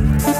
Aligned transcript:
Bye. 0.00 0.39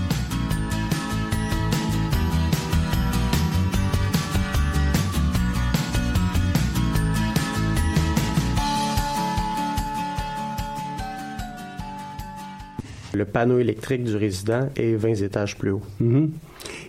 Panneau 13.41 13.57
électrique 13.57 14.03
du 14.03 14.15
résident 14.15 14.69
est 14.75 14.93
20 14.93 15.23
étages 15.23 15.57
plus 15.57 15.71
haut. 15.71 15.81
Mm-hmm. 15.99 16.29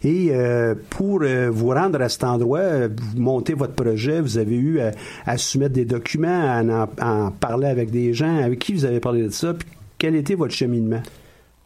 Et 0.05 0.29
euh, 0.33 0.75
pour 0.91 1.23
euh, 1.23 1.49
vous 1.51 1.69
rendre 1.69 2.03
à 2.03 2.11
cet 2.11 2.25
endroit, 2.25 2.59
euh, 2.59 2.89
vous 2.95 3.23
montez 3.23 3.55
votre 3.55 3.73
projet, 3.73 4.21
vous 4.21 4.37
avez 4.37 4.57
eu 4.57 4.81
à, 5.25 5.39
soumettre 5.39 5.73
des 5.73 5.87
documents, 5.87 6.63
à 6.63 6.89
en, 7.01 7.31
parler 7.31 7.69
avec 7.69 7.91
des 7.91 8.13
gens. 8.13 8.37
Avec 8.37 8.59
qui 8.59 8.75
vous 8.75 8.85
avez 8.85 9.01
parlé 9.01 9.23
de 9.23 9.31
ça? 9.31 9.55
Puis 9.55 9.67
quel 9.97 10.15
était 10.15 10.35
votre 10.35 10.53
cheminement? 10.53 11.01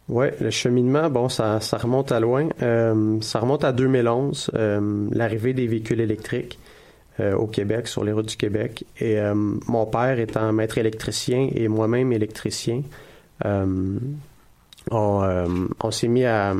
Oui, 0.07 0.27
le 0.39 0.51
cheminement, 0.51 1.09
bon, 1.09 1.27
ça, 1.27 1.59
ça 1.59 1.75
remonte 1.75 2.13
à 2.13 2.21
loin. 2.21 2.47
ça 3.19 3.39
remonte 3.41 3.65
à 3.65 3.73
2011, 3.73 4.51
l'arrivée 5.11 5.51
des 5.51 5.67
véhicules 5.67 5.99
électriques 5.99 6.57
au 7.19 7.45
Québec, 7.47 7.89
sur 7.89 8.05
les 8.05 8.13
routes 8.13 8.29
du 8.29 8.37
Québec. 8.37 8.85
Et 9.01 9.17
mon 9.33 9.85
père 9.85 10.17
étant 10.17 10.53
maître 10.53 10.77
électricien 10.77 11.49
et 11.53 11.67
moi-même 11.67 12.13
électricien, 12.13 12.83
euh, 14.91 15.67
on, 15.81 15.91
s'est 15.91 16.07
mis 16.07 16.25
à, 16.25 16.55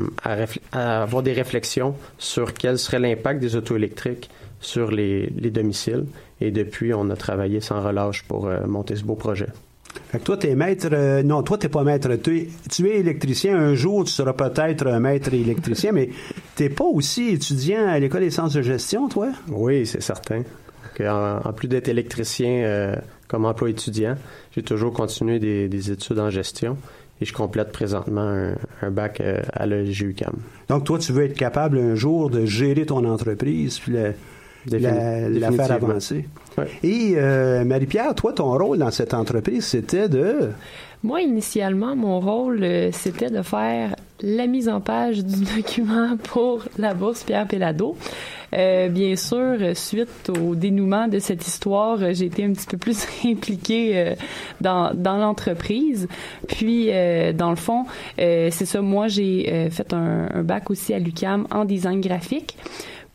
avoir 0.72 1.22
des 1.22 1.32
réflexions 1.32 1.94
sur 2.18 2.52
quel 2.54 2.78
serait 2.78 2.98
l'impact 2.98 3.40
des 3.40 3.56
auto 3.56 3.76
électriques 3.76 4.30
sur 4.60 4.90
les, 4.90 5.28
domiciles. 5.50 6.06
Et 6.40 6.50
depuis, 6.50 6.92
on 6.94 7.10
a 7.10 7.16
travaillé 7.16 7.60
sans 7.60 7.82
relâche 7.82 8.24
pour 8.24 8.46
euh, 8.46 8.66
monter 8.66 8.96
ce 8.96 9.04
beau 9.04 9.14
projet. 9.14 9.46
Fait 10.10 10.18
que 10.18 10.24
toi, 10.24 10.36
t'es 10.36 10.54
maître. 10.54 10.88
Euh, 10.92 11.22
non, 11.22 11.42
toi, 11.42 11.58
t'es 11.58 11.68
pas 11.68 11.82
maître. 11.82 12.10
Tu 12.16 12.48
es, 12.86 12.98
électricien. 12.98 13.56
Un 13.56 13.74
jour, 13.74 14.04
tu 14.04 14.12
seras 14.12 14.34
peut-être 14.34 14.86
un 14.86 15.00
maître 15.00 15.32
électricien, 15.32 15.92
mais 15.92 16.10
t'es 16.54 16.68
pas 16.68 16.84
aussi 16.84 17.30
étudiant 17.30 17.88
à 17.88 17.98
l'École 17.98 18.20
des 18.20 18.30
sciences 18.30 18.54
de 18.54 18.62
gestion, 18.62 19.08
toi? 19.08 19.30
Oui, 19.48 19.86
c'est 19.86 20.02
certain. 20.02 20.42
En, 21.00 21.52
plus 21.52 21.68
d'être 21.68 21.88
électricien 21.88 22.92
comme 23.28 23.44
emploi 23.44 23.70
étudiant, 23.70 24.16
j'ai 24.50 24.64
toujours 24.64 24.92
continué 24.92 25.38
des 25.38 25.92
études 25.92 26.18
en 26.18 26.28
gestion 26.28 26.76
et 27.20 27.24
je 27.24 27.32
complète 27.32 27.72
présentement 27.72 28.52
un, 28.82 28.90
bac 28.90 29.20
euh, 29.20 29.40
à 29.52 29.66
la 29.66 29.82
Donc, 30.68 30.84
toi, 30.84 30.98
tu 30.98 31.12
veux 31.12 31.24
être 31.24 31.36
capable 31.36 31.78
un 31.78 31.94
jour 31.94 32.30
de 32.30 32.46
gérer 32.46 32.86
ton 32.86 33.04
entreprise 33.04 33.78
puis 33.78 33.92
la, 33.92 35.52
faire 35.52 35.72
avancer. 35.72 36.26
Et 36.82 37.14
euh, 37.16 37.64
Marie-Pierre, 37.64 38.14
toi, 38.14 38.32
ton 38.32 38.56
rôle 38.56 38.78
dans 38.78 38.90
cette 38.90 39.14
entreprise, 39.14 39.64
c'était 39.64 40.08
de... 40.08 40.50
Moi, 41.02 41.22
initialement, 41.22 41.94
mon 41.94 42.18
rôle, 42.20 42.62
euh, 42.62 42.90
c'était 42.92 43.30
de 43.30 43.42
faire 43.42 43.94
la 44.20 44.46
mise 44.46 44.68
en 44.68 44.80
page 44.80 45.24
du 45.24 45.44
document 45.56 46.16
pour 46.16 46.64
la 46.76 46.94
bourse 46.94 47.22
Pierre 47.22 47.46
Pellado. 47.46 47.96
Euh, 48.54 48.88
bien 48.88 49.16
sûr, 49.16 49.58
suite 49.74 50.30
au 50.30 50.54
dénouement 50.54 51.08
de 51.08 51.18
cette 51.18 51.46
histoire, 51.46 51.98
j'ai 52.12 52.26
été 52.26 52.44
un 52.44 52.52
petit 52.52 52.66
peu 52.66 52.78
plus 52.78 53.06
impliquée 53.24 53.98
euh, 53.98 54.14
dans, 54.60 54.92
dans 54.94 55.16
l'entreprise. 55.16 56.08
Puis, 56.46 56.88
euh, 56.90 57.32
dans 57.32 57.50
le 57.50 57.56
fond, 57.56 57.84
c'est 58.16 58.50
ça, 58.50 58.80
moi, 58.80 59.08
j'ai 59.08 59.68
fait 59.70 59.92
un, 59.92 60.28
un, 60.32 60.42
bac 60.42 60.70
aussi 60.70 60.94
à 60.94 60.98
l'UCAM 60.98 61.46
en 61.50 61.64
design 61.64 62.00
graphique. 62.00 62.56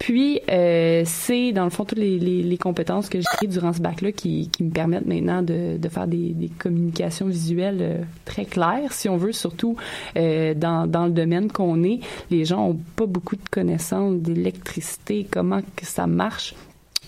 Puis, 0.03 0.41
euh, 0.51 1.03
c'est 1.05 1.53
dans 1.53 1.63
le 1.63 1.69
fond 1.69 1.85
toutes 1.85 1.97
les, 1.97 2.19
les, 2.19 2.57
compétences 2.57 3.07
que 3.07 3.19
j'ai 3.21 3.47
durant 3.47 3.71
ce 3.71 3.79
bac-là 3.79 4.11
qui, 4.11 4.50
qui, 4.50 4.65
me 4.65 4.69
permettent 4.69 5.05
maintenant 5.05 5.41
de, 5.41 5.77
de 5.77 5.88
faire 5.88 6.07
des, 6.07 6.33
des, 6.33 6.50
communications 6.50 7.27
visuelles 7.27 7.79
euh, 7.79 8.01
très 8.25 8.44
claires, 8.44 8.91
si 8.91 9.07
on 9.07 9.15
veut, 9.15 9.31
surtout 9.31 9.77
euh, 10.17 10.53
dans, 10.55 10.88
dans 10.88 11.05
le 11.05 11.11
domaine 11.11 11.50
qu'on 11.50 11.85
est. 11.85 12.01
Les 12.31 12.44
gens 12.44 12.67
ont 12.67 12.79
pas 12.97 13.05
beaucoup 13.05 13.38
de 13.38 13.47
connaissances 13.50 14.15
d'électricité, 14.17 15.25
comment 15.31 15.61
que 15.73 15.85
ça 15.85 16.05
marche. 16.05 16.53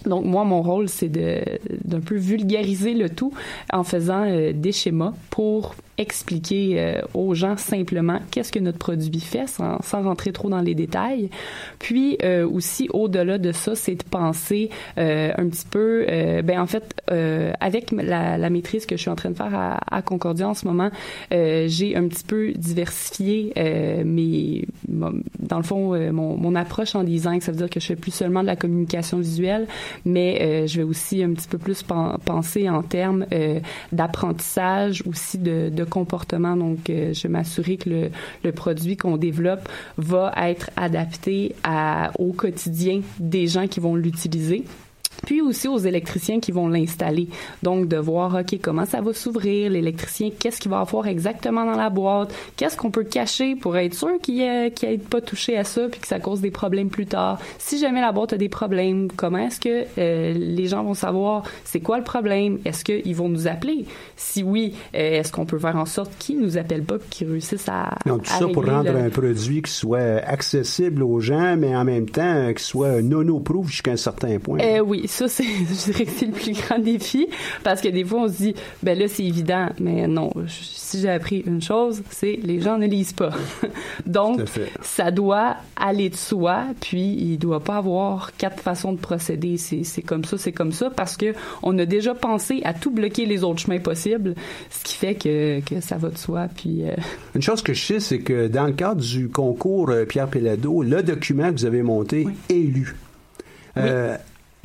Donc 0.06 0.24
moi, 0.24 0.46
mon 0.46 0.62
rôle, 0.62 0.88
c'est 0.88 1.10
de 1.10 1.42
d'un 1.84 2.00
peu 2.00 2.16
vulgariser 2.16 2.94
le 2.94 3.10
tout 3.10 3.34
en 3.74 3.84
faisant 3.84 4.26
des 4.54 4.72
schémas 4.72 5.14
pour 5.32 5.76
expliquer 5.98 6.76
euh, 6.80 7.02
aux 7.14 7.34
gens 7.34 7.56
simplement 7.58 8.20
qu'est-ce 8.32 8.52
que 8.52 8.60
notre 8.60 8.78
produit 8.78 9.20
fait 9.20 9.48
sans, 9.48 9.82
sans 9.82 10.04
rentrer 10.04 10.32
trop 10.34 10.50
dans 10.50 10.62
les 10.62 10.76
détails. 10.76 11.30
Puis 11.80 12.18
euh, 12.24 12.46
aussi 12.48 12.90
au-delà 12.92 13.38
de 13.38 13.52
ça, 13.52 13.76
c'est 13.76 13.96
de 13.96 14.04
penser 14.04 14.70
euh, 14.98 15.32
un 15.38 15.48
petit 15.48 15.66
peu, 15.66 16.06
euh, 16.10 16.42
ben 16.42 16.60
en 16.60 16.68
fait, 16.68 17.02
euh, 17.12 17.54
avec 17.62 17.92
la, 17.92 18.38
la 18.38 18.50
maîtrise 18.50 18.86
que 18.86 18.98
je 18.98 19.02
suis 19.02 19.10
en 19.10 19.16
train 19.16 19.30
de 19.30 19.38
faire 19.38 19.56
à, 19.56 19.80
à 19.90 20.02
Concordia 20.02 20.50
en 20.50 20.54
ce 20.54 20.68
moment, 20.68 20.90
euh, 21.34 21.66
j'ai 21.70 21.96
un 21.96 22.08
petit 22.10 22.26
peu 22.26 22.52
diversifié 22.52 23.54
mes, 24.04 24.66
dans 24.88 25.58
le 25.58 25.64
fond, 25.64 25.98
mon, 26.12 26.36
mon 26.36 26.56
approche 26.56 26.96
en 26.96 27.04
design. 27.04 27.40
Ça 27.40 27.52
veut 27.52 27.58
dire 27.58 27.70
que 27.70 27.80
je 27.80 27.86
fais 27.86 27.96
plus 27.96 28.14
seulement 28.14 28.42
de 28.42 28.48
la 28.48 28.58
communication 28.58 29.20
visuelle, 29.20 29.68
mais 30.04 30.68
je 30.68 30.78
vais 30.78 30.84
aussi 30.84 31.24
un 31.24 31.32
petit 31.34 31.48
peu 31.48 31.58
plus 31.58 31.84
pen- 31.84 32.18
penser 32.26 32.70
en 32.70 32.82
termes 32.82 33.26
d'apprentissage, 33.94 35.04
aussi 35.08 35.38
de, 35.38 35.70
de 35.70 35.85
comportement. 35.86 36.56
Donc, 36.56 36.90
euh, 36.90 37.14
je 37.14 37.28
m'assurer 37.28 37.78
que 37.78 38.10
le, 38.44 38.52
produit 38.52 38.96
qu'on 38.96 39.18
développe 39.18 39.68
va 39.98 40.34
être 40.38 40.70
adapté 40.78 41.56
au 42.18 42.32
quotidien 42.32 43.02
des 43.20 43.48
gens 43.48 43.68
qui 43.68 43.80
vont 43.80 43.96
l'utiliser 43.96 44.64
puis 45.26 45.42
aussi 45.42 45.68
aux 45.68 45.78
électriciens 45.78 46.40
qui 46.40 46.52
vont 46.52 46.68
l'installer. 46.68 47.28
Donc, 47.64 47.88
de 47.88 47.98
voir, 47.98 48.36
OK, 48.36 48.60
comment 48.62 48.86
ça 48.86 49.02
va 49.02 49.14
s'ouvrir, 49.14 49.70
l'électricien, 49.72 50.30
qu'est-ce 50.38 50.60
qu'il 50.60 50.72
va 50.72 50.80
avoir 50.80 51.08
exactement 51.08 51.66
dans 51.66 51.76
la 51.78 51.90
boîte, 51.90 52.34
qu'est-ce 52.56 52.78
qu'on 52.78 52.92
peut 52.92 53.04
cacher 53.04 53.56
pour 53.56 53.78
être 53.78 53.94
sûr 53.94 54.20
qu'il 54.22 54.38
n'ait 54.38 54.72
pas 55.10 55.22
touché 55.22 55.58
à 55.58 55.64
ça, 55.64 55.88
puis 55.90 56.00
que 56.00 56.08
ça 56.08 56.20
cause 56.20 56.42
des 56.42 56.52
problèmes 56.52 56.90
plus 56.90 57.06
tard. 57.06 57.40
Si 57.58 57.78
jamais 57.80 58.02
la 58.02 58.12
boîte 58.12 58.34
a 58.34 58.38
des 58.38 58.50
problèmes, 58.50 59.08
comment 59.16 59.38
est-ce 59.40 59.60
que 59.60 59.86
euh, 59.98 60.34
les 60.34 60.68
gens 60.68 60.84
vont 60.84 60.94
savoir 60.94 61.44
c'est 61.64 61.80
quoi 61.80 61.98
le 61.98 62.04
problème? 62.04 62.60
Est-ce 62.66 62.84
qu'ils 62.84 63.16
vont 63.16 63.30
nous 63.30 63.48
appeler? 63.48 63.86
Si 64.16 64.44
oui, 64.44 64.74
euh, 64.96 65.20
est-ce 65.20 65.32
qu'on 65.32 65.46
peut 65.46 65.60
faire 65.60 65.76
en 65.76 65.86
sorte 65.86 66.12
qu'ils 66.20 66.40
nous 66.40 66.58
appellent 66.58 66.84
pas, 66.84 66.98
qu'ils 67.10 67.30
réussissent 67.30 67.70
à, 67.70 67.96
Donc, 68.06 68.24
tout 68.24 68.32
à 68.34 68.40
ça 68.40 68.48
pour 68.48 68.66
rendre 68.66 68.92
le- 68.92 68.98
un 69.00 69.10
produit 69.10 69.62
qui 69.62 69.72
soit 69.72 70.22
accessible 70.26 71.04
aux 71.04 71.20
gens, 71.20 71.56
mais 71.58 71.76
en 71.76 71.84
même 71.84 72.10
temps, 72.10 72.22
euh, 72.24 72.54
qui 72.54 72.64
soit 72.64 73.02
nono-proof 73.02 73.68
jusqu'à 73.70 73.92
un 73.92 73.96
certain 73.98 74.40
point. 74.40 74.60
Euh, 74.60 74.80
oui, 74.80 75.05
ça, 75.08 75.28
c'est, 75.28 75.44
je 75.70 75.92
dirais 75.92 76.06
que 76.06 76.12
c'est 76.12 76.26
le 76.26 76.32
plus 76.32 76.54
grand 76.54 76.80
défi 76.80 77.28
parce 77.64 77.82
que 77.82 77.88
des 77.90 78.04
fois, 78.04 78.22
on 78.24 78.28
se 78.28 78.38
dit, 78.38 78.56
ben 78.84 78.98
là, 78.98 79.08
c'est 79.08 79.24
évident, 79.24 79.68
mais 79.80 80.08
non, 80.08 80.32
je- 80.46 80.52
si 80.64 81.02
j'ai 81.02 81.10
appris 81.10 81.40
une 81.46 81.62
chose, 81.62 82.04
c'est 82.12 82.40
les 82.44 82.62
gens 82.62 82.78
ne 82.78 82.88
lisent 82.88 83.14
pas. 83.14 83.32
Donc, 84.06 84.40
ça 84.82 85.12
doit 85.12 85.58
aller 85.76 86.10
de 86.10 86.16
soi, 86.16 86.66
puis 86.80 87.02
il 87.20 87.38
doit 87.38 87.60
pas 87.64 87.78
avoir 87.78 88.32
quatre 88.38 88.62
façons 88.62 88.94
de 88.94 89.00
procéder. 89.00 89.58
C'est, 89.58 89.84
c'est 89.84 90.02
comme 90.02 90.24
ça, 90.26 90.38
c'est 90.38 90.52
comme 90.52 90.72
ça, 90.72 90.90
parce 90.90 91.18
que 91.18 91.34
on 91.64 91.78
a 91.80 91.86
déjà 91.86 92.14
pensé 92.14 92.62
à 92.64 92.74
tout 92.74 92.92
bloquer 92.92 93.26
les 93.26 93.44
autres 93.44 93.60
chemins 93.62 93.80
possibles, 93.80 94.36
ce 94.70 94.84
qui 94.84 94.94
fait 94.96 95.16
que, 95.16 95.60
que 95.62 95.82
ça 95.82 95.98
va 95.98 96.10
de 96.10 96.18
soi, 96.18 96.48
puis... 96.56 96.84
euh, 96.84 96.94
Une 97.36 97.42
chose 97.42 97.62
que 97.62 97.74
je 97.74 97.84
sais, 97.84 98.00
c'est 98.00 98.20
que 98.20 98.48
dans 98.48 98.66
le 98.68 98.74
cadre 98.74 99.02
du 99.02 99.30
concours 99.30 99.90
euh, 99.90 100.06
Pierre 100.06 100.28
Pellado, 100.30 100.84
le 100.84 101.02
document 101.04 101.52
que 101.52 101.58
vous 101.60 101.66
avez 101.66 101.82
monté 101.84 102.28
est 102.50 102.54
lu. 102.54 102.96
Euh, 103.78 104.16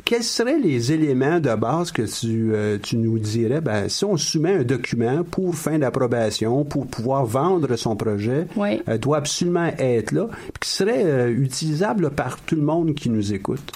Quels 0.05 0.23
seraient 0.23 0.59
les 0.59 0.93
éléments 0.93 1.41
de 1.41 1.55
base 1.55 1.93
que 1.93 2.03
tu, 2.03 2.53
euh, 2.55 2.79
tu 2.83 2.97
nous 2.97 3.19
dirais, 3.19 3.61
ben, 3.61 3.89
si 3.89 4.05
on 4.05 4.17
soumet 4.17 4.55
un 4.57 4.63
document 4.63 5.23
pour 5.25 5.55
fin 5.55 5.79
d'approbation, 5.79 6.65
pour 6.65 6.87
pouvoir 6.87 7.25
vendre 7.27 7.77
son 7.77 7.97
projet, 7.97 8.47
Oui. 8.57 8.81
euh, 8.89 8.99
doit 8.99 9.19
absolument 9.19 9.71
être 9.79 10.13
là, 10.13 10.27
puis 10.29 10.53
qui 10.61 10.69
serait 10.71 11.05
euh, 11.05 11.31
utilisable 11.31 12.11
par 12.11 12.41
tout 12.41 12.57
le 12.57 12.63
monde 12.63 12.95
qui 12.95 13.11
nous 13.11 13.33
écoute? 13.33 13.73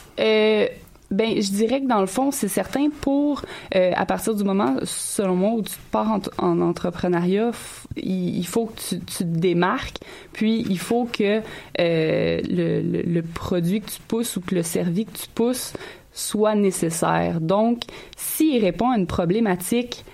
Ben, 1.11 1.41
je 1.41 1.51
dirais 1.51 1.81
que 1.83 1.87
dans 1.87 2.01
le 2.01 2.07
fond, 2.07 2.31
c'est 2.33 2.49
certain 2.49 2.89
pour, 3.03 3.43
euh, 3.77 3.93
à 3.95 4.05
partir 4.07 4.35
du 4.35 4.43
moment, 4.43 4.77
selon 4.85 5.37
moi, 5.37 5.51
où 5.53 5.63
tu 5.63 5.77
pars 5.93 6.11
en, 6.11 6.21
en 6.45 6.61
entrepreneuriat, 6.61 7.53
il, 7.97 8.39
il 8.39 8.47
faut 8.47 8.67
que 8.67 8.81
tu, 8.81 8.99
tu 9.01 9.19
te 9.19 9.23
démarques, 9.23 9.99
puis 10.33 10.65
il 10.69 10.79
faut 10.79 11.05
que 11.05 11.41
euh, 11.79 12.41
le, 12.49 12.81
le, 12.81 13.03
le 13.03 13.23
produit 13.23 13.81
que 13.83 13.91
tu 13.91 14.01
pousses 14.09 14.37
ou 14.37 14.41
que 14.41 14.55
le 14.57 14.63
service 14.65 15.05
que 15.13 15.19
tu 15.19 15.29
pousses 15.35 15.75
soit 16.15 16.55
nécessaire. 16.55 17.41
Donc, 17.43 17.83
s'il 18.17 18.65
répond 18.65 18.91
à 18.91 18.97
une 18.97 19.07
problématique, 19.07 20.05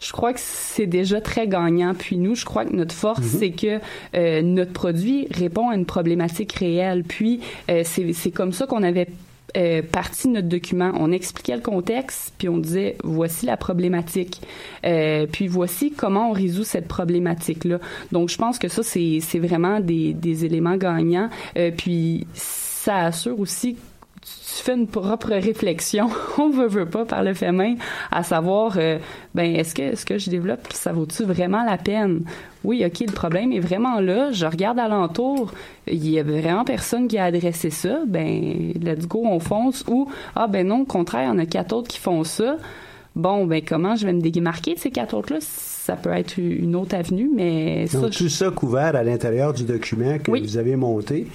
je 0.00 0.10
crois 0.12 0.32
que 0.32 0.40
c'est 0.42 0.86
déjà 0.86 1.20
très 1.20 1.46
gagnant. 1.46 1.92
Puis 1.94 2.16
nous, 2.16 2.34
je 2.34 2.46
crois 2.46 2.64
que 2.64 2.74
notre 2.74 2.94
force, 2.94 3.22
c'est 3.22 3.50
que 3.50 3.78
euh, 4.14 4.40
notre 4.40 4.72
produit 4.72 5.28
répond 5.30 5.68
à 5.68 5.74
une 5.74 5.84
problématique 5.84 6.54
réelle. 6.54 7.04
Puis 7.04 7.40
euh, 7.70 7.82
c'est 7.84 8.12
c'est 8.14 8.30
comme 8.30 8.52
ça 8.52 8.66
qu'on 8.66 8.82
avait 8.82 9.08
euh, 9.58 9.82
parti 9.82 10.28
de 10.28 10.32
notre 10.32 10.48
document. 10.48 10.92
On 10.98 11.12
expliquait 11.12 11.56
le 11.56 11.60
contexte, 11.60 12.32
puis 12.38 12.48
on 12.48 12.56
disait 12.56 12.96
voici 13.04 13.44
la 13.44 13.58
problématique, 13.58 14.40
Euh, 14.86 15.26
puis 15.30 15.46
voici 15.48 15.92
comment 15.92 16.30
on 16.30 16.32
résout 16.32 16.64
cette 16.64 16.88
problématique-là. 16.88 17.78
Donc 18.10 18.30
je 18.30 18.38
pense 18.38 18.58
que 18.58 18.68
ça 18.68 18.82
c'est 18.82 19.18
c'est 19.20 19.38
vraiment 19.38 19.80
des, 19.80 20.14
des 20.14 20.46
éléments 20.46 20.78
gagnants. 20.78 21.28
Euh, 21.58 21.70
puis 21.76 22.26
ça 22.32 23.04
assure 23.04 23.38
aussi 23.38 23.76
tu 24.22 24.62
fais 24.62 24.74
une 24.74 24.86
propre 24.86 25.30
réflexion, 25.30 26.10
on 26.38 26.50
veut, 26.50 26.66
veut 26.66 26.86
pas 26.86 27.04
par 27.06 27.22
le 27.22 27.32
fait 27.32 27.52
même, 27.52 27.76
à 28.10 28.22
savoir, 28.22 28.74
euh, 28.76 28.98
ben 29.34 29.54
est-ce 29.56 29.74
que 29.74 29.96
ce 29.96 30.04
que 30.04 30.18
je 30.18 30.28
développe, 30.28 30.60
ça 30.72 30.92
vaut-tu 30.92 31.24
vraiment 31.24 31.64
la 31.64 31.78
peine? 31.78 32.22
Oui, 32.62 32.84
ok, 32.84 33.00
le 33.06 33.12
problème 33.12 33.52
est 33.52 33.60
vraiment 33.60 33.98
là. 34.00 34.30
Je 34.32 34.44
regarde 34.44 34.78
alentour, 34.78 35.52
il 35.86 36.06
y 36.06 36.18
a 36.18 36.22
vraiment 36.22 36.64
personne 36.64 37.08
qui 37.08 37.16
a 37.16 37.24
adressé 37.24 37.70
ça. 37.70 38.00
Ben 38.06 38.72
let's 38.82 39.06
go, 39.08 39.22
on 39.24 39.40
fonce. 39.40 39.82
Ou 39.88 40.10
ah 40.36 40.46
ben 40.46 40.66
non, 40.66 40.80
au 40.82 40.84
contraire, 40.84 41.22
il 41.22 41.28
y 41.28 41.30
en 41.30 41.38
a 41.38 41.46
quatre 41.46 41.72
autres 41.72 41.88
qui 41.88 41.98
font 41.98 42.22
ça. 42.22 42.56
Bon, 43.16 43.46
ben 43.46 43.62
comment 43.66 43.96
je 43.96 44.04
vais 44.06 44.12
me 44.12 44.20
démarquer 44.20 44.74
de 44.74 44.78
ces 44.78 44.90
quatre 44.90 45.16
autres-là? 45.16 45.38
Ça 45.40 45.96
peut 45.96 46.10
être 46.12 46.36
une 46.36 46.76
autre 46.76 46.94
avenue, 46.94 47.30
mais 47.34 47.86
ça, 47.86 47.98
Donc, 47.98 48.10
tout 48.10 48.28
ça 48.28 48.50
couvert 48.50 48.94
à 48.94 49.02
l'intérieur 49.02 49.54
du 49.54 49.64
document 49.64 50.18
que 50.18 50.30
Oui. 50.30 50.42
vous 50.42 50.58
avez 50.58 50.76
monté? 50.76 51.26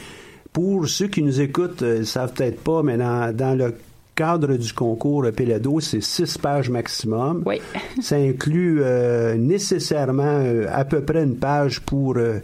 Pour 0.56 0.88
ceux 0.88 1.08
qui 1.08 1.22
nous 1.22 1.42
écoutent, 1.42 1.82
euh, 1.82 1.98
ils 1.98 2.00
ne 2.00 2.06
savent 2.06 2.32
peut-être 2.32 2.62
pas, 2.64 2.82
mais 2.82 2.96
dans, 2.96 3.36
dans 3.36 3.58
le 3.58 3.74
cadre 4.16 4.56
du 4.56 4.72
concours 4.72 5.26
Pelado, 5.36 5.82
c'est 5.82 6.02
six 6.02 6.38
pages 6.38 6.70
maximum. 6.70 7.44
Oui. 7.46 7.60
Ça 8.02 8.16
inclut 8.16 8.80
euh, 8.82 9.36
nécessairement 9.36 10.24
euh, 10.24 10.68
à 10.72 10.86
peu 10.86 11.02
près 11.02 11.24
une 11.24 11.36
page 11.36 11.82
pour 11.82 12.16
euh, 12.16 12.40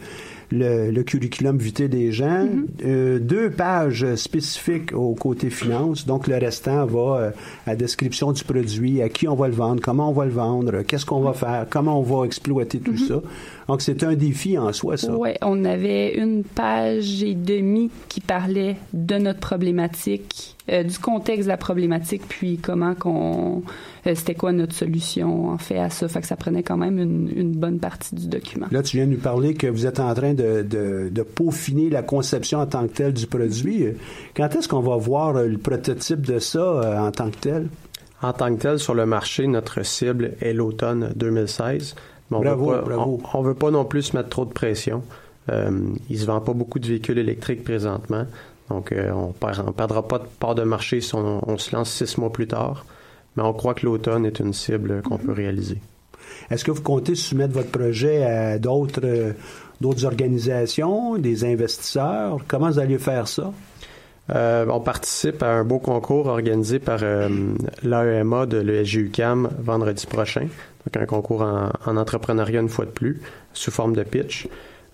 le, 0.51 0.91
le 0.91 1.03
curriculum 1.03 1.57
vitae 1.57 1.87
des 1.87 2.11
gens, 2.11 2.47
euh, 2.83 3.19
deux 3.19 3.49
pages 3.49 4.15
spécifiques 4.15 4.93
au 4.93 5.13
côté 5.13 5.49
finance, 5.49 6.05
donc 6.05 6.27
le 6.27 6.37
restant 6.37 6.85
va 6.85 7.17
euh, 7.17 7.31
à 7.65 7.75
description 7.75 8.31
du 8.31 8.43
produit, 8.43 9.01
à 9.01 9.09
qui 9.09 9.27
on 9.27 9.35
va 9.35 9.47
le 9.47 9.53
vendre, 9.53 9.81
comment 9.81 10.09
on 10.09 10.13
va 10.13 10.25
le 10.25 10.31
vendre, 10.31 10.81
qu'est-ce 10.81 11.05
qu'on 11.05 11.21
va 11.21 11.33
faire, 11.33 11.65
comment 11.69 11.99
on 11.99 12.03
va 12.03 12.25
exploiter 12.25 12.79
tout 12.79 12.97
ça. 12.97 13.21
Donc 13.67 13.81
c'est 13.81 14.03
un 14.03 14.15
défi 14.15 14.57
en 14.57 14.73
soi, 14.73 14.97
ça. 14.97 15.15
Ouais, 15.15 15.37
on 15.41 15.63
avait 15.63 16.15
une 16.15 16.43
page 16.43 17.23
et 17.23 17.35
demie 17.35 17.89
qui 18.09 18.19
parlait 18.19 18.75
de 18.93 19.15
notre 19.15 19.39
problématique, 19.39 20.57
euh, 20.69 20.83
du 20.83 20.97
contexte 20.99 21.43
de 21.43 21.47
la 21.47 21.57
problématique, 21.57 22.21
puis 22.27 22.57
comment 22.57 22.93
qu'on, 22.93 23.63
euh, 24.05 24.13
c'était 24.15 24.35
quoi 24.35 24.51
notre 24.51 24.75
solution 24.75 25.49
en 25.49 25.57
fait 25.57 25.77
à 25.79 25.89
ça. 25.89 26.07
Fait 26.07 26.21
que 26.21 26.27
ça 26.27 26.35
prenait 26.35 26.61
quand 26.63 26.77
même 26.77 26.99
une, 26.99 27.31
une 27.35 27.51
bonne 27.51 27.79
partie 27.79 28.13
du 28.15 28.27
document. 28.27 28.67
Là, 28.71 28.83
tu 28.83 28.97
viens 28.97 29.07
de 29.07 29.11
nous 29.13 29.17
parler 29.19 29.53
que 29.55 29.67
vous 29.67 29.85
êtes 29.87 29.99
en 29.99 30.13
train 30.13 30.33
de, 30.33 30.61
de- 30.61 31.09
de 31.11 31.21
peaufiner 31.23 31.89
la 31.89 32.03
conception 32.03 32.59
en 32.59 32.67
tant 32.67 32.87
que 32.87 32.93
telle 32.93 33.13
du 33.13 33.25
produit. 33.27 33.85
Quand 34.35 34.55
est-ce 34.55 34.67
qu'on 34.67 34.81
va 34.81 34.97
voir 34.97 35.35
euh, 35.37 35.47
le 35.47 35.57
prototype 35.57 36.21
de 36.25 36.39
ça 36.39 36.59
euh, 36.59 36.99
en 36.99 37.11
tant 37.11 37.29
que 37.31 37.37
tel? 37.37 37.67
En 38.21 38.33
tant 38.33 38.53
que 38.55 38.61
tel, 38.61 38.77
sur 38.77 38.93
le 38.93 39.07
marché, 39.07 39.47
notre 39.47 39.83
cible 39.83 40.33
est 40.41 40.53
l'automne 40.53 41.11
2016. 41.15 41.95
Mais 42.29 42.37
on 42.37 42.41
Bravo, 42.41 42.65
veut 42.69 42.77
pas, 42.77 42.81
bravo. 42.83 43.21
On, 43.33 43.39
on 43.39 43.41
veut 43.41 43.55
pas 43.55 43.71
non 43.71 43.83
plus 43.83 44.03
se 44.03 44.15
mettre 44.15 44.29
trop 44.29 44.45
de 44.45 44.53
pression. 44.53 45.01
Euh, 45.49 45.71
il 46.07 46.19
se 46.19 46.25
vend 46.27 46.39
pas 46.39 46.53
beaucoup 46.53 46.77
de 46.77 46.85
véhicules 46.87 47.17
électriques 47.17 47.63
présentement. 47.63 48.25
Donc, 48.71 48.91
euh, 48.91 49.11
on 49.11 49.33
on 49.67 49.71
perdra 49.71 50.07
pas 50.07 50.19
de 50.19 50.25
part 50.39 50.55
de 50.55 50.63
marché 50.63 51.01
si 51.01 51.13
on, 51.15 51.41
on 51.47 51.57
se 51.57 51.75
lance 51.75 51.91
six 51.91 52.17
mois 52.17 52.31
plus 52.31 52.47
tard. 52.47 52.85
Mais 53.35 53.43
on 53.43 53.53
croit 53.53 53.73
que 53.73 53.85
l'automne 53.85 54.25
est 54.25 54.39
une 54.39 54.53
cible 54.53 55.01
qu'on 55.01 55.17
peut 55.17 55.31
réaliser. 55.33 55.79
Est-ce 56.49 56.63
que 56.63 56.71
vous 56.71 56.81
comptez 56.81 57.15
soumettre 57.15 57.53
votre 57.53 57.71
projet 57.71 58.23
à 58.23 58.59
d'autres 58.59 59.01
euh, 59.03 59.33
d'autres 59.81 60.05
organisations, 60.05 61.17
des 61.17 61.43
investisseurs? 61.43 62.37
Comment 62.47 62.69
vous 62.69 62.79
allez 62.79 62.97
faire 62.97 63.27
ça? 63.27 63.51
Euh, 64.33 64.65
on 64.69 64.79
participe 64.79 65.43
à 65.43 65.51
un 65.51 65.65
beau 65.65 65.79
concours 65.79 66.27
organisé 66.27 66.79
par 66.79 66.99
euh, 67.01 67.27
l'AEMA 67.83 68.45
de 68.45 68.57
l'ESGUCAM 68.57 69.49
vendredi 69.59 70.05
prochain. 70.05 70.47
Donc 70.85 70.95
un 70.95 71.05
concours 71.05 71.41
en, 71.41 71.71
en 71.85 71.97
entrepreneuriat 71.97 72.61
une 72.61 72.69
fois 72.69 72.85
de 72.85 72.91
plus, 72.91 73.21
sous 73.53 73.71
forme 73.71 73.95
de 73.95 74.03
pitch. 74.03 74.47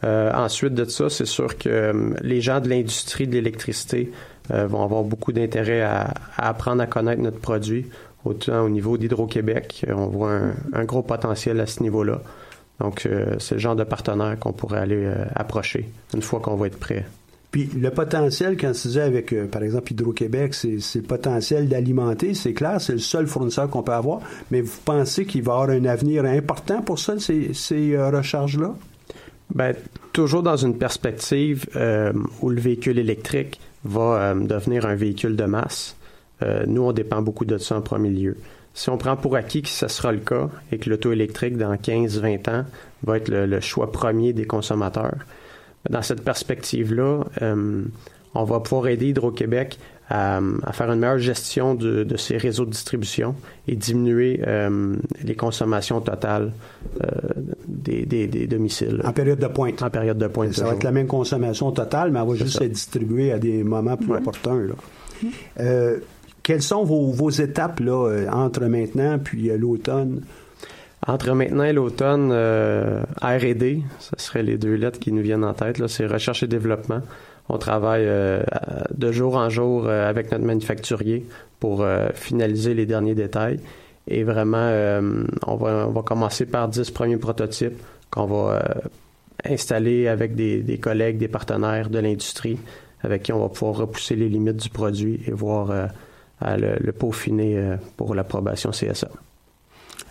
Euh, 0.04 0.32
ensuite 0.34 0.74
de 0.74 0.86
ça, 0.86 1.10
c'est 1.10 1.26
sûr 1.26 1.58
que 1.58 1.70
euh, 1.70 2.14
les 2.22 2.40
gens 2.40 2.60
de 2.60 2.70
l'industrie 2.70 3.28
de 3.28 3.34
l'électricité 3.34 4.12
euh, 4.52 4.68
vont 4.68 4.84
avoir 4.84 5.04
beaucoup 5.04 5.32
d'intérêt 5.32 5.82
à, 5.82 6.14
apprendre 6.38 6.82
à 6.84 6.86
connaître 6.86 7.22
notre 7.22 7.40
produit, 7.40 7.88
autant 8.24 8.62
au 8.62 8.70
niveau 8.70 8.98
d'Hydro-Québec. 8.98 9.86
On 9.90 10.08
voit 10.08 10.40
un, 10.74 10.86
gros 10.86 11.02
potentiel 11.02 11.60
à 11.60 11.66
ce 11.66 11.82
niveau-là. 11.82 12.22
Donc, 12.80 13.10
c'est 13.40 13.56
le 13.56 13.60
genre 13.60 13.76
de 13.76 13.84
partenaire 13.84 14.38
qu'on 14.40 14.54
pourrait 14.54 14.78
aller 14.78 15.12
approcher 15.34 15.90
une 16.14 16.22
fois 16.22 16.40
qu'on 16.40 16.56
va 16.56 16.68
être 16.68 16.78
prêt. 16.78 17.06
Puis 17.50 17.68
le 17.76 17.90
potentiel, 17.90 18.56
quand 18.56 18.72
tu 18.74 18.90
disais 18.90 19.02
avec, 19.02 19.34
par 19.50 19.64
exemple, 19.64 19.94
Hydro-Québec, 19.94 20.54
c'est 20.54 20.78
le 20.94 21.02
potentiel 21.02 21.68
d'alimenter, 21.68 22.36
c'est 22.36 22.54
clair, 22.54 22.80
c'est 22.80 22.94
le 22.94 23.00
seul 23.00 23.26
fournisseur 23.26 23.68
qu'on 23.68 23.82
peut 23.82 23.94
avoir, 23.94 24.20
mais 24.52 24.62
vous 24.62 24.78
pensez 24.86 25.26
qu'il 25.26 25.42
va 25.42 25.54
y 25.54 25.56
avoir 25.56 25.70
un 25.72 25.86
avenir 25.86 26.26
important 26.26 26.84
pour 26.84 27.00
ça, 27.00 27.16
ces, 27.18 27.98
recharges-là? 27.98 28.76
Ben, 29.58 29.76
toujours 30.14 30.44
dans 30.44 30.56
une 30.56 30.78
perspective 30.78 31.66
euh, 31.76 32.14
où 32.44 32.52
le 32.52 32.62
véhicule 32.62 33.00
électrique 33.00 33.60
va 33.84 34.02
euh, 34.22 34.36
devenir 34.36 34.86
un 34.86 34.94
véhicule 34.94 35.36
de 35.36 35.46
masse. 35.46 35.96
Euh, 36.44 36.66
nous, 36.68 36.84
on 36.84 36.92
dépend 36.92 37.24
beaucoup 37.24 37.44
de 37.44 37.58
ça 37.58 37.76
en 37.76 37.82
premier 37.82 38.12
lieu. 38.12 38.38
Si 38.76 38.92
on 38.92 39.00
prend 39.00 39.16
pour 39.16 39.36
acquis 39.36 39.64
que 39.64 39.70
ce 39.70 39.88
sera 39.88 40.12
le 40.12 40.20
cas 40.20 40.52
et 40.72 40.78
que 40.78 40.92
l'auto 40.92 41.12
électrique, 41.12 41.58
dans 41.58 41.74
15-20 41.74 42.52
ans, 42.52 42.66
va 43.02 43.18
être 43.18 43.30
le, 43.30 43.60
choix 43.60 43.92
premier 43.92 44.32
des 44.32 44.46
consommateurs, 44.46 45.26
dans 45.90 46.04
cette 46.04 46.24
perspective-là, 46.24 47.24
on 48.36 48.44
va 48.44 48.60
pouvoir 48.60 48.90
aider 48.90 49.08
Hydro-Québec 49.08 49.80
à, 50.10 50.40
à 50.64 50.72
faire 50.74 50.92
une 50.92 51.00
meilleure 51.00 51.18
gestion 51.18 51.76
de, 51.76 52.04
de 52.04 52.18
ses 52.18 52.38
réseaux 52.38 52.66
de 52.66 52.72
distribution 52.72 53.36
et 53.68 53.76
diminuer 53.76 54.42
euh, 54.48 54.96
les 55.24 55.36
consommations 55.36 56.00
totales 56.02 56.52
euh, 57.04 57.08
des, 57.68 58.06
des- 58.06 58.28
des 58.28 58.48
domiciles. 58.48 59.02
En 59.04 59.12
période 59.14 59.40
de 59.40 59.48
pointe. 59.48 59.82
En 59.84 59.90
période 59.90 60.18
de 60.18 60.28
pointe. 60.28 60.54
Ça 60.54 60.66
va 60.66 60.74
être 60.74 60.84
la 60.84 60.92
même 60.92 61.08
consommation 61.08 61.72
totale, 61.72 62.12
mais 62.12 62.20
elle 62.22 62.28
va 62.28 62.36
juste 62.36 62.62
être 62.62 62.72
distribuée 62.72 63.32
à 63.34 63.40
des 63.40 63.64
moments 63.64 63.98
plus 63.98 64.14
opportuns. 64.14 64.62
Là. 64.62 64.74
Euh, 65.60 65.98
quelles 66.44 66.62
sont 66.62 66.84
vos, 66.86 67.12
vos 67.12 67.30
étapes 67.30 67.80
là, 67.82 68.08
euh, 68.10 68.30
entre 68.30 68.66
maintenant 68.66 69.20
puis 69.20 69.50
euh, 69.50 69.58
l'automne? 69.58 70.22
Entre 71.06 71.32
maintenant 71.34 71.64
et 71.64 71.74
l'automne, 71.74 72.30
euh, 72.32 73.02
R&D, 73.22 73.82
ce 74.00 74.12
seraient 74.18 74.44
les 74.44 74.58
deux 74.58 74.74
lettres 74.76 75.00
qui 75.00 75.12
nous 75.12 75.22
viennent 75.22 75.44
en 75.46 75.54
tête. 75.54 75.78
là, 75.80 75.88
C'est 75.88 76.06
recherche 76.08 76.44
et 76.44 76.48
développement. 76.48 77.02
On 77.50 77.58
travaille 77.58 78.06
euh, 78.06 78.44
de 78.94 79.12
jour 79.12 79.36
en 79.36 79.50
jour 79.50 79.86
euh, 79.86 80.10
avec 80.10 80.32
notre 80.32 80.44
manufacturier 80.44 81.26
pour 81.60 81.82
euh, 81.82 82.10
finaliser 82.14 82.74
les 82.74 82.86
derniers 82.86 83.16
détails. 83.16 83.60
Et 84.10 84.24
vraiment, 84.24 84.72
on, 85.48 85.56
va, 85.58 86.02
commencer 86.02 86.46
par 86.46 86.70
10 86.70 86.92
premiers 86.92 87.18
prototypes 87.18 87.78
qu'on 88.10 88.26
va 88.26 88.64
installer 89.44 90.08
avec 90.08 90.34
des, 90.34 90.80
collègues, 90.82 91.18
des 91.18 91.28
partenaires 91.28 91.90
de 91.90 92.00
l'industrie 92.00 92.58
avec 93.02 93.24
qui 93.24 93.34
on 93.34 93.40
va 93.40 93.50
pouvoir 93.50 93.80
repousser 93.80 94.16
les 94.16 94.30
limites 94.30 94.56
du 94.56 94.70
produit 94.70 95.20
et 95.28 95.32
voir 95.32 95.90
le, 96.42 96.92
peaufiner 96.92 97.76
pour 97.98 98.16
l'approbation 98.16 98.70
CSA. 98.70 99.10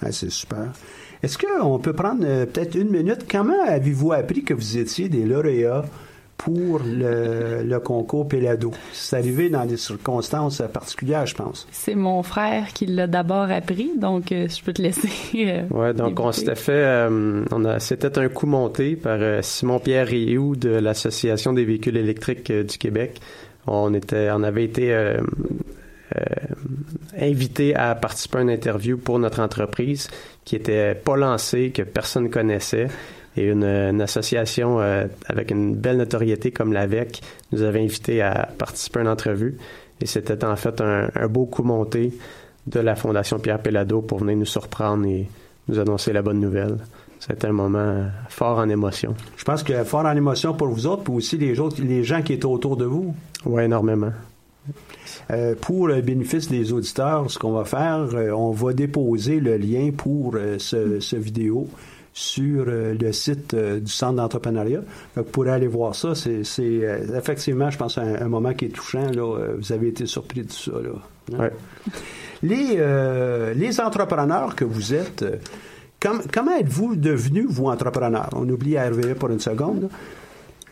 Ah, 0.03 0.13
c'est 0.13 0.29
super. 0.29 0.75
Est-ce 1.23 1.39
qu'on 1.39 1.79
peut 1.79 1.95
prendre 1.95 2.21
peut-être 2.45 2.75
une 2.75 2.91
minute? 2.91 3.25
Comment 3.27 3.65
avez-vous 3.67 4.13
appris 4.13 4.45
que 4.45 4.53
vous 4.53 4.77
étiez 4.77 5.09
des 5.09 5.25
lauréats 5.25 5.87
pour 6.37 6.81
le, 6.85 7.63
le 7.65 7.81
concours 7.81 8.29
Pelado? 8.29 8.71
C'est 8.93 9.17
arrivé 9.17 9.49
dans 9.49 9.65
des 9.65 9.77
circonstances 9.77 10.63
particulières, 10.73 11.27
je 11.27 11.35
pense. 11.35 11.67
C'est 11.73 11.95
mon 11.95 12.23
frère 12.23 12.73
qui 12.75 12.87
l'a 12.87 13.07
d'abord 13.07 13.51
appris, 13.51 13.93
donc 13.97 14.33
euh, 14.33 14.47
je 14.49 14.63
peux 14.63 14.73
te 14.73 14.83
laisser. 14.83 15.09
euh, 15.37 15.63
Ouais, 15.71 15.95
donc 15.95 16.21
on 16.21 16.33
s'était 16.33 16.55
fait, 16.55 16.73
euh, 16.73 17.45
on 17.51 17.65
a, 17.65 17.81
c'était 17.81 18.19
un 18.19 18.29
coup 18.29 18.47
monté 18.47 18.97
par 18.97 19.19
euh, 19.21 19.41
Simon 19.43 19.79
Pierre 19.79 20.07
Rioux 20.07 20.57
de 20.57 20.69
l'Association 20.71 21.53
des 21.53 21.65
véhicules 21.65 21.97
électriques 21.97 22.51
euh, 22.51 22.65
du 22.65 22.79
Québec. 22.79 23.21
On 23.67 23.95
était, 23.95 24.29
on 24.33 24.43
avait 24.43 24.65
été 24.65 24.93
euh, 24.95 25.19
euh, 26.17 26.21
invité 27.19 27.75
à 27.75 27.95
participer 27.95 28.39
à 28.39 28.43
une 28.43 28.51
interview 28.51 28.97
pour 28.97 29.19
notre 29.19 29.41
entreprise 29.41 30.09
qui 30.45 30.55
était 30.55 30.95
pas 30.95 31.17
lancée, 31.17 31.73
que 31.75 31.83
personne 31.83 32.31
connaissait. 32.31 32.87
Et 33.37 33.45
une, 33.45 33.65
une 33.65 34.01
association 34.01 34.81
euh, 34.81 35.07
avec 35.27 35.51
une 35.51 35.75
belle 35.75 35.99
notoriété 35.99 36.51
comme 36.51 36.73
l'AVEC 36.73 37.21
nous 37.53 37.63
avait 37.63 37.83
invités 37.83 38.23
à 38.23 38.49
participer 38.59 39.01
à 39.01 39.03
une 39.03 39.09
entrevue. 39.09 39.57
Et 40.01 40.07
c'était 40.07 40.45
en 40.45 40.57
fait 40.57 40.81
un, 40.81 41.11
un 41.15 41.29
beau 41.29 41.47
coup 41.47 41.63
monté 41.63 42.13
de 42.67 42.81
la 42.81 42.97
Fondation 42.97 43.39
Pierre 43.39 43.61
Pellado 43.61 44.03
pour 44.03 44.19
venir 44.19 44.37
nous 44.37 44.47
surprendre 44.47 45.07
et 45.07 45.29
nous 45.69 45.79
annoncer 45.79 46.13
la 46.13 46.23
bonne 46.23 46.41
nouvelle. 46.41 46.79
C'était 47.21 47.49
un 47.49 47.53
moment 47.53 48.07
fort 48.29 48.59
en 48.59 48.69
émotion. 48.69 49.15
Je 49.37 49.45
pense 49.45 49.63
que 49.63 49.85
fort 49.85 50.05
en 50.05 50.15
émotion 50.15 50.55
pour 50.55 50.69
vous 50.69 50.87
autres, 50.87 51.05
puis 51.05 51.15
aussi 51.15 51.39
les, 51.39 51.59
autres, 51.59 51.81
les 51.83 52.05
gens 52.05 52.23
qui 52.23 52.35
étaient 52.35 52.45
autour 52.45 52.77
de 52.77 52.85
vous. 52.85 53.15
Oui, 53.45 53.65
énormément. 53.65 54.13
Euh, 55.31 55.55
pour 55.61 55.89
le 55.89 56.01
bénéfice 56.03 56.49
des 56.49 56.73
auditeurs, 56.73 57.31
ce 57.31 57.39
qu'on 57.39 57.53
va 57.53 57.65
faire, 57.65 58.09
euh, 58.15 58.31
on 58.31 58.51
va 58.51 58.73
déposer 58.73 59.41
le 59.41 59.57
lien 59.57 59.91
pour 59.97 60.35
euh, 60.35 60.57
ce, 60.59 61.01
ce 61.01 61.17
vidéo 61.17 61.69
sur 62.19 62.65
euh, 62.67 62.95
le 62.99 63.13
site 63.13 63.53
euh, 63.53 63.79
du 63.79 63.93
Centre 63.93 64.15
d'entrepreneuriat. 64.15 64.81
Vous 65.17 65.23
pourrez 65.25 65.51
aller 65.51 65.67
voir 65.67 65.95
ça. 65.95 66.15
C'est 66.15 66.43
euh, 66.59 67.19
effectivement, 67.19 67.69
je 67.71 67.77
pense, 67.77 67.99
un, 67.99 68.15
un 68.23 68.29
moment 68.29 68.55
qui 68.55 68.65
est 68.65 68.69
touchant. 68.71 69.07
Là. 69.11 69.37
Vous 69.59 69.71
avez 69.71 69.89
été 69.89 70.07
surpris 70.07 70.43
de 70.43 70.51
ça. 70.51 70.71
Là. 70.73 71.35
Hein? 71.35 71.39
Ouais. 71.39 71.53
Les, 72.43 72.77
euh, 72.79 73.53
les 73.53 73.81
entrepreneurs 73.83 74.55
que 74.57 74.65
vous 74.65 74.95
êtes, 74.95 75.23
euh, 75.25 75.37
com- 76.01 76.23
comment 76.33 76.57
êtes-vous 76.57 76.97
devenus, 76.97 77.47
vous, 77.51 77.67
entrepreneurs? 77.67 78.31
On 78.35 78.49
oublie 78.49 78.79
RVE 78.79 79.13
pour 79.15 79.29
une 79.29 79.41
seconde. 79.41 79.83
là. 79.83 79.89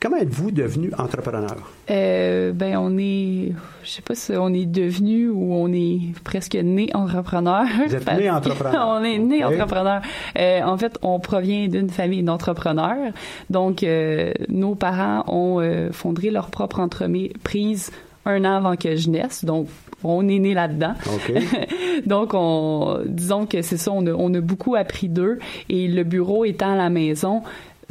Comment 0.04 0.18
êtes-vous 0.18 0.50
devenu 0.50 0.90
entrepreneur? 0.99 1.56
Euh, 1.90 2.52
ben 2.52 2.76
on 2.76 2.99
est, 2.99 3.52
je 3.82 3.88
sais 3.88 4.02
pas 4.02 4.14
si 4.14 4.32
on 4.32 4.52
est 4.52 4.66
devenu 4.66 5.30
ou 5.30 5.54
on 5.54 5.73
est 5.73 6.12
presque 6.25 6.56
né 6.56 6.90
entrepreneur. 6.92 7.64
Vous 7.87 7.94
êtes 7.94 8.12
né 8.12 8.28
entrepreneur. 8.28 8.87
on 9.00 9.02
est 9.02 9.16
né 9.16 9.42
entrepreneur. 9.42 10.02
Euh, 10.38 10.61
en 10.61 10.76
fait, 10.76 10.99
on 11.00 11.18
provient 11.20 11.68
d'une 11.68 11.88
famille 11.88 12.23
d'entrepreneurs. 12.23 13.14
Donc, 13.49 13.82
euh, 13.82 14.34
nos 14.50 14.75
parents 14.75 15.25
ont 15.26 15.62
euh, 15.62 15.90
fondé 15.90 16.28
leur 16.28 16.50
propre 16.50 16.80
entreprise 16.80 17.90
un 18.26 18.44
an 18.44 18.56
avant 18.56 18.76
que 18.76 18.96
je 18.96 19.08
naisse. 19.08 19.46
Donc, 19.46 19.68
on 20.02 20.28
est 20.28 20.38
né 20.38 20.52
là-dedans. 20.52 20.94
OK. 21.06 21.32
Donc, 22.06 22.32
on, 22.34 22.99
disons 23.06 23.46
que 23.46 23.62
c'est 23.62 23.78
ça, 23.78 23.90
on 23.90 24.06
a, 24.06 24.12
on 24.12 24.34
a 24.34 24.40
beaucoup 24.40 24.75
appris 24.75 25.08
d'eux. 25.08 25.38
Et 25.70 25.88
le 25.88 26.04
bureau 26.04 26.44
étant 26.44 26.73
à 26.73 26.76
la 26.76 26.90
maison, 26.90 27.42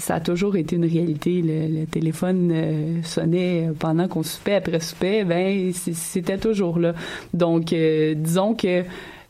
ça 0.03 0.15
a 0.15 0.19
toujours 0.19 0.57
été 0.57 0.75
une 0.75 0.85
réalité. 0.85 1.41
Le, 1.41 1.79
le 1.79 1.85
téléphone 1.85 2.51
euh, 2.53 3.01
sonnait 3.03 3.69
pendant 3.79 4.09
qu'on 4.09 4.21
soupait, 4.21 4.55
après 4.55 4.81
soupait, 4.81 5.23
ben 5.23 5.71
c'était 5.71 6.37
toujours 6.37 6.77
là. 6.77 6.93
Donc, 7.33 7.71
euh, 7.71 8.13
disons 8.13 8.53
que 8.53 8.83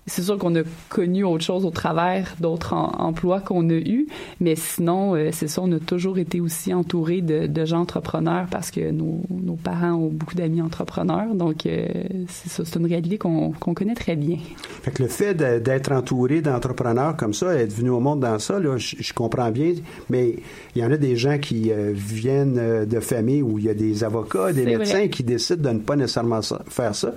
c'est 0.06 0.22
sûr 0.22 0.38
qu'on 0.38 0.54
a 0.56 0.62
connu 0.90 1.24
autre 1.24 1.44
chose 1.44 1.66
au 1.66 1.70
travers 1.70 2.36
d'autres 2.40 2.74
em- 2.74 2.92
emplois 3.00 3.40
qu'on 3.40 3.70
a 3.70 3.74
eus, 3.74 4.08
mais 4.42 4.56
sinon, 4.56 5.16
euh, 5.16 5.30
c'est 5.32 5.48
ça, 5.48 5.62
on 5.64 5.72
a 5.72 5.80
toujours 5.80 6.18
été 6.18 6.42
aussi 6.42 6.74
entouré 6.74 7.22
de, 7.22 7.48
de 7.48 7.66
gens 7.66 7.80
entrepreneurs 7.82 8.48
parce 8.52 8.70
que 8.72 8.92
nos, 8.92 9.22
nos 9.30 9.56
parents 9.56 9.94
ont 9.94 10.10
beaucoup 10.10 10.36
d'amis 10.36 10.62
entrepreneurs. 10.62 11.34
Donc, 11.36 11.66
euh, 11.66 11.88
c'est 12.28 12.50
ça, 12.50 12.64
c'est 12.66 12.80
une 12.80 12.86
réalité 12.86 13.18
qu'on 13.18 13.52
connaît 13.52 13.96
très 13.96 14.16
bien. 14.16 14.38
Fait 14.82 14.92
que 14.92 15.04
le 15.04 15.10
fait 15.10 15.34
d'être 15.36 15.92
entouré 15.92 16.42
d'entrepreneurs 16.42 17.16
comme 17.16 17.34
ça, 17.34 17.56
être 17.56 17.74
venu 17.74 17.90
au 17.90 18.00
monde 18.00 18.20
dans 18.20 18.40
ça, 18.40 18.60
là, 18.60 18.78
je, 18.78 18.96
je 19.00 19.14
comprends 19.14 19.52
bien, 19.52 19.74
mais 20.10 20.36
il 20.76 20.82
y 20.82 20.86
en 20.86 20.92
a 20.92 20.98
des 20.98 21.16
gens 21.16 21.38
qui 21.38 21.72
euh, 21.72 21.92
viennent 21.96 22.86
de 22.86 23.00
familles 23.00 23.42
où 23.42 23.60
il 23.60 23.66
y 23.66 23.70
a 23.70 23.74
des 23.74 24.04
avocats, 24.04 24.52
des 24.54 24.66
médecins 24.66 24.98
vrai. 25.00 25.10
qui 25.10 25.24
décident 25.24 25.70
de 25.72 25.76
ne 25.78 25.80
pas 25.82 25.96
nécessairement 25.96 26.42
ça- 26.42 26.62
faire 26.68 26.94
ça. 26.94 27.14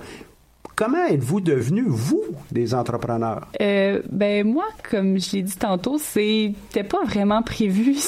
Comment 0.77 1.05
êtes-vous 1.07 1.41
devenus, 1.41 1.85
vous, 1.87 2.21
des 2.51 2.75
entrepreneurs? 2.75 3.47
Euh, 3.59 3.99
ben 4.11 4.45
moi, 4.45 4.65
comme 4.91 5.19
je 5.19 5.31
l'ai 5.37 5.41
dit 5.41 5.55
tantôt, 5.57 5.97
c'était 5.97 6.83
pas 6.87 7.03
vraiment 7.03 7.41
prévu. 7.41 7.95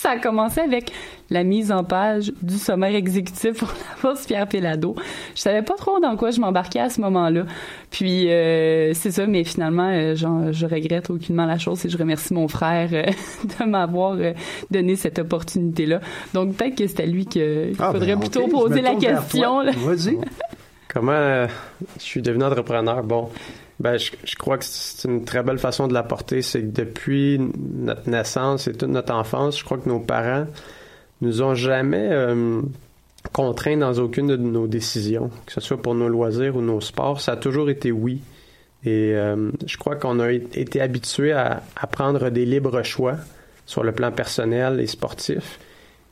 Ça 0.00 0.10
a 0.10 0.18
commencé 0.18 0.60
avec 0.60 0.92
la 1.30 1.44
mise 1.44 1.72
en 1.72 1.82
page 1.84 2.30
du 2.42 2.58
sommaire 2.58 2.94
exécutif 2.94 3.58
pour 3.58 3.68
la 3.68 4.02
bourse 4.10 4.26
Pierre 4.26 4.46
Pellado. 4.48 4.96
Je 5.34 5.40
savais 5.40 5.62
pas 5.62 5.74
trop 5.74 5.98
dans 6.00 6.16
quoi 6.16 6.30
je 6.30 6.40
m'embarquais 6.40 6.80
à 6.80 6.90
ce 6.90 7.00
moment-là. 7.02 7.44
Puis 7.90 8.30
euh, 8.30 8.92
c'est 8.94 9.10
ça, 9.12 9.26
mais 9.26 9.44
finalement, 9.44 9.88
euh, 9.90 10.14
j'en- 10.14 10.52
je 10.52 10.66
regrette 10.66 11.08
aucunement 11.10 11.44
la 11.46 11.56
chose 11.58 11.84
et 11.86 11.88
je 11.90 11.96
remercie 11.98 12.32
mon 12.34 12.48
frère 12.48 12.88
euh, 12.92 13.04
de 13.60 13.64
m'avoir 13.64 14.12
euh, 14.18 14.32
donné 14.70 14.96
cette 14.96 15.18
opportunité-là. 15.18 16.00
Donc 16.34 16.54
peut-être 16.54 16.76
que 16.76 16.86
c'était 16.86 17.06
lui 17.06 17.24
qu'il 17.26 17.72
Ah, 17.78 17.92
faudrait 17.92 18.14
ben, 18.16 18.20
plutôt 18.20 18.46
poser 18.48 18.80
la 18.82 18.94
question. 18.94 19.64
Vas-y. 19.64 20.18
Comment 20.92 21.12
euh, 21.12 21.46
je 21.98 22.02
suis 22.02 22.22
devenu 22.22 22.44
entrepreneur? 22.44 23.02
Bon, 23.04 23.28
ben, 23.78 23.96
je, 23.96 24.10
je 24.24 24.34
crois 24.34 24.58
que 24.58 24.64
c'est 24.64 25.08
une 25.08 25.24
très 25.24 25.42
belle 25.42 25.58
façon 25.58 25.86
de 25.86 25.94
l'apporter. 25.94 26.42
C'est 26.42 26.62
que 26.62 26.66
depuis 26.82 27.38
notre 27.38 28.08
naissance 28.10 28.66
et 28.66 28.72
toute 28.72 28.88
notre 28.88 29.14
enfance, 29.14 29.58
je 29.58 29.64
crois 29.64 29.78
que 29.78 29.88
nos 29.88 30.00
parents 30.00 30.46
nous 31.20 31.42
ont 31.42 31.54
jamais 31.54 32.08
euh, 32.10 32.60
contraints 33.32 33.76
dans 33.76 33.98
aucune 33.98 34.26
de 34.28 34.36
nos 34.36 34.66
décisions, 34.66 35.30
que 35.46 35.52
ce 35.52 35.60
soit 35.60 35.80
pour 35.80 35.94
nos 35.94 36.08
loisirs 36.08 36.56
ou 36.56 36.60
nos 36.60 36.80
sports. 36.80 37.20
Ça 37.20 37.32
a 37.32 37.36
toujours 37.36 37.70
été 37.70 37.92
oui. 37.92 38.20
Et 38.84 39.12
euh, 39.14 39.50
je 39.66 39.76
crois 39.76 39.94
qu'on 39.94 40.18
a 40.18 40.32
été 40.32 40.80
habitué 40.80 41.32
à, 41.32 41.62
à 41.76 41.86
prendre 41.86 42.30
des 42.30 42.46
libres 42.46 42.82
choix 42.82 43.16
sur 43.64 43.84
le 43.84 43.92
plan 43.92 44.10
personnel 44.10 44.80
et 44.80 44.86
sportif. 44.88 45.60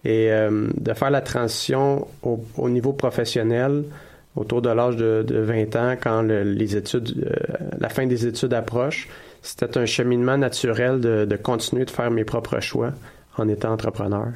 Et 0.05 0.31
euh, 0.31 0.69
de 0.77 0.93
faire 0.93 1.11
la 1.11 1.23
transition 1.23 2.07
au, 2.23 2.39
au 2.57 2.69
niveau 2.69 2.93
professionnel 2.93 3.83
autour 4.39 4.63
de 4.63 4.71
l'âge 4.71 4.97
de, 4.97 5.23
de 5.27 5.39
20 5.39 5.77
ans, 5.77 5.97
quand 6.01 6.23
le- 6.23 6.43
les 6.45 6.77
études, 6.77 7.27
euh, 7.27 7.67
la 7.79 7.89
fin 7.89 8.07
des 8.07 8.27
études 8.27 8.55
approche, 8.55 9.09
c'était 9.43 9.77
un 9.79 9.87
cheminement 9.87 10.37
naturel 10.39 11.01
de, 11.01 11.25
de 11.25 11.37
continuer 11.37 11.85
de 11.85 11.91
faire 11.91 12.11
mes 12.11 12.25
propres 12.25 12.61
choix 12.61 12.93
en 13.37 13.49
étant 13.49 13.73
entrepreneur. 13.73 14.29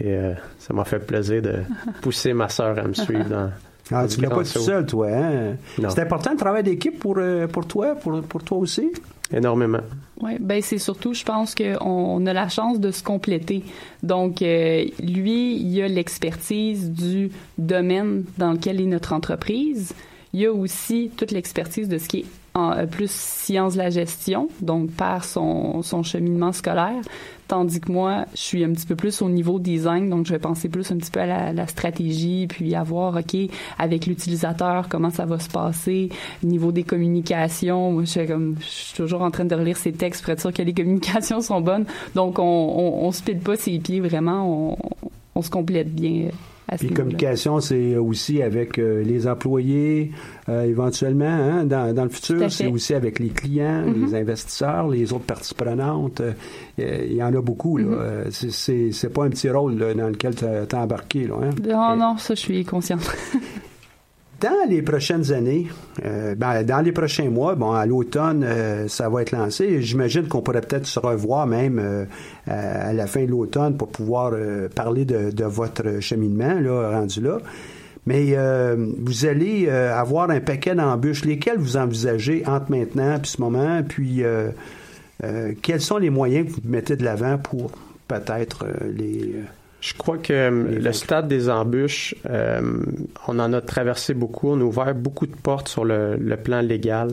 Et 0.00 0.12
euh, 0.14 0.32
ça 0.58 0.74
m'a 0.74 0.84
fait 0.84 0.98
plaisir 0.98 1.40
de 1.42 1.54
pousser 2.02 2.32
ma 2.32 2.48
sœur 2.48 2.78
à 2.78 2.82
me 2.82 2.94
suivre 2.94 3.28
dans. 3.28 3.50
Ah, 3.90 4.06
tu 4.08 4.16
du 4.16 4.22
l'as 4.22 4.30
pas 4.30 4.36
tout 4.44 4.44
seul, 4.44 4.86
toi, 4.86 5.08
hein? 5.10 5.56
C'est 5.76 6.00
important 6.00 6.30
le 6.32 6.36
travail 6.36 6.62
d'équipe 6.62 6.98
pour, 6.98 7.16
euh, 7.18 7.46
pour 7.46 7.66
toi, 7.66 7.94
pour, 7.94 8.22
pour 8.22 8.42
toi 8.42 8.58
aussi? 8.58 8.90
Énormément. 9.32 9.80
Oui, 10.20 10.36
ben 10.38 10.62
c'est 10.62 10.78
surtout, 10.78 11.12
je 11.14 11.24
pense 11.24 11.54
qu'on 11.54 11.76
on 11.80 12.26
a 12.26 12.32
la 12.32 12.48
chance 12.48 12.78
de 12.78 12.90
se 12.90 13.02
compléter. 13.02 13.62
Donc, 14.02 14.42
euh, 14.42 14.84
lui, 15.02 15.56
il 15.56 15.82
a 15.82 15.88
l'expertise 15.88 16.90
du 16.90 17.30
domaine 17.58 18.24
dans 18.38 18.52
lequel 18.52 18.80
est 18.80 18.86
notre 18.86 19.12
entreprise. 19.12 19.92
Il 20.32 20.40
y 20.40 20.46
a 20.46 20.52
aussi 20.52 21.10
toute 21.16 21.30
l'expertise 21.30 21.88
de 21.88 21.98
ce 21.98 22.08
qui 22.08 22.18
est 22.20 22.24
en, 22.54 22.72
euh, 22.72 22.86
plus 22.86 23.10
sciences 23.10 23.74
de 23.74 23.78
la 23.78 23.90
gestion, 23.90 24.48
donc 24.60 24.90
par 24.90 25.24
son, 25.24 25.82
son 25.82 26.02
cheminement 26.02 26.52
scolaire, 26.52 27.02
tandis 27.48 27.80
que 27.80 27.90
moi, 27.90 28.26
je 28.34 28.40
suis 28.40 28.64
un 28.64 28.72
petit 28.72 28.86
peu 28.86 28.96
plus 28.96 29.22
au 29.22 29.28
niveau 29.28 29.58
design, 29.58 30.08
donc 30.08 30.26
je 30.26 30.32
vais 30.32 30.38
penser 30.38 30.68
plus 30.68 30.90
un 30.90 30.96
petit 30.96 31.10
peu 31.10 31.20
à 31.20 31.52
la, 31.52 31.66
stratégie, 31.66 32.46
puis 32.46 32.74
à 32.74 32.82
voir, 32.82 33.16
OK, 33.16 33.36
avec 33.78 34.06
l'utilisateur, 34.06 34.88
comment 34.88 35.10
ça 35.10 35.24
va 35.24 35.38
se 35.38 35.48
passer, 35.48 36.10
niveau 36.42 36.72
des 36.72 36.84
communications. 36.84 37.92
Moi, 37.92 38.04
je, 38.04 38.12
fais 38.12 38.26
comme, 38.26 38.56
je 38.60 38.66
suis 38.66 38.94
toujours 38.94 39.22
en 39.22 39.30
train 39.30 39.44
de 39.44 39.54
relire 39.54 39.76
ces 39.76 39.92
textes 39.92 40.22
pour 40.22 40.32
être 40.32 40.40
sûr 40.40 40.52
que 40.52 40.62
les 40.62 40.74
communications 40.74 41.40
sont 41.40 41.60
bonnes. 41.60 41.86
Donc, 42.14 42.38
on, 42.38 43.10
se 43.12 43.22
pile 43.22 43.38
pas 43.38 43.56
ses 43.56 43.78
pieds, 43.78 44.00
vraiment, 44.00 44.76
on 45.34 45.42
se 45.42 45.50
complète 45.50 45.94
bien. 45.94 46.30
Puis 46.78 46.88
communication, 46.90 47.60
c'est 47.60 47.96
aussi 47.96 48.40
avec 48.42 48.78
euh, 48.78 49.02
les 49.04 49.26
employés, 49.28 50.12
euh, 50.48 50.62
éventuellement, 50.64 51.26
hein, 51.26 51.64
dans, 51.64 51.94
dans 51.94 52.04
le 52.04 52.08
futur, 52.08 52.50
c'est 52.50 52.66
aussi 52.66 52.94
avec 52.94 53.18
les 53.18 53.28
clients, 53.28 53.82
Mhm. 53.86 54.06
les 54.06 54.14
investisseurs, 54.14 54.88
les 54.88 55.12
autres 55.12 55.24
parties 55.26 55.54
prenantes. 55.54 56.20
Euh, 56.20 56.32
euh, 56.80 57.04
Il 57.06 57.12
y 57.16 57.22
en 57.22 57.34
a 57.34 57.40
beaucoup. 57.40 57.76
là. 57.76 57.84
Mhm. 57.84 57.92
Euh, 57.92 58.24
c'est- 58.30 59.08
pas 59.12 59.24
un 59.24 59.30
petit 59.30 59.50
rôle 59.50 59.74
là, 59.78 59.94
dans 59.94 60.08
lequel 60.08 60.34
tu 60.34 60.44
as 60.44 60.78
embarqué. 60.80 61.26
Là, 61.26 61.34
hein. 61.42 61.50
Non, 61.62 61.96
non, 61.96 62.16
ça, 62.16 62.34
je 62.34 62.40
suis 62.40 62.64
consciente. 62.64 63.00
Dans 64.40 64.68
les 64.68 64.82
prochaines 64.82 65.32
années, 65.32 65.68
euh, 66.04 66.34
ben, 66.34 66.62
dans 66.64 66.80
les 66.80 66.92
prochains 66.92 67.30
mois, 67.30 67.54
bon, 67.54 67.72
à 67.72 67.86
l'automne, 67.86 68.44
euh, 68.44 68.88
ça 68.88 69.08
va 69.08 69.22
être 69.22 69.30
lancé. 69.30 69.80
J'imagine 69.80 70.26
qu'on 70.26 70.42
pourrait 70.42 70.60
peut-être 70.60 70.86
se 70.86 70.98
revoir 70.98 71.46
même 71.46 71.78
euh, 71.78 72.04
à 72.46 72.92
la 72.92 73.06
fin 73.06 73.24
de 73.24 73.30
l'automne 73.30 73.76
pour 73.76 73.88
pouvoir 73.88 74.32
parler 74.74 75.04
de, 75.04 75.44
votre 75.44 76.00
cheminement, 76.00 76.54
là, 76.60 76.90
rendu 76.90 77.20
là. 77.20 77.38
Mais 78.06 78.36
vous 78.98 79.24
allez 79.24 79.68
avoir 79.70 80.28
un 80.30 80.40
paquet 80.40 80.74
d'embûches. 80.74 81.24
Lesquelles 81.24 81.56
vous 81.58 81.78
envisagez 81.78 82.44
entre 82.46 82.70
maintenant 82.70 83.16
et 83.16 83.26
ce 83.26 83.40
moment? 83.40 83.82
Puis, 83.82 84.22
quels 85.62 85.80
sont 85.80 85.96
les 85.96 86.10
moyens 86.10 86.48
que 86.48 86.52
vous 86.52 86.60
mettez 86.68 86.96
de 86.96 87.04
l'avant 87.04 87.38
pour 87.38 87.70
peut-être 88.08 88.66
les... 88.94 89.36
Je 89.84 89.92
crois 89.92 90.16
que 90.16 90.32
euh, 90.32 90.78
le 90.80 90.92
stade 90.94 91.28
des 91.28 91.50
embûches, 91.50 92.14
euh, 92.30 92.62
on 93.28 93.38
en 93.38 93.52
a 93.52 93.60
traversé 93.60 94.14
beaucoup, 94.14 94.48
on 94.48 94.60
a 94.60 94.64
ouvert 94.64 94.94
beaucoup 94.94 95.26
de 95.26 95.36
portes 95.36 95.68
sur 95.68 95.84
le, 95.84 96.16
le 96.16 96.36
plan 96.38 96.62
légal. 96.62 97.08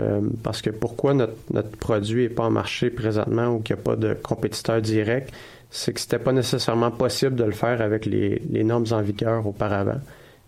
euh, 0.00 0.20
parce 0.42 0.62
que 0.62 0.70
pourquoi 0.70 1.14
notre, 1.14 1.34
notre 1.52 1.70
produit 1.70 2.22
n'est 2.24 2.28
pas 2.28 2.44
en 2.44 2.50
marché 2.50 2.90
présentement 2.90 3.48
ou 3.48 3.60
qu'il 3.60 3.74
n'y 3.76 3.82
a 3.82 3.84
pas 3.84 3.96
de 3.96 4.14
compétiteur 4.14 4.80
direct, 4.80 5.32
c'est 5.70 5.92
que 5.92 6.00
c'était 6.00 6.18
pas 6.18 6.32
nécessairement 6.32 6.90
possible 6.90 7.36
de 7.36 7.44
le 7.44 7.52
faire 7.52 7.80
avec 7.80 8.06
les, 8.06 8.40
les 8.50 8.64
normes 8.64 8.86
en 8.90 9.02
vigueur 9.02 9.46
auparavant. 9.46 10.00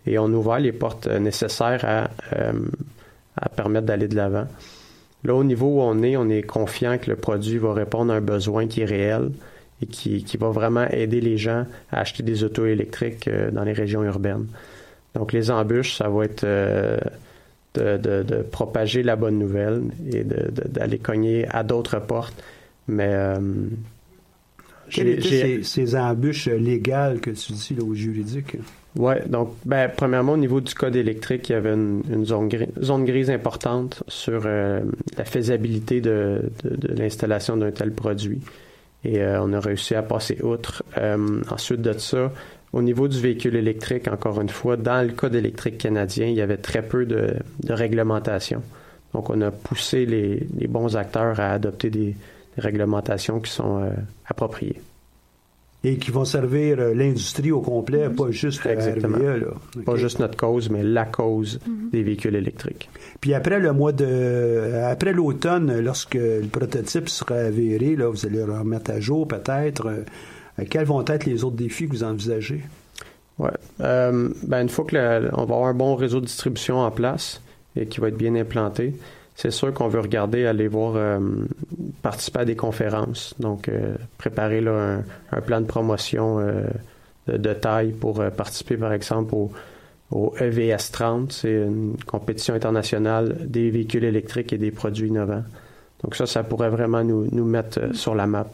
Et 0.06 0.18
on 0.18 0.26
a 0.26 0.36
ouvert 0.36 0.60
les 0.60 0.72
portes 0.72 1.06
euh, 1.06 1.18
nécessaires 1.18 1.84
à, 1.84 2.10
euh, 2.36 2.52
à 3.36 3.48
permettre 3.48 3.86
d'aller 3.86 4.08
de 4.08 4.16
l'avant. 4.16 4.46
Là, 5.24 5.34
au 5.34 5.44
niveau 5.44 5.66
où 5.66 5.80
on 5.82 6.02
est, 6.02 6.16
on 6.16 6.28
est 6.30 6.42
confiant 6.42 6.96
que 6.98 7.10
le 7.10 7.16
produit 7.16 7.58
va 7.58 7.74
répondre 7.74 8.12
à 8.12 8.16
un 8.16 8.20
besoin 8.22 8.66
qui 8.66 8.80
est 8.80 8.86
réel 8.86 9.30
et 9.82 9.86
qui, 9.86 10.24
qui 10.24 10.36
va 10.36 10.50
vraiment 10.50 10.86
aider 10.88 11.20
les 11.20 11.38
gens 11.38 11.66
à 11.90 12.00
acheter 12.00 12.22
des 12.22 12.44
autos 12.44 12.66
électriques 12.66 13.28
euh, 13.28 13.50
dans 13.50 13.64
les 13.64 13.72
régions 13.72 14.02
urbaines. 14.04 14.46
Donc, 15.14 15.32
les 15.32 15.50
embûches, 15.50 15.96
ça 15.96 16.08
va 16.08 16.24
être 16.24 16.44
euh, 16.44 16.98
de, 17.74 17.96
de- 17.96 18.22
de 18.22 18.42
propager 18.42 19.02
la 19.02 19.16
bonne 19.16 19.38
nouvelle 19.38 19.82
et 20.12 20.22
d'aller 20.24 20.98
cogner 20.98 21.46
à 21.48 21.62
d'autres 21.62 21.98
portes. 22.00 22.34
Mais 22.88 23.10
euh, 23.12 23.38
Quelles 24.90 25.22
ces, 25.22 25.62
ces 25.62 25.96
embûches 25.96 26.48
légales 26.48 27.20
que 27.20 27.30
tu 27.30 27.52
dis 27.52 27.74
là, 27.76 27.84
au 27.84 27.94
juridique? 27.94 28.56
Oui, 28.96 29.14
donc, 29.28 29.54
ben, 29.64 29.88
premièrement, 29.96 30.32
au 30.32 30.36
niveau 30.36 30.60
du 30.60 30.74
code 30.74 30.96
électrique, 30.96 31.48
il 31.48 31.52
y 31.52 31.54
avait 31.54 31.74
une, 31.74 32.02
une 32.12 32.26
zone, 32.26 32.48
gris- 32.48 32.72
zone 32.82 33.04
grise 33.04 33.30
importante 33.30 34.02
sur 34.08 34.42
euh, 34.46 34.80
la 35.16 35.24
faisabilité 35.24 36.00
de, 36.00 36.42
de- 36.64 36.74
de 36.74 36.94
l'installation 36.94 37.56
d'un 37.56 37.70
tel 37.70 37.92
produit. 37.92 38.40
Et 39.04 39.20
euh, 39.20 39.42
on 39.42 39.52
a 39.52 39.60
réussi 39.60 39.94
à 39.94 40.02
passer 40.02 40.42
outre. 40.42 40.82
Euh, 40.98 41.40
ensuite 41.50 41.80
de 41.80 41.92
ça, 41.92 42.32
au 42.72 42.82
niveau 42.82 43.08
du 43.08 43.18
véhicule 43.18 43.56
électrique, 43.56 44.08
encore 44.08 44.40
une 44.40 44.48
fois, 44.48 44.76
dans 44.76 45.06
le 45.06 45.12
code 45.12 45.34
électrique 45.34 45.78
canadien, 45.78 46.26
il 46.26 46.34
y 46.34 46.42
avait 46.42 46.58
très 46.58 46.82
peu 46.82 47.06
de, 47.06 47.34
de 47.62 47.72
réglementation. 47.72 48.62
Donc, 49.14 49.30
on 49.30 49.40
a 49.40 49.50
poussé 49.50 50.06
les, 50.06 50.46
les 50.56 50.68
bons 50.68 50.96
acteurs 50.96 51.40
à 51.40 51.52
adopter 51.52 51.90
des, 51.90 52.14
des 52.56 52.62
réglementations 52.62 53.40
qui 53.40 53.50
sont 53.50 53.82
euh, 53.82 53.90
appropriées. 54.26 54.80
Et 55.82 55.96
qui 55.96 56.10
vont 56.10 56.26
servir 56.26 56.78
euh, 56.78 56.92
l'industrie 56.94 57.52
au 57.52 57.62
complet, 57.62 58.10
pas 58.10 58.30
juste 58.30 58.66
euh, 58.66 58.72
Exactement. 58.74 59.16
RVE, 59.16 59.40
là. 59.40 59.82
Pas 59.86 59.96
juste 59.96 60.18
notre 60.18 60.36
cause, 60.36 60.68
mais 60.68 60.82
la 60.82 61.06
cause 61.06 61.58
des 61.90 62.02
véhicules 62.02 62.34
électriques. 62.36 62.90
Puis 63.22 63.32
après 63.32 63.58
le 63.58 63.72
mois 63.72 63.92
de, 63.92 64.74
après 64.84 65.14
l'automne, 65.14 65.80
lorsque 65.80 66.16
le 66.16 66.46
prototype 66.52 67.08
sera 67.08 67.36
avéré, 67.36 67.96
là, 67.96 68.10
vous 68.10 68.26
allez 68.26 68.44
le 68.44 68.52
remettre 68.52 68.90
à 68.90 69.00
jour 69.00 69.26
peut-être. 69.26 69.86
euh, 69.86 70.04
euh, 70.58 70.64
quels 70.68 70.84
vont 70.84 71.02
être 71.06 71.24
les 71.24 71.44
autres 71.44 71.56
défis 71.56 71.86
que 71.88 71.92
vous 71.92 72.04
envisagez? 72.04 72.60
Ouais. 73.38 73.48
Euh, 73.80 74.28
ben, 74.42 74.60
une 74.60 74.68
fois 74.68 74.84
que 74.84 74.96
le- 74.96 75.30
on 75.32 75.46
va 75.46 75.54
avoir 75.54 75.64
un 75.68 75.74
bon 75.74 75.94
réseau 75.94 76.20
de 76.20 76.26
distribution 76.26 76.80
en 76.80 76.90
place 76.90 77.40
et 77.74 77.86
qui 77.86 78.00
va 78.00 78.08
être 78.08 78.18
bien 78.18 78.34
implanté, 78.34 78.92
c'est 79.40 79.50
sûr 79.50 79.72
qu'on 79.72 79.88
veut 79.88 80.00
regarder, 80.00 80.44
aller 80.44 80.68
voir, 80.68 80.96
euh, 80.96 81.18
participer 82.02 82.40
à 82.40 82.44
des 82.44 82.56
conférences. 82.56 83.34
Donc, 83.38 83.70
euh, 83.70 83.94
préparer 84.18 84.62
un, 84.66 85.40
plan 85.40 85.62
de 85.62 85.66
promotion 85.66 86.40
euh, 86.40 86.64
de, 87.26 87.54
taille 87.54 87.92
pour 87.92 88.22
participer, 88.36 88.76
par 88.76 88.92
exemple, 88.92 89.34
au, 90.10 90.34
EVS 90.38 90.90
30. 90.92 91.32
C'est 91.32 91.54
une 91.54 91.96
compétition 92.06 92.52
internationale 92.52 93.34
des 93.46 93.70
véhicules 93.70 94.04
électriques 94.04 94.52
et 94.52 94.58
des 94.58 94.72
produits 94.72 95.08
innovants. 95.08 95.44
Donc, 96.04 96.16
ça, 96.16 96.26
ça 96.26 96.42
pourrait 96.42 96.68
vraiment 96.68 97.02
nous, 97.02 97.44
mettre 97.46 97.96
sur 97.96 98.14
la 98.14 98.26
map 98.26 98.46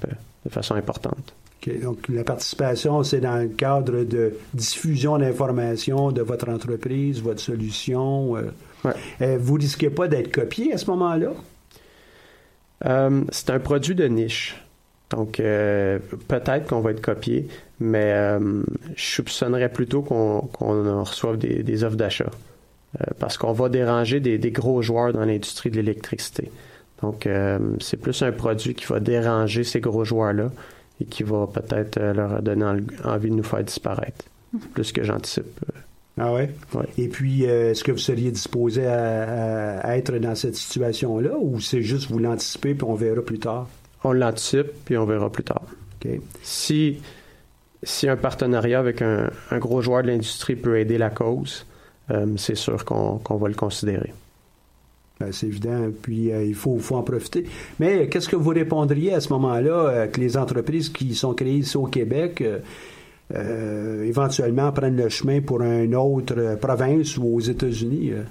de 0.44 0.50
façon 0.50 0.76
importante. 0.76 1.34
Donc 1.82 2.06
la 2.08 2.22
participation, 2.22 3.02
c'est 3.02 3.18
dans 3.18 3.42
le 3.42 3.48
cadre 3.48 4.04
de 4.04 4.34
diffusion 4.54 5.18
d'informations 5.18 6.12
de 6.12 6.22
votre 6.22 6.48
entreprise, 6.48 7.20
votre 7.20 7.40
solution. 7.40 8.36
Euh. 8.84 8.92
Euh, 9.22 9.38
vous 9.40 9.54
risquez 9.54 9.90
pas 9.90 10.08
d'être 10.08 10.30
copié 10.32 10.72
à 10.74 10.78
ce 10.78 10.86
moment-là? 10.90 11.30
Euh, 12.84 13.22
c'est 13.30 13.50
un 13.50 13.58
produit 13.58 13.94
de 13.94 14.06
niche. 14.06 14.62
Donc, 15.10 15.38
euh, 15.40 15.98
peut-être 16.28 16.68
qu'on 16.68 16.80
va 16.80 16.90
être 16.90 17.00
copié, 17.00 17.48
mais 17.78 18.12
euh, 18.12 18.62
je 18.96 19.04
soupçonnerais 19.04 19.68
plutôt 19.68 20.02
qu'on 20.02 20.40
qu'on 20.40 20.86
en 20.88 21.04
reçoive 21.04 21.38
des, 21.38 21.62
des 21.62 21.84
offres 21.84 21.96
d'achat. 21.96 22.30
Euh, 23.00 23.04
parce 23.18 23.38
qu'on 23.38 23.52
va 23.52 23.68
déranger 23.68 24.20
des, 24.20 24.38
des 24.38 24.50
gros 24.50 24.82
joueurs 24.82 25.12
dans 25.12 25.24
l'industrie 25.24 25.70
de 25.70 25.76
l'électricité. 25.76 26.50
Donc, 27.02 27.26
euh, 27.26 27.58
c'est 27.80 27.98
plus 27.98 28.20
un 28.22 28.32
produit 28.32 28.74
qui 28.74 28.86
va 28.86 29.00
déranger 29.00 29.64
ces 29.64 29.80
gros 29.80 30.04
joueurs-là 30.04 30.50
et 31.00 31.04
qui 31.04 31.22
va 31.22 31.46
peut-être 31.46 32.00
leur 32.00 32.42
donner 32.42 32.64
en- 32.64 32.78
envie 33.10 33.30
de 33.30 33.34
nous 33.36 33.42
faire 33.42 33.62
disparaître. 33.62 34.24
Plus 34.72 34.92
que 34.92 35.04
j'anticipe. 35.04 35.60
Ah 36.18 36.32
ouais? 36.32 36.50
Et 36.96 37.08
puis, 37.08 37.46
euh, 37.46 37.72
est-ce 37.72 37.84
que 37.84 37.92
vous 37.92 37.98
seriez 37.98 38.30
disposé 38.30 38.86
à, 38.86 39.80
à 39.80 39.96
être 39.96 40.16
dans 40.16 40.34
cette 40.34 40.56
situation-là 40.56 41.36
ou 41.38 41.60
c'est 41.60 41.82
juste 41.82 42.10
vous 42.10 42.18
l'anticipez 42.18 42.74
puis 42.74 42.86
on 42.88 42.94
verra 42.94 43.20
plus 43.20 43.38
tard? 43.38 43.68
On 44.02 44.12
l'anticipe, 44.12 44.68
puis 44.84 44.96
on 44.96 45.04
verra 45.04 45.30
plus 45.30 45.44
tard. 45.44 45.64
Si, 46.42 47.00
si 47.82 48.08
un 48.08 48.16
partenariat 48.16 48.78
avec 48.78 49.02
un, 49.02 49.30
un 49.50 49.58
gros 49.58 49.82
joueur 49.82 50.04
de 50.04 50.08
l'industrie 50.08 50.54
peut 50.54 50.78
aider 50.78 50.98
la 50.98 51.10
cause, 51.10 51.66
euh, 52.10 52.26
c'est 52.36 52.54
sûr 52.54 52.84
qu'on 52.84 53.36
va 53.36 53.48
le 53.48 53.54
considérer. 53.54 54.14
Ben, 55.18 55.32
c'est 55.32 55.48
évident, 55.48 55.90
puis 56.02 56.30
euh, 56.30 56.44
il 56.44 56.54
faut, 56.54 56.78
faut 56.78 56.94
en 56.96 57.02
profiter. 57.02 57.46
Mais 57.80 58.08
qu'est-ce 58.08 58.28
que 58.28 58.36
vous 58.36 58.50
répondriez 58.50 59.12
à 59.12 59.20
ce 59.20 59.30
moment-là 59.32 60.06
que 60.06 60.20
les 60.20 60.36
entreprises 60.36 60.88
qui 60.88 61.14
sont 61.14 61.34
créées 61.34 61.56
ici 61.58 61.76
au 61.76 61.86
Québec 61.86 62.42
éventuellement 63.34 64.70
prennent 64.72 64.96
le 64.96 65.08
chemin 65.08 65.40
pour 65.40 65.60
une 65.62 65.94
autre 65.96 66.34
euh, 66.38 66.56
province 66.56 67.16
ou 67.16 67.24
aux 67.36 67.40
États-Unis? 67.40 68.12
euh? 68.12 68.22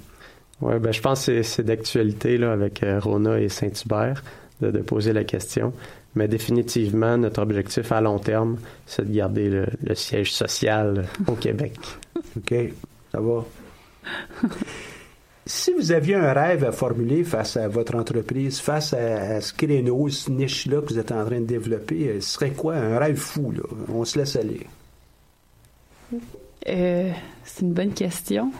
Ouais, 0.61 0.79
ben, 0.79 0.91
je 0.93 1.01
pense 1.01 1.25
que 1.25 1.41
c'est- 1.43 1.63
d'actualité 1.63 2.37
là, 2.37 2.53
avec 2.53 2.81
euh, 2.83 2.99
Rona 2.99 3.39
et 3.39 3.49
Saint-Hubert 3.49 4.23
de, 4.61 4.71
de 4.71 4.79
poser 4.79 5.11
la 5.11 5.23
question. 5.25 5.73
Mais 6.15 6.29
définitivement, 6.29 7.17
notre 7.17 7.41
objectif 7.41 7.91
à 7.91 7.99
long 7.99 8.19
terme, 8.19 8.57
c'est 8.85 9.05
de 9.05 9.13
garder 9.13 9.49
le, 9.49 9.65
le 9.83 9.95
siège 9.95 10.31
social 10.33 10.99
euh, 10.99 11.31
au 11.31 11.35
Québec. 11.35 11.73
OK, 12.37 12.53
ça 13.11 13.19
va. 13.19 13.45
Si 15.47 15.71
vous 15.73 15.91
aviez 15.91 16.15
un 16.15 16.33
rêve 16.33 16.63
à 16.63 16.71
formuler 16.71 17.23
face 17.23 17.55
à 17.55 17.67
votre 17.67 17.93
entreprise, 17.93 18.59
face 18.59 18.95
à, 18.95 19.35
à 19.35 19.41
ce 19.41 19.53
créneau, 19.53 20.09
cette 20.09 20.29
niche-là 20.33 20.81
que 20.81 20.87
vous 20.91 20.97
êtes 20.97 21.11
en 21.11 21.23
train 21.23 21.39
de 21.39 21.45
développer, 21.45 22.07
euh, 22.09 22.19
ce 22.19 22.31
serait 22.33 22.49
quoi? 22.49 22.73
Un 22.73 22.97
rêve 22.97 23.17
fou? 23.17 23.51
Là? 23.51 23.61
On 23.93 24.03
se 24.05 24.17
laisse 24.17 24.35
aller. 24.37 24.61
Euh, 26.67 27.11
c'est 27.43 27.61
une 27.61 27.73
bonne 27.73 27.93
question. 27.93 28.51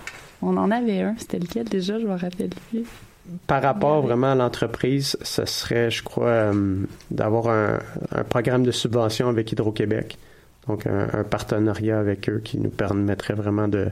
On 0.42 0.58
en 0.58 0.70
avait 0.72 1.02
un. 1.02 1.16
C'était 1.18 1.40
lequel 1.40 1.66
déjà? 1.68 2.00
Je 2.00 2.06
me 2.06 2.12
rappelle 2.16 2.50
plus. 2.70 2.84
Par 3.48 3.64
rapport 3.64 4.02
vraiment 4.04 4.32
à 4.34 4.36
l'entreprise, 4.36 5.18
ce 5.24 5.46
serait, 5.46 5.90
je 5.90 6.04
crois, 6.04 6.28
euh, 6.28 6.76
d'avoir 7.10 7.48
un, 7.48 7.80
un 8.12 8.24
programme 8.24 8.64
de 8.64 8.72
subvention 8.72 9.28
avec 9.30 9.52
Hydro-Québec. 9.52 10.18
Donc, 10.68 10.86
un, 10.86 11.08
un 11.12 11.24
partenariat 11.24 12.00
avec 12.00 12.30
eux 12.30 12.42
qui 12.44 12.60
nous 12.60 12.70
permettrait 12.70 13.34
vraiment 13.34 13.68
de, 13.68 13.88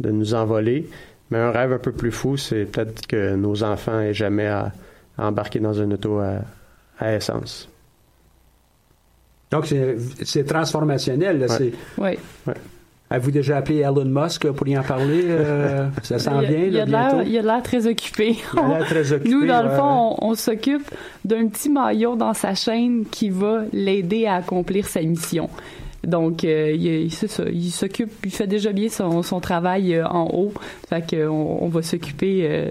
de 0.00 0.10
nous 0.10 0.34
envoler. 0.34 0.88
Mais 1.30 1.38
un 1.38 1.50
rêve 1.52 1.72
un 1.72 1.78
peu 1.78 1.92
plus 1.92 2.10
fou, 2.12 2.36
c'est 2.36 2.64
peut-être 2.64 3.06
que 3.06 3.36
nos 3.36 3.62
enfants 3.62 4.00
aient 4.00 4.14
jamais 4.14 4.46
à, 4.46 4.72
à 5.18 5.26
embarquer 5.28 5.60
dans 5.60 5.74
une 5.74 5.92
auto 5.94 6.18
à, 6.18 6.38
à 6.98 7.14
essence. 7.14 7.68
Donc, 9.52 9.66
c'est- 9.66 10.44
transformationnel. 10.44 11.38
là, 11.38 11.46
Ouais. 11.98 12.18
Oui. 12.48 12.54
Avez-vous 13.08 13.30
déjà 13.30 13.58
appelé 13.58 13.78
Elon 13.78 14.04
Musk 14.04 14.50
pour 14.50 14.66
y 14.66 14.76
en 14.76 14.82
parler? 14.82 15.22
euh, 15.26 15.86
ça 16.02 16.18
s'en 16.18 16.40
vient, 16.40 16.50
il 16.50 16.72
là, 16.72 16.82
a 16.82 16.86
bientôt? 16.86 17.22
il 17.28 17.38
a 17.38 17.42
l'air 17.42 17.62
très 17.62 17.86
occupé. 17.86 18.36
Il 18.52 18.58
a 18.58 18.78
l'air 18.78 18.86
très 18.86 19.12
occupé, 19.12 19.30
Nous, 19.30 19.46
dans 19.46 19.62
le 19.62 19.70
fond, 19.70 20.16
on, 20.20 20.30
on 20.30 20.34
s'occupe 20.34 20.90
d'un 21.24 21.46
petit 21.46 21.68
maillot 21.70 22.16
dans 22.16 22.34
sa 22.34 22.54
chaîne 22.54 23.04
qui 23.10 23.30
va 23.30 23.62
l'aider 23.72 24.26
à 24.26 24.34
accomplir 24.36 24.86
sa 24.88 25.02
mission. 25.02 25.48
Donc, 26.04 26.44
euh, 26.44 26.72
il, 26.72 27.12
ça, 27.12 27.44
il 27.52 27.70
s'occupe, 27.70 28.10
il 28.24 28.30
fait 28.30 28.46
déjà 28.46 28.72
bien 28.72 28.88
son, 28.88 29.22
son 29.22 29.40
travail 29.40 29.94
euh, 29.94 30.06
en 30.06 30.28
haut. 30.32 30.52
Fait 30.88 31.04
qu'on 31.08 31.58
on 31.60 31.68
va 31.68 31.82
s'occuper 31.82 32.46
euh, 32.48 32.70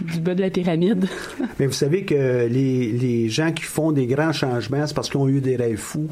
du 0.00 0.20
bas 0.20 0.34
de 0.34 0.40
la 0.40 0.50
pyramide. 0.50 1.06
Mais 1.60 1.66
vous 1.66 1.72
savez 1.72 2.04
que 2.04 2.46
les, 2.46 2.92
les 2.92 3.28
gens 3.28 3.52
qui 3.52 3.64
font 3.64 3.92
des 3.92 4.06
grands 4.06 4.32
changements, 4.32 4.86
c'est 4.86 4.94
parce 4.94 5.10
qu'ils 5.10 5.20
ont 5.20 5.28
eu 5.28 5.40
des 5.40 5.56
rêves 5.56 5.76
fous. 5.76 6.08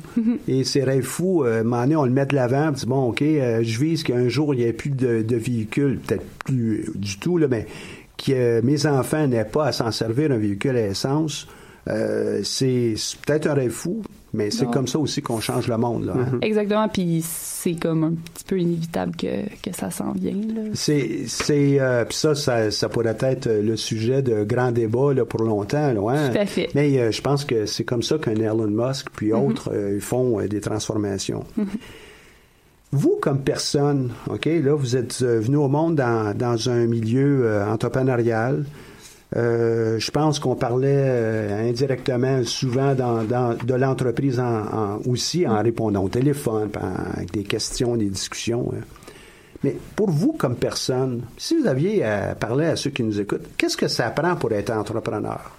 Et 0.49 0.65
ces 0.65 0.85
rêves 0.85 1.05
fous, 1.05 1.45
euh, 1.45 1.59
à 1.59 1.61
un 1.61 1.63
moment 1.63 1.83
donné, 1.83 1.97
on 1.97 2.05
le 2.05 2.11
met 2.11 2.27
de 2.27 2.35
l'avant, 2.35 2.69
on 2.69 2.73
dit, 2.73 2.87
bon, 2.87 3.09
OK, 3.11 3.23
euh, 3.23 3.61
je 3.63 3.79
vise 3.81 4.03
qu'un 4.03 4.29
jour, 4.29 4.55
il 4.55 4.59
n'y 4.59 4.65
ait 4.65 4.73
plus 4.73 4.91
de, 4.91 5.23
de 5.23 5.37
véhicules, 5.37 5.99
peut-être 5.99 6.25
plus 6.45 6.91
du 6.95 7.19
tout, 7.19 7.39
là, 7.39 7.47
mais 7.49 7.67
que 8.17 8.33
euh, 8.33 8.61
mes 8.63 8.87
enfants 8.87 9.27
n'aient 9.27 9.45
pas 9.45 9.67
à 9.67 9.73
s'en 9.73 9.91
servir 9.91 10.33
un 10.33 10.39
véhicule 10.39 10.77
à 10.77 10.87
essence. 10.87 11.47
Euh, 11.89 12.41
c'est 12.45 12.95
peut-être 13.27 13.47
un 13.47 13.55
rêve 13.55 13.71
fou, 13.71 14.03
mais 14.33 14.51
c'est 14.51 14.71
comme 14.71 14.87
ça 14.87 14.99
aussi 14.99 15.23
qu'on 15.23 15.40
change 15.40 15.66
le 15.69 15.77
monde. 15.77 16.05
Là, 16.07 16.14
hein. 16.16 16.38
Exactement, 16.43 16.88
puis 16.88 17.23
c'est 17.25 17.75
comme 17.75 18.05
un 18.05 18.12
petit 18.35 18.45
peu 18.45 18.59
inévitable 18.59 19.16
que, 19.16 19.43
que 19.62 19.75
ça 19.77 19.90
s'en 19.90 20.12
vienne. 20.12 20.71
C'est, 20.75 21.25
c'est, 21.27 21.79
euh, 21.81 22.05
puis 22.05 22.16
ça, 22.16 22.35
ça, 22.35 22.71
ça 22.71 22.88
pourrait 22.88 23.16
être 23.21 23.47
euh, 23.49 23.62
le 23.62 23.77
sujet 23.77 24.23
de 24.23 24.45
grand 24.45 24.73
débat 24.73 25.12
là, 25.14 25.25
pour 25.25 25.43
longtemps, 25.43 25.93
là, 25.93 26.11
hein. 26.14 26.31
Tout 26.31 26.38
à 26.38 26.47
fait. 26.47 26.69
Mais 26.75 26.99
euh, 26.99 27.11
je 27.11 27.21
pense 27.23 27.45
que 27.45 27.66
c'est 27.66 27.85
comme 27.85 28.03
ça 28.03 28.19
qu'un 28.19 28.35
Elon 28.37 28.69
Musk 28.69 29.09
puis 29.14 29.33
Mhm. 29.33 29.38
autres 29.45 29.71
euh, 29.73 29.99
font 30.01 30.40
euh, 30.40 30.49
des 30.49 30.61
transformations. 30.61 31.45
Vous, 32.93 33.19
comme 33.21 33.38
personne, 33.40 34.11
ok, 34.29 34.47
là, 34.47 34.75
vous 34.75 34.97
êtes 34.97 35.19
euh, 35.23 35.38
venu 35.38 35.57
au 35.57 35.69
monde 35.69 35.95
dans, 35.95 36.37
dans 36.37 36.69
un 36.69 36.87
milieu 36.87 37.43
euh, 37.45 37.64
entrepreneurial. 37.71 38.64
Euh, 39.37 39.99
je 40.01 40.11
pense 40.11 40.40
qu'on 40.40 40.57
parlait 40.57 40.88
euh, 40.93 41.69
indirectement 41.69 42.43
souvent 42.45 42.95
dans, 42.97 43.23
de 43.55 43.75
l'entreprise 43.75 44.40
en, 44.40 44.45
en- 44.66 44.99
aussi 45.07 45.47
en 45.47 45.62
répondant 45.62 46.03
au 46.03 46.09
téléphone, 46.09 46.69
avec 47.14 47.31
des 47.33 47.45
questions, 47.45 47.97
des 47.97 48.09
discussions. 48.09 48.73
hein. 48.77 48.81
Mais 49.62 49.77
pour 49.95 50.11
vous, 50.11 50.33
comme 50.33 50.57
personne, 50.57 51.23
si 51.37 51.57
vous 51.57 51.66
aviez 51.66 52.03
à 52.03 52.35
parler 52.35 52.66
à 52.66 52.77
ceux 52.77 52.90
qui 52.90 53.03
nous 53.03 53.21
écoutent, 53.21 53.47
qu'est-ce 53.59 53.77
que 53.77 53.88
ça 53.88 54.11
prend 54.11 54.35
pour 54.35 54.51
être 54.53 54.71
entrepreneur? 54.71 55.55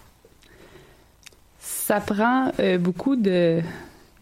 Ça 1.60 2.00
prend 2.02 2.52
euh, 2.60 2.78
beaucoup 2.78 3.16
de, 3.16 3.62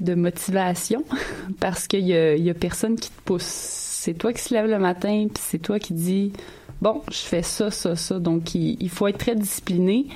motivation 0.01 1.03
parce 1.59 1.87
qu'il 1.87 2.05
y 2.07 2.49
a 2.49 2.53
personne 2.53 2.95
qui 2.97 3.09
te 3.09 3.21
pousse. 3.23 3.43
C'est 3.43 4.13
toi 4.13 4.31
qui 4.33 4.41
se 4.41 4.53
lève 4.53 4.65
le 4.69 4.79
matin, 4.79 5.27
puis 5.33 5.43
c'est 5.45 5.59
toi 5.59 5.79
qui 5.79 5.93
dis 5.93 6.33
bon, 6.81 7.01
je 7.09 7.17
fais 7.17 7.41
ça, 7.41 7.71
ça, 7.71 7.95
ça. 7.95 8.19
Donc 8.19 8.55
il, 8.55 8.89
faut 8.89 9.07
être 9.07 9.17
très 9.17 9.35
discipliné. 9.35 10.07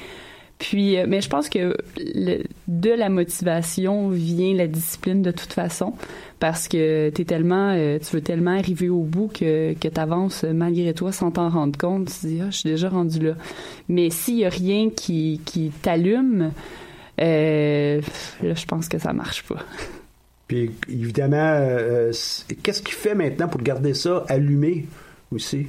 Puis, 0.59 0.97
euh, 0.97 1.05
mais 1.07 1.19
je 1.19 1.29
pense 1.29 1.49
que 1.49 1.75
de 1.97 2.89
la 2.89 3.09
motivation 3.09 4.09
vient 4.09 4.53
la 4.53 4.67
discipline 4.67 5.21
de 5.21 5.31
toute 5.31 5.51
façon, 5.51 5.93
parce 6.39 6.67
que 6.67 7.09
t'es 7.09 7.25
tellement, 7.25 7.71
euh, 7.71 7.99
tu 7.99 8.15
veux 8.15 8.21
tellement 8.21 8.57
arriver 8.57 8.87
au 8.87 9.01
bout 9.01 9.27
que, 9.27 9.73
que 9.73 9.87
tu 9.87 9.99
avances 9.99 10.43
malgré 10.43 10.93
toi 10.93 11.11
sans 11.11 11.31
t'en 11.31 11.49
rendre 11.49 11.77
compte. 11.77 12.07
Tu 12.07 12.13
te 12.13 12.27
dis, 12.27 12.41
ah, 12.41 12.49
je 12.49 12.57
suis 12.57 12.69
déjà 12.69 12.89
rendu 12.89 13.19
là. 13.19 13.33
Mais 13.89 14.09
s'il 14.09 14.37
y 14.37 14.45
a 14.45 14.49
rien 14.49 14.89
qui, 14.89 15.41
t'allume, 15.81 16.51
euh, 17.19 18.01
là, 18.41 18.53
je 18.53 18.65
pense 18.65 18.87
que 18.87 18.99
ça 18.99 19.11
marche 19.11 19.43
pas. 19.43 19.59
Puis 20.47 20.71
évidemment, 20.87 21.57
qu'est-ce 22.63 22.81
qui 22.81 22.91
fait 22.93 23.15
maintenant 23.15 23.47
pour 23.47 23.61
garder 23.61 23.93
ça 23.93 24.23
allumé 24.29 24.85
aussi? 25.31 25.67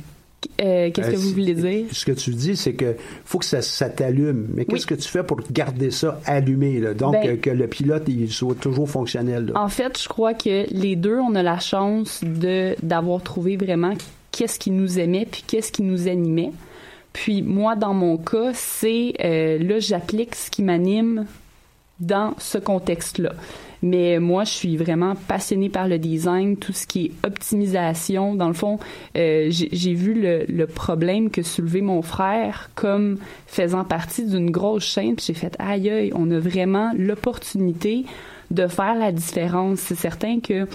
Euh, 0.61 0.91
Qu'est-ce 0.93 1.11
que 1.11 1.15
Euh, 1.15 1.19
vous 1.19 1.31
voulez 1.31 1.55
dire? 1.55 1.85
Ce 1.93 2.05
que 2.05 2.13
tu 2.13 2.31
dis, 2.31 2.57
c'est 2.57 2.75
que 2.75 2.97
faut 3.25 3.39
que 3.39 3.45
ça, 3.45 3.63
ça 3.63 3.89
t'allume. 3.89 4.49
Mais 4.55 4.65
qu'est-ce 4.65 4.87
que 4.87 4.95
tu 4.95 5.09
fais 5.09 5.23
pour 5.23 5.41
garder 5.51 5.91
ça 5.91 6.21
allumé? 6.27 6.79
Là? 6.81 6.95
Donc, 6.95 7.13
Ben- 7.15 7.31
euh, 7.31 7.37
que 7.37 7.51
le 7.51 7.67
pilote 7.67 8.05
il 8.09 8.31
soit 8.31 8.55
toujours 8.55 8.89
fonctionnel. 8.89 9.47
là. 9.47 9.61
En 9.61 9.69
fait, 9.69 10.01
je 10.01 10.09
crois 10.09 10.35
que 10.35 10.67
les 10.71 10.97
deux, 10.97 11.19
on 11.19 11.35
a 11.35 11.43
la 11.43 11.59
chance 11.59 12.21
de 12.23 12.75
d'avoir 12.83 13.23
trouvé 13.23 13.57
vraiment 13.57 13.95
qu'est-ce 14.33 14.59
qui 14.59 14.71
nous 14.71 14.99
aimait 14.99 15.27
puis 15.31 15.45
qu'est-ce 15.47 15.71
qui 15.73 15.83
nous 15.83 16.09
animait. 16.09 16.51
Puis 17.13 17.43
moi, 17.43 17.77
dans 17.77 17.95
mon 17.95 18.17
cas, 18.17 18.51
c'est 18.55 19.15
euh, 19.25 19.59
là, 19.59 19.79
j'applique 19.79 20.35
ce 20.35 20.51
qui 20.51 20.63
m'anime 20.63 21.27
dans 22.01 22.35
ce 22.39 22.59
contexte-là. 22.59 23.33
Mais 23.85 24.19
moi, 24.19 24.45
je 24.45 24.51
suis 24.51 24.79
vraiment 24.79 25.15
passionnée 25.15 25.69
par 25.69 25.89
le 25.89 25.99
design, 25.99 26.57
tout 26.57 26.73
ce 26.73 26.87
qui 26.87 27.05
est 27.05 27.27
optimisation. 27.27 28.35
Dans 28.35 28.49
le 28.49 28.55
fond, 28.55 28.79
euh, 29.15 29.49
j'ai 29.51 29.93
vu 29.93 30.15
le, 30.15 30.65
problème 30.65 31.29
que 31.29 31.43
soulevait 31.43 31.83
mon 31.83 32.01
frère 32.01 32.71
comme 32.75 33.19
faisant 33.47 33.85
partie 33.85 34.25
d'une 34.25 34.51
grosse 34.51 34.85
chaîne. 34.85 35.17
J'ai 35.21 35.35
fait, 35.35 35.55
aïe, 35.59 35.91
aïe, 35.91 36.13
on 36.15 36.31
a 36.31 36.39
vraiment 36.39 36.93
l'opportunité 36.97 38.07
de 38.51 38.67
faire 38.69 38.95
la 38.95 39.13
différence. 39.13 39.81
C'est 39.81 39.97
certain 39.97 40.41
que 40.41 40.67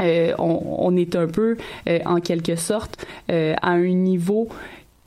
euh, 0.00 0.32
on, 0.38 0.96
est 0.96 1.16
un 1.16 1.26
peu, 1.26 1.58
euh, 1.86 1.98
en 2.06 2.20
quelque 2.20 2.56
sorte, 2.56 3.06
à 3.28 3.70
un 3.72 3.88
niveau 3.88 4.48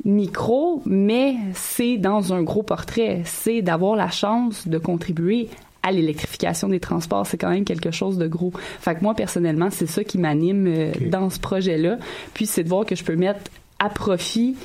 micro, 0.06 0.84
mais 0.86 1.38
c'est 1.56 1.98
dans 1.98 2.34
un 2.34 2.44
gros 2.44 2.62
portrait. 2.62 3.24
C'est 3.26 3.64
d'avoir 3.64 3.96
la 3.96 4.12
chance 4.12 4.68
de 4.68 4.78
contribuer 4.78 5.50
à 5.84 5.92
l'électrification 5.92 6.68
des 6.70 6.80
transports. 6.80 7.26
C'est 7.26 7.38
quand 7.38 7.50
même 7.50 7.66
quelque 7.66 7.92
chose 7.92 8.18
de 8.18 8.28
gros. 8.28 8.52
Fait 8.80 8.96
que 8.96 9.02
moi, 9.02 9.14
personnellement, 9.16 9.70
c'est 9.72 9.88
ça 9.88 10.04
qui 10.04 10.18
m'anime 10.18 10.68
euh, 10.68 10.92
dans 11.10 11.30
ce 11.30 11.40
projet-là. 11.40 11.98
Puis 12.34 12.46
c'est 12.46 12.64
de 12.64 12.70
voir 12.70 12.86
que 12.86 12.96
je 12.96 13.04
peux 13.04 13.16
mettre 13.16 13.40
à 13.80 13.90
profit 13.90 14.56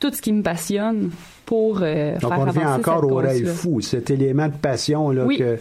tout 0.00 0.12
ce 0.12 0.20
qui 0.20 0.32
me 0.32 0.42
passionne 0.42 1.10
pour 1.46 1.80
euh, 1.82 2.12
Donc, 2.18 2.32
faire 2.32 2.38
on 2.40 2.44
revient 2.44 2.66
encore 2.66 3.04
au 3.10 3.16
rêve 3.16 3.46
fou, 3.52 3.80
cet 3.80 4.10
élément 4.10 4.48
de 4.48 4.54
passion 4.54 5.10
là, 5.10 5.24
Oui. 5.24 5.38
que, 5.38 5.56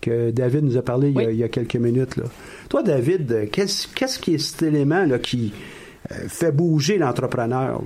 que 0.00 0.30
David 0.30 0.64
nous 0.64 0.76
a 0.76 0.82
parlé 0.82 1.08
il 1.08 1.14
y 1.14 1.18
a, 1.18 1.26
Oui. 1.28 1.32
il 1.34 1.38
y 1.38 1.44
a 1.44 1.48
quelques 1.48 1.76
minutes. 1.76 2.16
Là. 2.16 2.24
Toi, 2.68 2.82
David, 2.82 3.48
qu'est-ce 3.50 3.88
qu'est-ce 3.88 4.18
qui 4.18 4.34
est 4.34 4.38
cet 4.38 4.62
élément 4.62 5.04
là, 5.04 5.18
qui 5.18 5.52
euh, 6.12 6.14
fait 6.28 6.52
bouger 6.52 6.98
l'entrepreneur, 6.98 7.80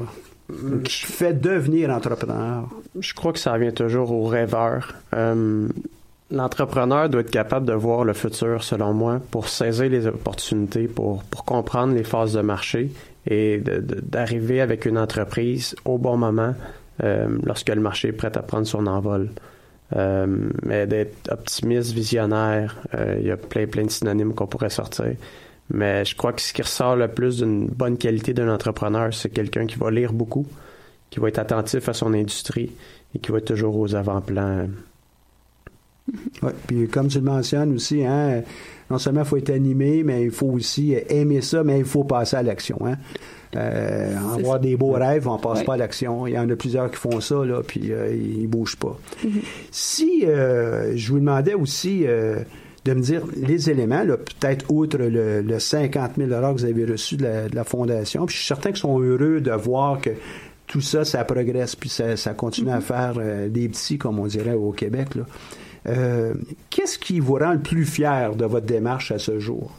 qui 0.84 1.04
fait 1.06 1.32
devenir 1.40 1.90
entrepreneur? 1.90 2.68
Je 2.98 3.14
crois 3.14 3.32
que 3.32 3.38
ça 3.38 3.52
revient 3.52 3.72
toujours 3.72 4.10
au 4.12 4.24
rêveur. 4.24 4.94
Euh, 5.14 5.68
L'entrepreneur 6.32 7.10
doit 7.10 7.20
être 7.20 7.30
capable 7.30 7.66
de 7.66 7.74
voir 7.74 8.04
le 8.04 8.14
futur, 8.14 8.64
selon 8.64 8.94
moi, 8.94 9.20
pour 9.30 9.48
saisir 9.48 9.90
les 9.90 10.06
opportunités, 10.06 10.88
pour, 10.88 11.22
pour 11.24 11.44
comprendre 11.44 11.94
les 11.94 12.04
phases 12.04 12.32
de 12.32 12.40
marché 12.40 12.90
et 13.26 13.60
d'arriver 13.60 14.62
avec 14.62 14.86
une 14.86 14.96
entreprise 14.96 15.76
au 15.84 15.98
bon 15.98 16.16
moment 16.16 16.54
euh, 17.04 17.28
lorsque 17.44 17.68
le 17.68 17.82
marché 17.82 18.08
est 18.08 18.12
prêt 18.12 18.34
à 18.34 18.42
prendre 18.42 18.66
son 18.66 18.86
envol. 18.86 19.28
Euh, 19.94 20.26
mais 20.62 20.86
d'être 20.86 21.30
optimiste, 21.30 21.92
visionnaire, 21.92 22.78
euh, 22.94 23.18
il 23.20 23.26
y 23.26 23.30
a 23.30 23.36
plein, 23.36 23.66
plein 23.66 23.84
de 23.84 23.90
synonymes 23.90 24.32
qu'on 24.32 24.46
pourrait 24.46 24.70
sortir. 24.70 25.12
Mais 25.68 26.06
je 26.06 26.16
crois 26.16 26.32
que 26.32 26.40
ce 26.40 26.54
qui 26.54 26.62
ressort 26.62 26.96
le 26.96 27.08
plus 27.08 27.38
d'une 27.38 27.66
bonne 27.66 27.98
qualité 27.98 28.32
d'un 28.32 28.48
entrepreneur, 28.48 29.12
c'est 29.12 29.28
quelqu'un 29.28 29.66
qui 29.66 29.76
va 29.76 29.90
lire 29.90 30.14
beaucoup, 30.14 30.46
qui 31.10 31.20
va 31.20 31.28
être 31.28 31.40
attentif 31.40 31.90
à 31.90 31.92
son 31.92 32.14
industrie 32.14 32.72
et 33.14 33.18
qui 33.18 33.30
va 33.32 33.38
être 33.38 33.44
toujours 33.44 33.76
aux 33.76 33.94
avant-plans. 33.94 34.66
Ouais, 36.42 36.52
puis 36.66 36.88
comme 36.88 37.08
tu 37.08 37.18
le 37.18 37.24
mentionnes 37.24 37.74
aussi, 37.74 38.04
hein, 38.04 38.42
non 38.90 38.98
seulement 38.98 39.20
il 39.22 39.26
faut 39.26 39.36
être 39.36 39.50
animé, 39.50 40.02
mais 40.04 40.24
il 40.24 40.30
faut 40.30 40.48
aussi 40.48 40.94
aimer 41.08 41.40
ça, 41.40 41.62
mais 41.64 41.78
il 41.78 41.84
faut 41.84 42.04
passer 42.04 42.36
à 42.36 42.42
l'action. 42.42 42.78
Hein. 42.84 42.96
Euh, 43.54 44.16
avoir 44.38 44.60
des 44.60 44.76
beaux 44.76 44.92
rêves, 44.92 45.28
on 45.28 45.38
passe 45.38 45.58
Ouais. 45.60 45.64
pas 45.64 45.74
à 45.74 45.76
l'action. 45.76 46.26
Il 46.26 46.32
y 46.34 46.38
en 46.38 46.48
a 46.48 46.56
plusieurs 46.56 46.90
qui 46.90 46.96
font 46.96 47.20
ça, 47.20 47.44
là, 47.44 47.62
puis 47.66 47.92
euh, 47.92 48.14
ils 48.14 48.46
bougent 48.46 48.76
pas. 48.76 48.98
Mhm. 49.24 49.30
Si 49.70 50.22
euh, 50.26 50.92
je 50.96 51.12
vous 51.12 51.18
demandais 51.18 51.54
aussi 51.54 52.04
euh, 52.06 52.36
de 52.84 52.94
me 52.94 53.00
dire 53.00 53.22
les 53.36 53.70
éléments, 53.70 54.04
peut-être 54.06 54.64
outre 54.70 54.96
le, 54.98 55.42
le 55.42 55.58
50 55.58 56.12
000 56.16 56.28
que 56.30 56.52
vous 56.52 56.64
avez 56.64 56.84
reçu 56.84 57.16
de 57.16 57.24
la, 57.24 57.48
de 57.48 57.54
la 57.54 57.64
Fondation, 57.64 58.24
puis 58.26 58.34
je 58.34 58.40
suis 58.40 58.48
certain 58.48 58.70
qu'ils 58.70 58.78
sont 58.80 58.98
heureux 59.00 59.40
de 59.40 59.52
voir 59.52 60.00
que 60.00 60.10
tout 60.66 60.80
ça, 60.80 61.04
ça 61.04 61.22
progresse, 61.24 61.76
puis 61.76 61.90
ça, 61.90 62.16
ça 62.16 62.32
continue 62.32 62.70
à 62.70 62.80
faire 62.80 63.14
euh, 63.18 63.48
des 63.48 63.68
petits, 63.68 63.98
comme 63.98 64.18
on 64.18 64.26
dirait 64.26 64.54
au 64.54 64.72
Québec. 64.72 65.14
Là. 65.14 65.24
Euh, 65.86 66.34
Qu'est-ce 66.70 66.98
qui 66.98 67.20
vous 67.20 67.34
rend 67.34 67.52
le 67.52 67.58
plus 67.58 67.84
fier 67.84 68.34
de 68.34 68.44
votre 68.44 68.66
démarche 68.66 69.10
à 69.10 69.18
ce 69.18 69.38
jour? 69.38 69.72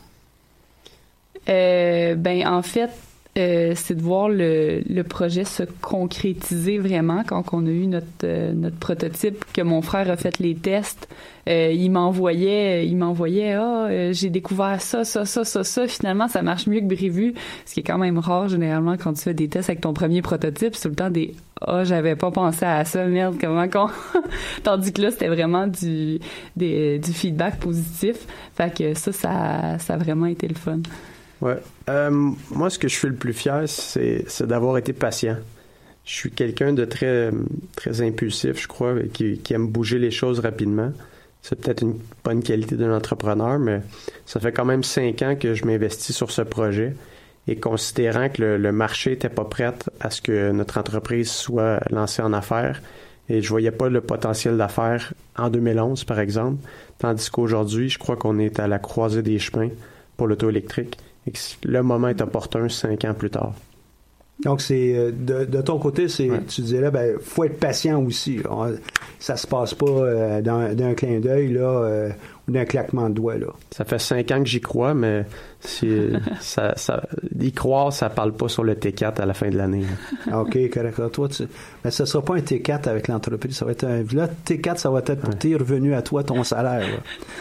Euh, 1.49 2.15
ben 2.15 2.47
en 2.47 2.61
fait, 2.61 2.91
euh, 3.37 3.73
c'est 3.75 3.95
de 3.95 4.01
voir 4.01 4.29
le, 4.29 4.81
le 4.87 5.03
projet 5.03 5.43
se 5.43 5.63
concrétiser 5.81 6.77
vraiment. 6.77 7.23
Quand 7.25 7.43
on 7.53 7.65
a 7.65 7.69
eu 7.69 7.87
notre 7.87 8.05
euh, 8.23 8.53
notre 8.53 8.77
prototype 8.77 9.43
que 9.53 9.61
mon 9.61 9.81
frère 9.81 10.09
a 10.11 10.17
fait 10.17 10.37
les 10.37 10.55
tests 10.55 11.07
euh, 11.49 11.71
il 11.73 11.89
m'envoyait 11.89 12.87
il 12.87 12.95
m'envoyait 12.95 13.53
ah 13.53 13.87
euh, 13.89 14.13
j'ai 14.13 14.29
découvert 14.29 14.79
ça 14.81 15.03
ça 15.03 15.25
ça 15.25 15.43
ça 15.43 15.63
ça. 15.63 15.87
Finalement 15.87 16.27
ça 16.27 16.41
marche 16.43 16.67
mieux 16.67 16.79
que 16.79 16.93
prévu 16.93 17.33
ce 17.65 17.73
qui 17.73 17.79
est 17.79 17.83
quand 17.83 17.97
même 17.97 18.19
rare 18.19 18.49
généralement 18.49 18.97
quand 18.97 19.13
tu 19.13 19.23
fais 19.23 19.33
des 19.33 19.49
tests 19.49 19.69
avec 19.69 19.81
ton 19.81 19.93
premier 19.93 20.21
prototype 20.21 20.75
c'est 20.75 20.83
tout 20.83 20.89
le 20.89 20.95
temps 20.95 21.09
des 21.09 21.33
ah 21.65 21.83
j'avais 21.83 22.15
pas 22.15 22.29
pensé 22.29 22.65
à 22.65 22.85
ça. 22.85 23.05
Merde 23.05 23.35
comment 23.41 23.67
qu'on 23.67 23.89
tandis 24.63 24.93
que 24.93 25.01
là 25.01 25.11
c'était 25.11 25.27
vraiment 25.27 25.65
du 25.65 26.19
des, 26.55 26.99
du 26.99 27.11
feedback 27.11 27.59
positif. 27.59 28.27
Fait 28.55 28.71
que 28.71 28.93
ça 28.93 29.11
ça 29.11 29.79
ça 29.79 29.93
a 29.95 29.97
vraiment 29.97 30.27
été 30.27 30.47
le 30.47 30.55
fun 30.55 30.79
Euh, 31.89 32.09
moi, 32.51 32.69
ce 32.69 32.79
que 32.79 32.87
je 32.87 32.95
suis 32.95 33.07
le 33.07 33.15
plus 33.15 33.33
fier, 33.33 33.63
c'est, 33.67 34.25
d'avoir 34.43 34.77
été 34.77 34.93
patient. 34.93 35.37
Je 36.05 36.13
suis 36.13 36.31
quelqu'un 36.31 36.73
de 36.73 36.85
très, 36.85 37.31
très 37.75 38.01
impulsif, 38.01 38.61
je 38.61 38.67
crois, 38.67 38.95
qui, 39.13 39.37
qui 39.39 39.53
aime 39.53 39.67
bouger 39.67 39.99
les 39.99 40.11
choses 40.11 40.39
rapidement. 40.39 40.91
C'est 41.41 41.59
peut-être 41.59 41.81
une 41.81 41.99
bonne 42.23 42.41
qualité 42.41 42.75
d'un 42.75 42.95
entrepreneur, 42.95 43.59
mais 43.59 43.81
ça 44.25 44.39
fait 44.39 44.51
quand 44.51 44.65
même 44.65 44.83
cinq 44.83 45.21
ans 45.21 45.35
que 45.35 45.53
je 45.53 45.65
m'investis 45.65 46.15
sur 46.15 46.31
ce 46.31 46.41
projet. 46.41 46.95
Et 47.47 47.57
considérant 47.57 48.29
que 48.29 48.41
le, 48.41 48.57
le 48.57 48.71
marché 48.71 49.11
n'était 49.11 49.29
pas 49.29 49.43
prêt 49.43 49.73
à 49.99 50.09
ce 50.09 50.21
que 50.21 50.51
notre 50.51 50.77
entreprise 50.77 51.29
soit 51.29 51.79
lancée 51.89 52.21
en 52.21 52.31
affaires, 52.31 52.81
et 53.29 53.41
je 53.41 53.49
voyais 53.49 53.71
pas 53.71 53.89
le 53.89 54.01
potentiel 54.01 54.57
d'affaires 54.57 55.13
en 55.37 55.49
2011, 55.49 56.03
par 56.05 56.19
exemple, 56.19 56.57
tandis 56.99 57.29
qu'aujourd'hui, 57.29 57.89
je 57.89 57.97
crois 57.97 58.15
qu'on 58.15 58.39
est 58.39 58.59
à 58.59 58.67
la 58.67 58.79
croisée 58.79 59.21
des 59.21 59.39
chemins 59.39 59.69
pour 60.15 60.27
l'auto 60.27 60.49
électrique 60.49 60.97
le 61.63 61.81
moment 61.83 62.07
est 62.09 62.21
opportun 62.21 62.67
cinq 62.69 63.05
ans 63.05 63.13
plus 63.13 63.29
tard. 63.29 63.53
Donc, 64.43 64.61
c'est 64.61 64.95
euh, 64.95 65.11
de, 65.11 65.45
de 65.45 65.61
ton 65.61 65.77
côté, 65.79 66.07
c'est 66.09 66.29
tu 66.47 66.61
dirais, 66.61 66.89
ben, 66.91 67.17
faut 67.21 67.43
être 67.45 67.59
patient 67.59 68.03
aussi. 68.03 68.39
On- 68.49 68.75
ça 69.19 69.37
se 69.37 69.47
passe 69.47 69.73
pas 69.73 69.85
euh, 69.85 70.41
d'un 70.41 70.93
clin 70.95 71.19
d'œil 71.19 71.53
là, 71.53 71.61
euh, 71.69 72.09
d'un 72.47 72.65
claquement 72.65 73.09
de 73.09 73.15
doigts 73.15 73.37
là. 73.37 73.47
Ça 73.71 73.85
fait 73.85 73.99
cinq 73.99 74.31
ans 74.31 74.39
que 74.39 74.49
j'y 74.49 74.59
crois, 74.59 74.93
mais 74.93 75.25
si, 75.61 76.09
ça, 76.41 76.73
ça, 76.75 77.03
y 77.39 77.51
croire, 77.51 77.93
ça 77.93 78.09
parle 78.09 78.33
pas 78.33 78.49
sur 78.49 78.63
le 78.63 78.75
T4 78.75 79.21
à 79.21 79.25
la 79.25 79.33
fin 79.33 79.49
de 79.49 79.57
l'année. 79.57 79.85
Ah, 80.29 80.41
ok, 80.41 80.69
correct. 80.69 80.99
Alors, 80.99 81.11
toi, 81.11 81.29
tu, 81.29 81.43
ben, 81.83 81.89
ce 81.89 82.05
sera 82.05 82.23
pas 82.23 82.35
un 82.35 82.39
T4 82.39 82.89
avec 82.89 83.07
l'entreprise, 83.07 83.55
ça 83.55 83.65
va 83.65 83.71
être 83.71 83.85
un 83.85 84.03
là 84.13 84.27
T4, 84.45 84.77
ça 84.77 84.89
va 84.89 84.99
être 84.99 85.15
pour 85.15 85.35
tes 85.37 85.55
revenus 85.55 85.95
à 85.95 86.01
toi, 86.01 86.23
ton 86.23 86.43
salaire. 86.43 86.83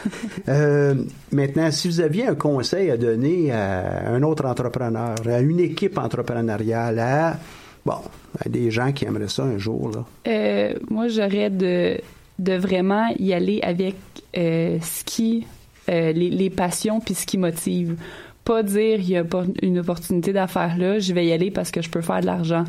Euh, 0.49 0.95
maintenant, 1.31 1.71
si 1.71 1.89
vous 1.89 2.01
aviez 2.01 2.27
un 2.27 2.35
conseil 2.35 2.91
à 2.91 2.97
donner 2.97 3.53
à 3.53 4.09
un 4.09 4.23
autre 4.23 4.45
entrepreneur, 4.45 5.15
à 5.27 5.41
une 5.41 5.61
équipe 5.61 5.99
entrepreneuriale, 5.99 6.99
à 6.99 7.37
bon, 7.85 7.99
à 8.39 8.49
des 8.49 8.71
gens 8.71 8.93
qui 8.93 9.05
aimeraient 9.05 9.29
ça 9.29 9.45
un 9.45 9.59
jour 9.59 9.91
là. 9.91 10.05
Euh, 10.27 10.75
moi, 10.91 11.09
j'aurais 11.09 11.51
de, 11.51 11.99
de 12.43 12.55
vraiment 12.55 13.09
y 13.19 13.33
aller 13.33 13.61
avec 13.63 13.95
euh, 14.37 14.79
ce 14.81 15.05
qui, 15.05 15.47
euh, 15.89 16.13
les, 16.13 16.31
les 16.31 16.51
passions 16.51 17.01
puis 17.01 17.15
ce 17.15 17.27
qui 17.27 17.39
motive. 17.39 17.97
Pas 18.45 18.63
dire 18.63 18.99
il 18.99 19.11
y 19.11 19.17
a 19.17 19.25
une 19.63 19.79
opportunité 19.79 20.33
d'affaires 20.33 20.77
là, 20.77 20.99
je 20.99 21.13
vais 21.15 21.27
y 21.27 21.33
aller 21.33 21.51
parce 21.51 21.71
que 21.71 21.81
je 21.81 21.89
peux 21.89 22.01
faire 22.01 22.21
de 22.21 22.27
l'argent. 22.27 22.65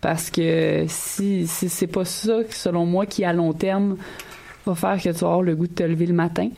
Parce 0.00 0.30
que 0.30 0.84
si, 0.86 1.46
si 1.46 1.68
c'est 1.68 1.86
pas 1.86 2.04
ça, 2.04 2.40
selon 2.50 2.86
moi, 2.86 3.06
qui 3.06 3.24
à 3.24 3.32
long 3.32 3.52
terme 3.52 3.96
va 4.64 4.74
faire 4.74 4.96
que 4.96 5.08
tu 5.08 5.18
vas 5.18 5.26
avoir 5.26 5.42
le 5.42 5.56
goût 5.56 5.66
de 5.66 5.72
te 5.72 5.82
lever 5.82 6.06
le 6.06 6.14
matin. 6.14 6.48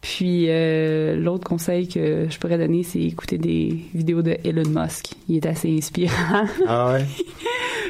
Puis 0.00 0.46
euh, 0.48 1.16
l'autre 1.16 1.44
conseil 1.48 1.88
que 1.88 2.26
je 2.30 2.38
pourrais 2.38 2.58
donner, 2.58 2.82
c'est 2.84 3.00
écouter 3.00 3.38
des 3.38 3.76
vidéos 3.94 4.22
de 4.22 4.36
Elon 4.44 4.68
Musk. 4.68 5.12
Il 5.28 5.36
est 5.36 5.46
assez 5.46 5.74
inspirant. 5.76 6.46
Ah 6.66 6.92
ouais? 6.92 7.04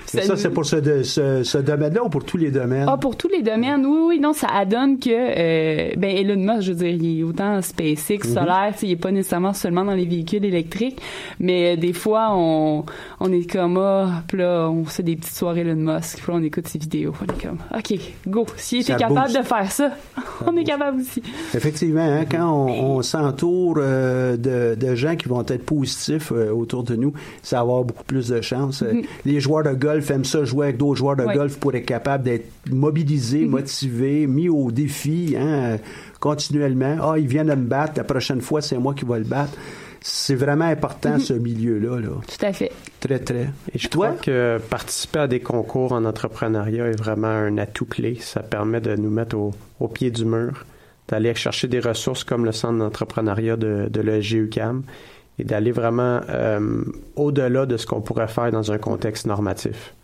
Ça 0.05 0.23
ça, 0.23 0.35
nous- 0.35 0.39
c'est 0.39 0.51
pour 0.51 0.65
ce, 0.65 0.77
de- 0.77 1.03
ce, 1.03 1.43
ce 1.43 1.59
domaine-là 1.59 2.05
ou 2.05 2.09
pour 2.09 2.23
tous 2.25 2.37
les 2.37 2.51
domaines? 2.53 2.87
Ah, 2.89 2.97
pour 2.97 3.17
tous 3.17 3.29
les 3.29 3.43
domaines, 3.43 3.85
oui, 3.85 3.99
oui, 4.09 4.21
non, 4.21 4.33
ça 4.35 4.47
adonne 4.55 5.01
que, 5.01 5.11
euh, 5.11 5.91
ben, 5.97 6.17
Elon 6.17 6.37
Musk, 6.37 6.61
je 6.63 6.73
veux 6.73 6.79
dire, 6.79 6.89
il 6.91 7.21
est 7.21 7.23
autant 7.25 7.61
SpaceX, 7.61 8.19
Mhm. 8.29 8.35
solaire, 8.35 8.69
tu 8.75 8.79
sais, 8.81 8.87
il 8.87 8.93
est 8.93 8.97
pas 8.97 9.11
nécessairement 9.11 9.53
seulement 9.53 9.85
dans 9.85 9.95
les 9.95 10.05
véhicules 10.05 10.45
électriques, 10.45 11.01
mais 11.41 11.73
euh, 11.73 11.77
des 11.77 11.93
fois, 11.93 12.29
on, 12.33 12.85
on 13.19 13.33
est 13.33 13.51
comme, 13.51 13.79
ah, 13.79 14.23
puis 14.29 14.39
là, 14.39 14.69
on 14.71 14.85
fait 14.85 15.03
des 15.03 15.17
petites 15.17 15.35
soirées 15.35 15.63
Elon 15.63 15.75
Musk, 15.95 16.19
puis 16.23 16.31
là, 16.33 16.39
on 16.39 16.43
écoute 16.45 16.69
ses 16.69 16.79
vidéos, 16.79 17.13
on 17.21 17.25
est 17.25 17.43
comme, 17.43 17.59
OK, 17.77 17.99
go, 18.29 18.47
s'il 18.57 18.83
était 18.83 18.93
Ça 18.93 18.99
capable 18.99 19.33
de 19.33 19.43
faire 19.43 19.73
ça, 19.73 19.91
on 20.47 20.57
est 20.57 20.65
capable 20.65 21.01
aussi. 21.01 21.21
Effectivement, 21.53 21.96
hein, 22.03 22.25
quand 22.31 22.49
on, 22.51 22.97
on 22.97 23.03
s'entoure 23.03 23.77
euh, 23.79 24.37
de, 24.37 24.75
de 24.75 24.95
gens 24.95 25.17
qui 25.17 25.29
vont 25.29 25.45
être 25.47 25.65
positifs 25.65 26.33
euh, 26.33 26.51
autour 26.53 26.83
de 26.85 26.97
nous, 26.97 27.13
ça 27.43 27.57
va 27.57 27.63
avoir 27.63 27.85
beaucoup 27.85 28.05
plus 28.05 28.29
de 28.29 28.41
chance. 28.41 28.83
Euh, 28.83 28.93
Mhm. 28.93 29.03
Les 29.25 29.41
joueurs 29.41 29.65
de 29.65 29.73
golf 29.75 30.11
aiment 30.11 30.25
ça 30.25 30.45
jouer 30.45 30.67
avec 30.67 30.77
d'autres 30.79 30.97
joueurs 30.99 31.17
de 31.17 31.25
Ouais. 31.25 31.35
golf 31.35 31.57
pour 31.59 31.75
être 31.75 31.85
capable 31.87 32.25
d'être 32.25 32.51
mobilisés, 32.71 33.45
Mhm. 33.45 33.51
motivés, 33.51 34.27
mis 34.27 34.49
au 34.49 34.71
défi 34.71 35.35
hein, 35.39 35.79
continuellement. 36.21 36.97
Ah, 37.03 37.19
il 37.19 37.27
vient 37.27 37.45
de 37.45 37.51
me 37.55 37.65
battre, 37.67 37.95
la 37.97 38.05
prochaine 38.05 38.41
fois, 38.41 38.61
c'est 38.61 38.79
moi 38.79 38.95
qui 38.95 39.05
vais 39.05 39.19
le 39.19 39.25
battre. 39.25 39.53
C'est 40.01 40.35
vraiment 40.37 40.67
important, 40.67 41.15
Mhm. 41.15 41.21
ce 41.21 41.33
milieu-là. 41.33 42.01
Là. 42.01 42.09
Tout 42.27 42.47
à 42.47 42.53
fait. 42.53 42.71
Très, 43.01 43.19
très. 43.19 43.49
Et 43.75 43.79
je 43.79 43.89
crois 43.89 44.11
que 44.13 44.59
participer 44.71 45.21
à 45.21 45.27
des 45.27 45.41
concours 45.41 45.93
en 45.93 46.05
entrepreneuriat 46.05 46.87
est 46.89 46.99
vraiment 46.99 47.27
un 47.29 47.59
atout 47.59 47.87
clé. 47.87 48.17
Ça 48.21 48.41
permet 48.41 48.81
de 48.81 48.95
nous 48.95 49.11
mettre 49.11 49.37
au, 49.37 49.51
au 49.81 49.89
pied 49.89 50.11
du 50.13 50.25
mur, 50.25 50.65
d'aller 51.09 51.35
chercher 51.35 51.69
des 51.69 51.81
ressources 51.81 52.25
comme 52.25 52.45
le 52.45 52.53
centre 52.53 52.79
d'entrepreneuriat 52.79 53.57
de, 53.57 53.89
de 53.91 54.01
l'EGUCAM 54.01 54.83
et 55.39 55.45
d'aller 55.45 55.73
vraiment 55.73 56.21
euh, 56.29 56.83
au-delà 57.15 57.67
de 57.67 57.77
ce 57.77 57.87
qu'on 57.87 58.01
pourrait 58.01 58.29
faire 58.29 58.51
dans 58.51 58.73
un 58.73 58.79
contexte 58.79 59.27
normatif. 59.27 59.95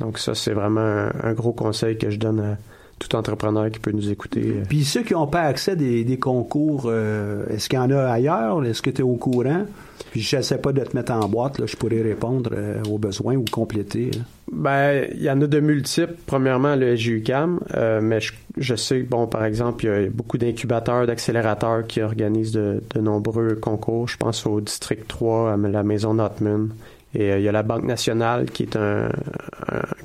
Donc 0.00 0.18
ça, 0.18 0.34
c'est 0.34 0.52
vraiment 0.52 0.80
un, 0.80 1.12
un 1.22 1.32
gros 1.34 1.52
conseil 1.52 1.98
que 1.98 2.10
je 2.10 2.18
donne 2.18 2.40
à 2.40 2.56
tout 2.98 3.14
entrepreneur 3.16 3.70
qui 3.70 3.80
peut 3.80 3.90
nous 3.90 4.10
écouter. 4.10 4.62
Puis 4.68 4.84
ceux 4.84 5.02
qui 5.02 5.12
n'ont 5.14 5.26
pas 5.26 5.42
accès 5.42 5.72
à 5.72 5.74
des, 5.74 6.04
des 6.04 6.18
concours, 6.18 6.84
euh, 6.86 7.44
est-ce 7.48 7.68
qu'il 7.68 7.78
y 7.78 7.82
en 7.82 7.90
a 7.90 8.04
ailleurs? 8.04 8.64
Est-ce 8.64 8.82
que 8.82 8.90
tu 8.90 9.00
es 9.00 9.04
au 9.04 9.16
courant? 9.16 9.64
Puis 10.12 10.20
je 10.20 10.36
n'essaie 10.36 10.58
pas 10.58 10.72
de 10.72 10.80
te 10.80 10.96
mettre 10.96 11.12
en 11.12 11.28
boîte, 11.28 11.58
là, 11.58 11.66
je 11.66 11.76
pourrais 11.76 12.02
répondre 12.02 12.50
euh, 12.54 12.80
aux 12.88 12.98
besoins 12.98 13.34
ou 13.34 13.44
compléter. 13.50 14.10
hein. 14.14 14.22
Ben, 14.52 15.08
il 15.12 15.22
y 15.22 15.30
en 15.30 15.40
a 15.40 15.46
de 15.48 15.58
multiples. 15.60 16.14
Premièrement, 16.26 16.76
le 16.76 16.94
GUCAM, 16.94 17.58
euh, 17.74 18.00
mais 18.00 18.20
je, 18.20 18.32
je 18.56 18.74
sais, 18.76 19.02
bon, 19.02 19.26
par 19.26 19.44
exemple, 19.44 19.84
il 19.84 19.88
y 19.88 20.06
a 20.06 20.10
beaucoup 20.10 20.38
d'incubateurs, 20.38 21.06
d'accélérateurs 21.06 21.86
qui 21.86 22.00
organisent 22.00 22.52
de, 22.52 22.82
de 22.94 23.00
nombreux 23.00 23.56
concours. 23.56 24.08
Je 24.08 24.16
pense 24.16 24.46
au 24.46 24.60
District 24.60 25.06
3, 25.08 25.52
à 25.52 25.56
la 25.56 25.82
Maison 25.82 26.14
Notman. 26.14 26.70
Et 27.14 27.32
euh, 27.32 27.38
il 27.38 27.44
y 27.44 27.48
a 27.48 27.52
la 27.52 27.62
Banque 27.62 27.84
nationale, 27.84 28.46
qui 28.50 28.64
est 28.64 28.76
un, 28.76 29.08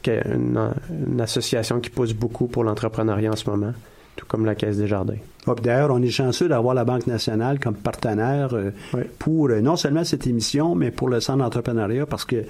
une, 0.06 0.72
une 1.08 1.22
association 1.22 1.80
qui 1.80 1.90
pousse 1.90 2.14
beaucoup 2.14 2.48
pour 2.48 2.64
l'entrepreneuriat 2.64 3.32
en 3.32 3.36
ce 3.36 3.50
moment, 3.50 3.74
tout 4.16 4.26
comme 4.26 4.46
la 4.46 4.56
Caisse 4.56 4.78
des 4.78 4.88
Jardins. 4.88 5.18
D'ailleurs, 5.64 5.92
on 5.92 6.02
est 6.02 6.10
chanceux 6.10 6.48
d'avoir 6.48 6.76
la 6.76 6.86
Banque 6.86 7.08
nationale 7.08 7.60
comme 7.60 7.76
partenaire 7.76 8.54
euh, 8.54 8.72
pour 9.18 9.50
euh, 9.50 9.62
non 9.62 9.76
seulement 9.76 10.04
cette 10.04 10.28
émission, 10.28 10.76
mais 10.76 10.92
pour 10.92 11.10
le 11.10 11.20
centre 11.20 11.40
d'entrepreneuriat, 11.40 12.06
parce 12.06 12.26
que 12.26 12.44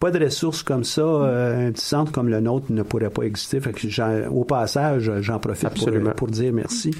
pas 0.00 0.10
de 0.10 0.24
ressources 0.24 0.62
comme 0.62 0.84
ça, 0.84 1.02
euh, 1.02 1.68
un 1.68 1.72
petit 1.72 1.84
centre 1.84 2.12
comme 2.12 2.28
le 2.28 2.40
nôtre 2.40 2.66
ne 2.70 2.82
pourrait 2.82 3.10
pas 3.10 3.22
exister. 3.24 3.60
Fait 3.60 3.72
que 3.72 3.88
j'en- 3.88 4.28
au 4.30 4.44
passage, 4.44 5.10
j'en 5.20 5.38
profite 5.38 5.68
pour, 5.70 5.88
Absolument. 5.88 6.10
pour 6.12 6.28
dire 6.28 6.52
merci. 6.52 6.92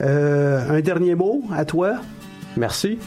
Euh, 0.00 0.60
un 0.70 0.80
dernier 0.80 1.14
mot 1.14 1.42
à 1.52 1.64
toi? 1.64 1.96
Merci. 2.56 2.98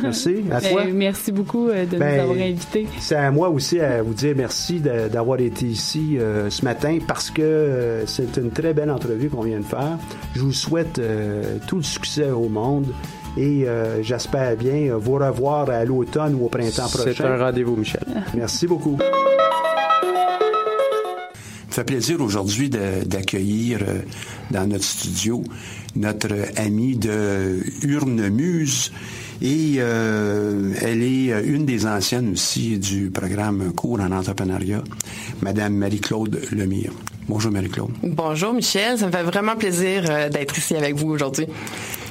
Merci. 0.00 0.44
À 0.52 0.60
Ben, 0.60 0.70
toi? 0.70 0.84
merci 0.92 1.32
beaucoup 1.32 1.68
euh, 1.68 1.84
de 1.86 1.96
Ben, 1.98 2.14
nous 2.16 2.22
avoir 2.22 2.36
invités. 2.36 2.86
C'est 3.00 3.16
à 3.16 3.30
moi 3.32 3.48
aussi 3.48 3.80
à 3.80 4.00
vous 4.02 4.14
dire 4.14 4.34
merci 4.36 4.78
d'avoir 4.80 5.40
été 5.40 5.66
ici 5.66 6.18
euh, 6.18 6.50
ce 6.50 6.64
matin 6.64 6.98
parce 7.08 7.28
que 7.30 7.42
euh, 7.42 8.06
c'est 8.06 8.36
une 8.36 8.50
très 8.50 8.74
belle 8.74 8.90
entrevue 8.90 9.28
qu'on 9.28 9.42
vient 9.42 9.58
de 9.58 9.64
faire. 9.64 9.98
Je 10.36 10.40
vous 10.42 10.52
souhaite 10.52 11.00
euh, 11.00 11.56
tout 11.66 11.76
le 11.78 11.82
succès 11.82 12.30
au 12.30 12.48
monde 12.48 12.86
et 13.36 13.66
euh, 13.66 14.02
j'espère 14.02 14.56
bien 14.56 14.96
vous 14.96 15.14
revoir 15.14 15.70
à 15.70 15.84
l'automne 15.84 16.34
ou 16.34 16.46
au 16.46 16.48
printemps 16.48 16.88
prochain. 16.88 17.12
C'est 17.16 17.24
un 17.24 17.38
rendez-vous, 17.38 17.76
Michel. 17.76 18.02
Merci 18.34 18.66
beaucoup. 18.66 18.98
Ça 21.70 21.76
fait 21.76 21.84
plaisir 21.84 22.20
aujourd'hui 22.20 22.68
d'accueillir 22.68 23.80
euh, 23.82 24.00
dans 24.50 24.66
notre 24.66 24.84
studio 24.84 25.42
notre 25.96 26.34
amie 26.56 26.96
de 26.96 27.60
Urnemuse 27.82 28.92
et 29.40 29.76
euh, 29.78 30.72
elle 30.80 31.02
est 31.02 31.32
euh, 31.32 31.42
une 31.44 31.66
des 31.66 31.86
anciennes 31.86 32.32
aussi 32.32 32.78
du 32.78 33.10
programme 33.10 33.72
Cours 33.72 34.00
en 34.00 34.12
entrepreneuriat, 34.12 34.82
Madame 35.40 35.74
Marie-Claude 35.74 36.40
Lemire. 36.52 36.92
Bonjour 37.28 37.52
Marie-Claude. 37.52 37.90
Bonjour 38.02 38.52
Michel, 38.52 38.98
ça 38.98 39.06
me 39.06 39.12
fait 39.12 39.22
vraiment 39.22 39.56
plaisir 39.56 40.04
euh, 40.08 40.28
d'être 40.28 40.56
ici 40.56 40.76
avec 40.76 40.94
vous 40.94 41.08
aujourd'hui. 41.08 41.46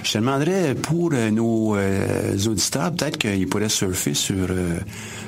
Je 0.04 0.14
te 0.14 0.18
demanderais 0.18 0.76
pour 0.76 1.12
euh, 1.14 1.30
nos 1.30 1.76
euh, 1.76 2.38
auditeurs, 2.48 2.92
peut-être 2.92 3.18
qu'ils 3.18 3.48
pourraient 3.48 3.70
surfer 3.70 4.14
sur, 4.14 4.36
euh, 4.50 4.78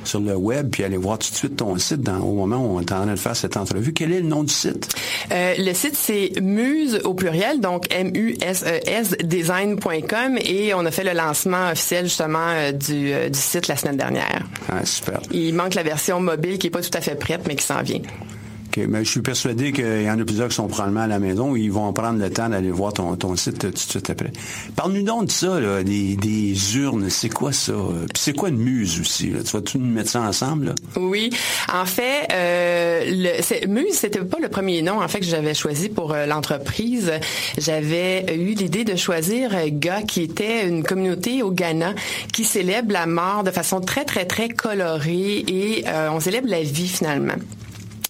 sur 0.03 0.19
le 0.19 0.36
web 0.36 0.69
puis 0.71 0.83
aller 0.83 0.97
voir 0.97 1.19
tout 1.19 1.29
de 1.29 1.36
suite 1.36 1.57
ton 1.57 1.77
site 1.77 2.01
dans, 2.01 2.19
au 2.19 2.33
moment 2.33 2.57
où 2.57 2.77
on 2.77 2.79
est 2.79 2.91
en 2.91 3.03
train 3.03 3.05
de 3.05 3.15
faire 3.15 3.36
cette 3.36 3.57
entrevue. 3.57 3.93
Quel 3.93 4.12
est 4.12 4.21
le 4.21 4.27
nom 4.27 4.43
du 4.43 4.53
site? 4.53 4.89
Euh, 5.31 5.53
le 5.57 5.73
site, 5.73 5.95
c'est 5.95 6.31
muse 6.41 7.01
au 7.03 7.13
pluriel, 7.13 7.59
donc 7.59 7.86
M-U-S-E-S 7.91 9.17
design.com 9.23 10.38
et 10.43 10.73
on 10.73 10.86
a 10.86 10.91
fait 10.91 11.03
le 11.03 11.13
lancement 11.13 11.71
officiel 11.71 12.05
justement 12.05 12.71
du, 12.71 13.13
du 13.29 13.39
site 13.39 13.67
la 13.67 13.77
semaine 13.77 13.97
dernière. 13.97 14.41
Ah, 14.69 14.86
super. 14.86 15.19
Il 15.31 15.53
manque 15.53 15.75
la 15.75 15.83
version 15.83 16.19
mobile 16.19 16.57
qui 16.57 16.67
est 16.67 16.71
pas 16.71 16.81
tout 16.81 16.95
à 16.97 17.01
fait 17.01 17.15
prête, 17.15 17.41
mais 17.47 17.55
qui 17.55 17.65
s'en 17.65 17.81
vient. 17.81 18.01
Mais 18.77 19.03
je 19.03 19.09
suis 19.09 19.21
persuadé 19.21 19.71
qu'il 19.71 20.03
y 20.03 20.09
en 20.09 20.19
a 20.19 20.23
plusieurs 20.23 20.49
qui 20.49 20.55
sont 20.55 20.67
probablement 20.67 21.01
à 21.01 21.07
la 21.07 21.19
maison 21.19 21.55
ils 21.55 21.71
vont 21.71 21.91
prendre 21.93 22.19
le 22.19 22.29
temps 22.29 22.49
d'aller 22.49 22.71
voir 22.71 22.93
ton, 22.93 23.15
ton 23.15 23.36
site 23.36 23.59
tout 23.59 23.69
de 23.69 23.77
suite 23.77 24.09
après. 24.09 24.31
Parle-nous 24.75 25.03
donc 25.03 25.27
de 25.27 25.31
ça, 25.31 25.83
des, 25.83 26.77
urnes. 26.77 27.09
C'est 27.09 27.29
quoi 27.29 27.51
ça? 27.51 27.73
Puis 28.13 28.21
c'est 28.23 28.33
quoi 28.33 28.49
une 28.49 28.57
muse 28.57 28.99
aussi? 28.99 29.31
Tu 29.45 29.51
vas-tu 29.51 29.77
nous 29.77 29.86
mettre 29.86 30.09
ça 30.09 30.21
ensemble? 30.21 30.75
Oui, 30.95 31.29
en 31.71 31.86
fait, 31.86 32.27
euh, 32.33 33.03
le, 33.05 33.67
Muse, 33.67 33.93
c'était 33.93 34.19
pas 34.19 34.39
le 34.39 34.49
premier 34.49 34.81
nom 34.81 35.01
en 35.01 35.07
fait 35.07 35.19
que 35.19 35.25
j'avais 35.25 35.53
choisi 35.53 35.89
pour 35.89 36.13
euh, 36.13 36.25
l'entreprise. 36.25 37.12
J'avais 37.57 38.25
eu 38.36 38.53
l'idée 38.53 38.83
de 38.83 38.95
choisir 38.95 39.51
GA, 39.69 40.01
qui 40.01 40.21
était 40.21 40.67
une 40.67 40.83
communauté 40.83 41.43
au 41.43 41.51
Ghana 41.51 41.93
qui 42.31 42.45
célèbre 42.45 42.91
la 42.91 43.05
mort 43.05 43.43
de 43.43 43.51
façon 43.51 43.81
très 43.81 44.05
très 44.05 44.25
très 44.25 44.49
colorée 44.49 45.43
et 45.47 45.83
euh, 45.88 46.09
on 46.12 46.19
célèbre 46.19 46.47
la 46.47 46.63
vie 46.63 46.88
finalement. 46.88 47.36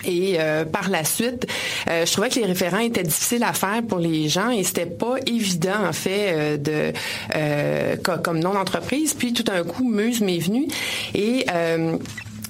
Et 0.05 0.35
euh, 0.39 0.65
par 0.65 0.89
la 0.89 1.03
suite, 1.03 1.47
euh, 1.89 2.05
je 2.05 2.11
trouvais 2.11 2.29
que 2.29 2.39
les 2.39 2.45
référents 2.45 2.79
étaient 2.79 3.03
difficiles 3.03 3.43
à 3.43 3.53
faire 3.53 3.81
pour 3.87 3.99
les 3.99 4.27
gens 4.29 4.49
et 4.49 4.63
c'était 4.63 4.85
pas 4.85 5.15
évident 5.25 5.85
en 5.87 5.93
fait 5.93 6.33
euh, 6.33 6.57
de 6.57 6.93
euh, 7.35 7.95
co- 8.03 8.17
comme 8.23 8.39
nom 8.39 8.53
d'entreprise. 8.53 9.13
Puis 9.13 9.33
tout 9.33 9.43
d'un 9.43 9.63
coup, 9.63 9.87
Muse 9.89 10.21
m'est 10.21 10.39
venu 10.39 10.67
et 11.13 11.45
euh, 11.53 11.97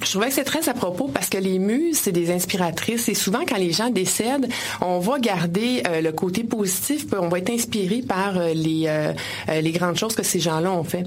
je 0.04 0.10
trouvais 0.10 0.28
que 0.28 0.34
c'est 0.34 0.44
très 0.44 0.68
à 0.68 0.74
propos 0.74 1.08
parce 1.08 1.30
que 1.30 1.38
les 1.38 1.60
muses, 1.60 1.98
c'est 1.98 2.12
des 2.12 2.30
inspiratrices 2.32 3.08
et 3.08 3.14
souvent 3.14 3.42
quand 3.48 3.58
les 3.58 3.72
gens 3.72 3.90
décèdent, 3.90 4.50
on 4.82 5.00
va 5.00 5.18
garder 5.20 5.82
euh, 5.88 6.02
le 6.02 6.12
côté 6.12 6.44
positif, 6.44 7.06
on 7.18 7.30
va 7.30 7.38
être 7.40 7.52
inspiré 7.52 8.02
par 8.02 8.34
les, 8.38 8.84
euh, 8.88 9.14
les 9.62 9.72
grandes 9.72 9.98
choses 9.98 10.16
que 10.16 10.24
ces 10.24 10.40
gens-là 10.42 10.72
ont 10.72 10.84
fait. 10.84 11.06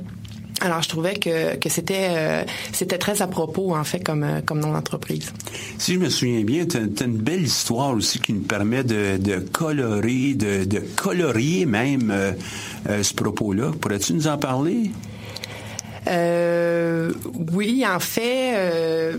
Alors 0.61 0.83
je 0.83 0.89
trouvais 0.89 1.15
que, 1.17 1.57
que 1.57 1.69
c'était 1.69 2.09
euh, 2.11 2.45
c'était 2.73 2.99
très 2.99 3.21
à 3.21 3.27
propos 3.27 3.75
en 3.75 3.85
fait 3.85 4.01
comme 4.01 4.25
euh, 4.25 4.41
comme 4.41 4.61
nom 4.61 4.73
d'entreprise. 4.73 5.33
Si 5.79 5.95
je 5.95 5.99
me 5.99 6.09
souviens 6.09 6.43
bien, 6.43 6.65
tu 6.67 6.79
as, 6.79 7.05
une 7.05 7.19
belle 7.19 7.43
histoire 7.43 7.91
aussi 7.91 8.21
qui 8.21 8.33
nous 8.33 8.41
permet 8.41 8.83
de, 8.83 9.19
de 9.19 9.39
colorer, 9.39 10.35
de, 10.35 10.65
de 10.65 10.79
colorier 10.97 11.67
même 11.67 12.11
euh, 12.11 12.33
euh, 12.89 13.03
ce 13.03 13.13
propos-là. 13.15 13.73
Pourrais-tu 13.81 14.15
nous 14.15 14.29
en 14.29 14.39
parler? 14.39 14.91
Oui, 17.53 17.85
en 17.85 17.99
fait, 17.99 19.17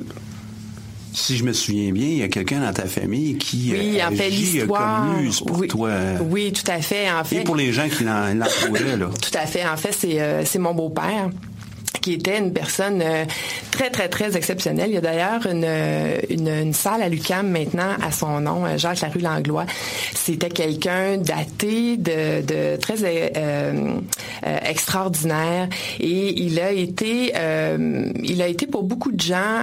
Si 1.19 1.35
je 1.35 1.43
me 1.43 1.51
souviens 1.51 1.91
bien, 1.91 2.05
il 2.05 2.17
y 2.19 2.21
a 2.23 2.27
quelqu'un 2.27 2.59
dans 2.59 2.71
ta 2.71 2.85
famille 2.85 3.37
qui 3.39 3.71
oui, 3.73 3.99
euh, 3.99 4.07
en 4.07 4.11
fait, 4.11 4.25
agit, 4.27 4.59
euh, 4.59 4.61
l'histoire. 4.61 5.07
comme 5.07 5.21
muse 5.23 5.41
pour 5.41 5.57
oui, 5.59 5.67
toi. 5.67 5.89
oui, 6.29 6.53
tout 6.53 6.69
à 6.71 6.79
fait. 6.79 7.09
En 7.11 7.23
fait, 7.23 7.37
Et 7.37 7.43
pour 7.43 7.55
les 7.55 7.73
gens 7.73 7.89
qui 7.89 8.03
l'en- 8.03 8.35
l'entouraient, 8.35 8.95
là. 8.97 9.07
Tout 9.19 9.35
à 9.37 9.47
fait. 9.47 9.65
En 9.67 9.77
fait, 9.77 9.93
c'est 9.97 10.21
euh, 10.21 10.45
c'est 10.45 10.59
mon 10.59 10.75
beau-père 10.75 11.31
qui 12.07 12.13
était 12.13 12.39
une 12.39 12.53
personne 12.53 13.01
euh, 13.01 13.25
très, 13.69 13.89
très, 13.89 14.07
très 14.07 14.37
exceptionnelle. 14.37 14.91
Il 14.91 14.93
y 14.93 14.97
a 14.97 15.01
d'ailleurs 15.01 15.45
une, 15.45 15.67
une, 16.29 16.71
salle 16.71 17.01
à 17.01 17.09
l'UQAM 17.09 17.49
maintenant 17.49 17.97
à 18.01 18.13
son 18.13 18.39
nom, 18.39 18.65
euh, 18.65 18.77
Jacques 18.77 19.01
Larue 19.01 19.19
Langlois. 19.19 19.65
C'était 20.15 20.47
quelqu'un 20.47 21.17
daté, 21.17 21.97
de, 21.97 22.77
très 22.77 22.95
euh, 23.03 23.97
extraordinaire 24.63 25.67
et 25.99 26.41
il 26.41 26.61
a 26.61 26.71
été, 26.71 27.33
il 28.23 28.41
a 28.41 28.47
été 28.47 28.67
pour 28.67 28.83
beaucoup 28.83 29.11
de 29.11 29.19
gens 29.19 29.61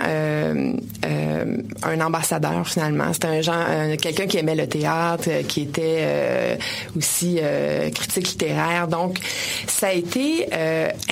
un 1.82 2.00
ambassadeur 2.00 2.68
finalement. 2.68 3.12
C'était 3.12 3.28
un 3.28 3.40
genre, 3.40 3.54
un- 3.54 3.96
quelqu'un 3.96 4.26
qui 4.26 4.36
aimait 4.36 4.54
le 4.54 4.66
théâtre, 4.66 5.30
qui 5.48 5.62
était 5.62 6.58
aussi 6.96 7.40
critique 7.94 8.28
littéraire. 8.28 8.88
Donc, 8.88 9.18
ça 9.66 9.88
a 9.88 9.92
été 9.92 10.46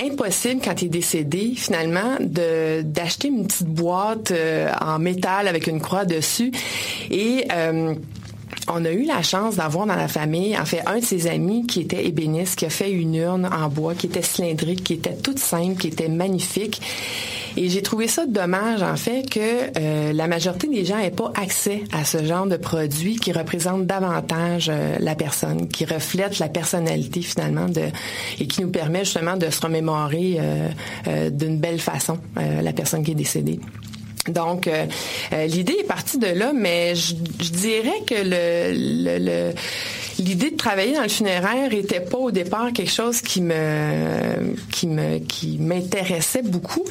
impossible 0.03 0.61
quand 0.63 0.81
il 0.81 0.85
est 0.85 0.89
décédé 0.89 1.22
finalement 1.55 2.17
de 2.19 2.81
d'acheter 2.81 3.27
une 3.29 3.47
petite 3.47 3.67
boîte 3.67 4.31
euh, 4.31 4.71
en 4.81 4.99
métal 4.99 5.47
avec 5.47 5.67
une 5.67 5.79
croix 5.79 6.05
dessus. 6.05 6.51
Et 7.11 7.47
euh, 7.51 7.95
on 8.67 8.85
a 8.85 8.91
eu 8.91 9.03
la 9.03 9.21
chance 9.21 9.55
d'avoir 9.55 9.85
dans 9.85 9.95
la 9.95 10.07
famille, 10.07 10.57
en 10.57 10.65
fait, 10.65 10.81
un 10.85 10.99
de 10.99 11.05
ses 11.05 11.27
amis 11.27 11.65
qui 11.65 11.81
était 11.81 12.05
ébéniste, 12.05 12.57
qui 12.57 12.65
a 12.65 12.69
fait 12.69 12.91
une 12.91 13.15
urne 13.15 13.45
en 13.51 13.67
bois, 13.69 13.95
qui 13.95 14.07
était 14.07 14.21
cylindrique, 14.21 14.83
qui 14.83 14.93
était 14.93 15.15
toute 15.15 15.39
simple, 15.39 15.75
qui 15.75 15.87
était 15.87 16.09
magnifique. 16.09 16.81
Et 17.55 17.69
j'ai 17.69 17.81
trouvé 17.81 18.07
ça 18.07 18.25
dommage, 18.25 18.81
en 18.81 18.95
fait, 18.95 19.29
que 19.29 19.39
euh, 19.77 20.13
la 20.13 20.27
majorité 20.27 20.67
des 20.67 20.85
gens 20.85 20.97
n'aient 20.97 21.11
pas 21.11 21.31
accès 21.35 21.83
à 21.91 22.03
ce 22.03 22.23
genre 22.23 22.47
de 22.47 22.57
produit 22.57 23.15
qui 23.17 23.31
représente 23.31 23.85
davantage 23.85 24.69
euh, 24.71 24.97
la 24.99 25.15
personne, 25.15 25.67
qui 25.67 25.85
reflète 25.85 26.39
la 26.39 26.47
personnalité 26.47 27.21
finalement 27.21 27.67
et 28.39 28.47
qui 28.47 28.61
nous 28.61 28.69
permet 28.69 29.05
justement 29.05 29.37
de 29.37 29.49
se 29.49 29.61
remémorer 29.61 30.37
euh, 30.39 31.29
d'une 31.29 31.59
belle 31.59 31.79
façon 31.79 32.17
la 32.35 32.73
personne 32.73 33.03
qui 33.03 33.11
est 33.11 33.15
décédée. 33.15 33.59
Donc, 34.27 34.67
euh, 34.67 34.85
euh, 35.33 35.47
l'idée 35.47 35.77
est 35.81 35.87
partie 35.87 36.17
de 36.17 36.27
là, 36.27 36.53
mais 36.53 36.95
je, 36.95 37.13
dirais 37.15 38.03
que 38.07 38.15
l'idée 40.21 40.51
de 40.51 40.55
travailler 40.55 40.93
dans 40.93 41.03
le 41.03 41.09
funéraire 41.09 41.73
était 41.73 41.99
pas 41.99 42.17
au 42.17 42.31
départ 42.31 42.71
quelque 42.73 42.91
chose 42.91 43.21
qui 43.21 43.41
m'intéressait 45.59 46.43
beaucoup. 46.43 46.85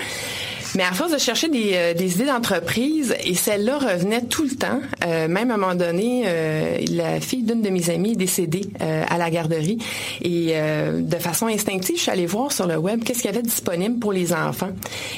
Mais 0.74 0.84
à 0.84 0.92
force 0.92 1.12
de 1.12 1.18
chercher 1.18 1.48
des, 1.48 1.72
euh, 1.74 1.94
des 1.94 2.14
idées 2.14 2.26
d'entreprise, 2.26 3.14
et 3.24 3.34
celle-là 3.34 3.78
revenait 3.78 4.22
tout 4.22 4.44
le 4.44 4.56
temps, 4.56 4.80
euh, 5.04 5.28
même 5.28 5.50
à 5.50 5.54
un 5.54 5.56
moment 5.58 5.74
donné, 5.74 6.24
euh, 6.26 6.78
la 6.90 7.20
fille 7.20 7.42
d'une 7.42 7.60
de 7.60 7.68
mes 7.68 7.90
amies 7.90 8.12
est 8.12 8.16
décédée 8.16 8.62
euh, 8.80 9.04
à 9.08 9.18
la 9.18 9.30
garderie. 9.30 9.78
Et 10.22 10.52
euh, 10.52 11.00
de 11.02 11.16
façon 11.16 11.46
instinctive, 11.46 11.96
je 11.96 12.02
suis 12.02 12.10
allée 12.10 12.26
voir 12.26 12.52
sur 12.52 12.66
le 12.66 12.76
web 12.76 13.04
qu'est-ce 13.04 13.20
qu'il 13.20 13.30
y 13.30 13.34
avait 13.34 13.42
disponible 13.42 13.98
pour 13.98 14.12
les 14.12 14.32
enfants. 14.32 14.70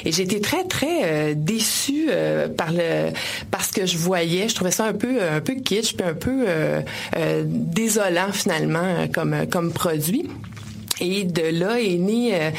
Et 0.03 0.09
été 0.09 0.41
très, 0.41 0.63
très 0.65 1.01
euh, 1.03 1.33
déçue 1.35 2.09
par 2.57 2.71
le 2.71 3.11
par 3.51 3.63
ce 3.63 3.71
que 3.71 3.85
je 3.85 3.97
voyais. 3.97 4.47
Je 4.49 4.55
trouvais 4.55 4.71
ça 4.71 4.85
un 4.85 4.93
peu 4.93 5.21
un 5.21 5.41
peu 5.41 5.55
kitsch, 5.55 5.95
puis 5.95 6.07
un 6.07 6.13
peu 6.13 6.45
désolant 7.45 8.31
finalement 8.31 9.07
comme 9.13 9.45
comme 9.49 9.71
produit. 9.71 10.27
Et 11.01 11.23
de 11.23 11.41
là 11.41 11.79
est 11.79 11.97
née 11.97 12.31
euh, 12.33 12.49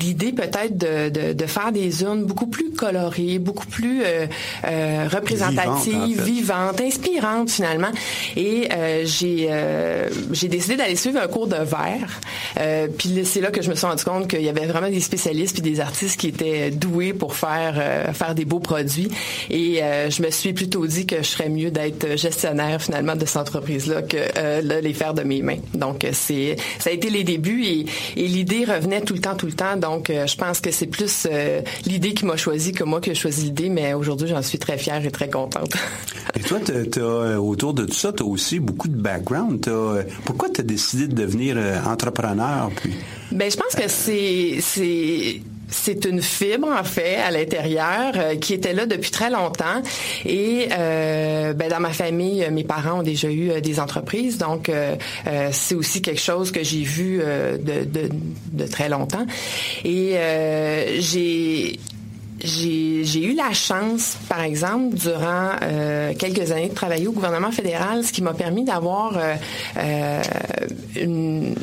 l'idée 0.00 0.32
peut-être 0.32 0.76
de, 0.76 1.08
de, 1.08 1.32
de 1.32 1.46
faire 1.46 1.72
des 1.72 2.02
urnes 2.02 2.24
beaucoup 2.24 2.46
plus 2.46 2.70
colorées, 2.70 3.38
beaucoup 3.38 3.66
plus 3.66 4.02
euh, 4.04 4.26
euh, 4.64 5.08
représentatives, 5.12 5.92
Vivantes, 5.92 6.20
en 6.20 6.24
fait. 6.24 6.30
vivantes, 6.32 6.80
inspirantes 6.80 7.50
finalement. 7.50 7.90
Et 8.36 8.68
euh, 8.72 9.02
j'ai 9.04 9.48
euh, 9.50 10.08
j'ai 10.32 10.48
décidé 10.48 10.76
d'aller 10.76 10.96
suivre 10.96 11.20
un 11.20 11.26
cours 11.28 11.46
de 11.46 11.56
verre. 11.56 12.20
Euh, 12.58 12.88
puis 12.96 13.10
là, 13.10 13.22
c'est 13.24 13.40
là 13.40 13.50
que 13.50 13.62
je 13.62 13.70
me 13.70 13.74
suis 13.74 13.86
rendu 13.86 14.04
compte 14.04 14.28
qu'il 14.28 14.42
y 14.42 14.48
avait 14.48 14.66
vraiment 14.66 14.88
des 14.88 15.00
spécialistes 15.00 15.54
puis 15.54 15.62
des 15.62 15.80
artistes 15.80 16.18
qui 16.18 16.28
étaient 16.28 16.70
doués 16.70 17.12
pour 17.12 17.34
faire 17.34 17.74
euh, 17.76 18.12
faire 18.12 18.34
des 18.34 18.44
beaux 18.44 18.60
produits. 18.60 19.08
Et 19.50 19.82
euh, 19.82 20.10
je 20.10 20.22
me 20.22 20.30
suis 20.30 20.52
plutôt 20.52 20.86
dit 20.86 21.06
que 21.06 21.16
je 21.18 21.28
serais 21.28 21.48
mieux 21.48 21.70
d'être 21.70 22.16
gestionnaire 22.16 22.80
finalement 22.80 23.16
de 23.16 23.24
cette 23.26 23.36
entreprise-là 23.36 24.02
que 24.02 24.16
euh, 24.36 24.62
là, 24.62 24.80
les 24.80 24.92
faire 24.94 25.14
de 25.14 25.22
mes 25.22 25.42
mains. 25.42 25.58
Donc 25.74 26.06
c'est 26.12 26.56
ça 26.78 26.90
a 26.90 26.92
été 26.92 27.10
les 27.10 27.24
débuts 27.24 27.64
et, 27.64 27.81
et 28.16 28.26
l'idée 28.26 28.64
revenait 28.64 29.00
tout 29.00 29.14
le 29.14 29.20
temps, 29.20 29.34
tout 29.34 29.46
le 29.46 29.52
temps. 29.52 29.76
Donc 29.76 30.10
euh, 30.10 30.26
je 30.26 30.36
pense 30.36 30.60
que 30.60 30.70
c'est 30.70 30.86
plus 30.86 31.26
euh, 31.30 31.60
l'idée 31.86 32.14
qui 32.14 32.24
m'a 32.24 32.36
choisi 32.36 32.72
que 32.72 32.84
moi 32.84 33.00
qui 33.00 33.10
ai 33.10 33.14
choisi 33.14 33.44
l'idée. 33.44 33.68
Mais 33.68 33.94
aujourd'hui, 33.94 34.28
j'en 34.28 34.42
suis 34.42 34.58
très 34.58 34.78
fière 34.78 35.04
et 35.04 35.10
très 35.10 35.30
contente. 35.30 35.74
Et 36.34 36.40
toi, 36.40 36.58
t'as, 36.64 36.84
t'as, 36.84 37.00
euh, 37.00 37.36
autour 37.36 37.74
de 37.74 37.84
tout 37.84 37.94
ça, 37.94 38.12
tu 38.12 38.22
as 38.22 38.26
aussi 38.26 38.58
beaucoup 38.58 38.88
de 38.88 38.96
background. 38.96 39.60
T'as, 39.60 40.02
pourquoi 40.24 40.48
tu 40.48 40.60
as 40.60 40.64
décidé 40.64 41.06
de 41.06 41.14
devenir 41.14 41.58
entrepreneur? 41.86 42.70
Puis, 42.76 42.94
Ben, 43.30 43.50
je 43.50 43.56
pense 43.56 43.74
que 43.74 43.88
c'est 43.88 45.40
c'est 45.72 46.04
une 46.04 46.22
fibre 46.22 46.68
en 46.68 46.84
fait 46.84 47.16
à 47.16 47.30
l'intérieur 47.30 48.12
euh, 48.16 48.36
qui 48.36 48.54
était 48.54 48.72
là 48.72 48.86
depuis 48.86 49.10
très 49.10 49.30
longtemps. 49.30 49.82
Et 50.24 50.68
euh, 50.72 51.52
ben, 51.54 51.68
dans 51.68 51.80
ma 51.80 51.92
famille 51.92 52.44
euh, 52.44 52.50
mes 52.50 52.64
parents 52.64 53.00
ont 53.00 53.02
déjà 53.02 53.30
eu 53.30 53.50
euh, 53.50 53.60
des 53.60 53.80
entreprises. 53.80 54.38
Donc 54.38 54.70
c'est 55.50 55.74
aussi 55.74 56.02
quelque 56.02 56.20
chose 56.20 56.52
que 56.52 56.62
j'ai 56.62 56.82
vu 56.82 57.18
de, 57.18 57.84
de, 57.84 58.08
de 58.52 58.66
très 58.66 58.88
longtemps. 58.88 59.26
Et 59.84 60.16
j'ai 60.98 61.78
j'ai 62.44 63.04
j'ai 63.04 63.24
eu 63.24 63.34
la 63.34 63.52
chance, 63.52 64.16
par 64.28 64.42
exemple, 64.42 64.96
durant 64.96 65.50
euh, 65.62 66.12
quelques 66.18 66.50
années 66.50 66.68
de 66.68 66.74
travailler 66.74 67.06
au 67.06 67.12
gouvernement 67.12 67.52
fédéral, 67.52 68.04
ce 68.04 68.12
qui 68.12 68.22
m'a 68.22 68.34
permis 68.34 68.64
d'avoir 68.64 69.16
euh, 69.76 70.22
une 70.96 71.54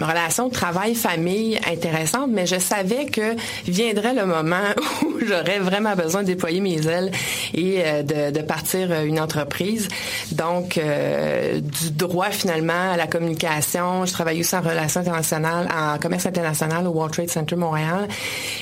relation 0.00 0.48
travail-famille 0.48 1.58
intéressante, 1.70 2.30
mais 2.30 2.46
je 2.46 2.58
savais 2.58 3.06
que 3.06 3.36
viendrait 3.66 4.14
le 4.14 4.26
moment 4.26 4.56
où 5.02 5.18
j'aurais 5.24 5.58
vraiment 5.58 5.94
besoin 5.94 6.22
de 6.22 6.28
déployer 6.28 6.60
mes 6.60 6.86
ailes 6.86 7.10
et 7.54 7.80
euh, 7.84 8.02
de, 8.02 8.36
de, 8.36 8.42
partir 8.42 8.92
une 9.02 9.20
entreprise. 9.20 9.88
Donc, 10.32 10.78
euh, 10.78 11.60
du 11.60 11.90
droit 11.90 12.30
finalement 12.30 12.92
à 12.92 12.96
la 12.96 13.06
communication. 13.06 14.04
Je 14.04 14.12
travaille 14.12 14.40
aussi 14.40 14.54
en 14.54 14.60
relations 14.60 15.00
internationales, 15.00 15.68
en 15.74 15.98
commerce 15.98 16.26
international 16.26 16.86
au 16.86 16.90
World 16.90 17.12
Trade 17.12 17.30
Center 17.30 17.56
Montréal. 17.56 18.08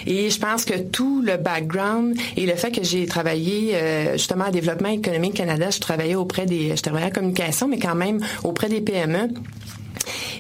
Et 0.07 0.31
je 0.31 0.39
pense 0.39 0.65
que 0.65 0.79
tout 0.79 1.23
le 1.23 1.37
background 1.37 2.17
et 2.37 2.47
le 2.47 2.55
fait 2.55 2.71
que 2.71 2.83
j'ai 2.83 3.07
travaillé 3.07 3.75
euh, 3.75 4.13
justement 4.13 4.45
à 4.45 4.51
développement 4.51 4.89
économique 4.91 5.35
Canada, 5.35 5.71
je 5.71 5.81
travaillais 5.81 6.15
auprès 6.15 6.47
des, 6.47 6.77
je 6.77 6.83
travaillais 6.83 7.07
en 7.07 7.11
communication, 7.11 7.69
mais 7.69 7.79
quand 7.79 7.95
même 7.95 8.21
auprès 8.45 8.69
des 8.69 8.81
PME. 8.81 9.29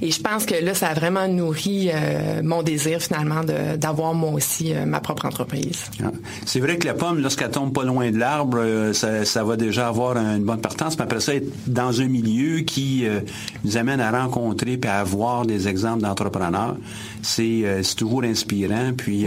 Et 0.00 0.10
je 0.10 0.20
pense 0.20 0.46
que 0.46 0.54
là, 0.54 0.74
ça 0.74 0.88
a 0.88 0.94
vraiment 0.94 1.28
nourri 1.28 1.90
euh, 1.92 2.42
mon 2.42 2.62
désir 2.62 3.00
finalement 3.00 3.42
d'avoir 3.76 4.14
moi 4.14 4.30
aussi 4.30 4.74
euh, 4.74 4.84
ma 4.86 5.00
propre 5.00 5.26
entreprise. 5.26 5.84
Ah. 6.02 6.10
C'est 6.44 6.60
vrai 6.60 6.78
que 6.78 6.86
la 6.86 6.94
pomme, 6.94 7.20
lorsqu'elle 7.20 7.50
tombe 7.50 7.72
pas 7.72 7.84
loin 7.84 8.10
de 8.10 8.18
l'arbre, 8.18 8.58
euh, 8.60 8.92
ça, 8.92 9.44
va 9.44 9.56
déjà 9.56 9.88
avoir 9.88 10.16
une 10.16 10.44
bonne 10.44 10.60
partance. 10.60 10.96
Mais 10.98 11.04
après 11.04 11.20
ça, 11.20 11.34
être 11.34 11.50
dans 11.66 12.00
un 12.00 12.06
milieu 12.06 12.60
qui 12.60 13.04
nous 13.64 13.76
amène 13.76 14.00
à 14.00 14.10
rencontrer 14.10 14.78
et 14.82 14.86
à 14.86 15.02
voir 15.04 15.46
des 15.46 15.68
exemples 15.68 16.02
d'entrepreneurs, 16.02 16.76
c'est 17.22 17.64
toujours 17.96 18.24
inspirant. 18.24 18.92
Puis 18.96 19.26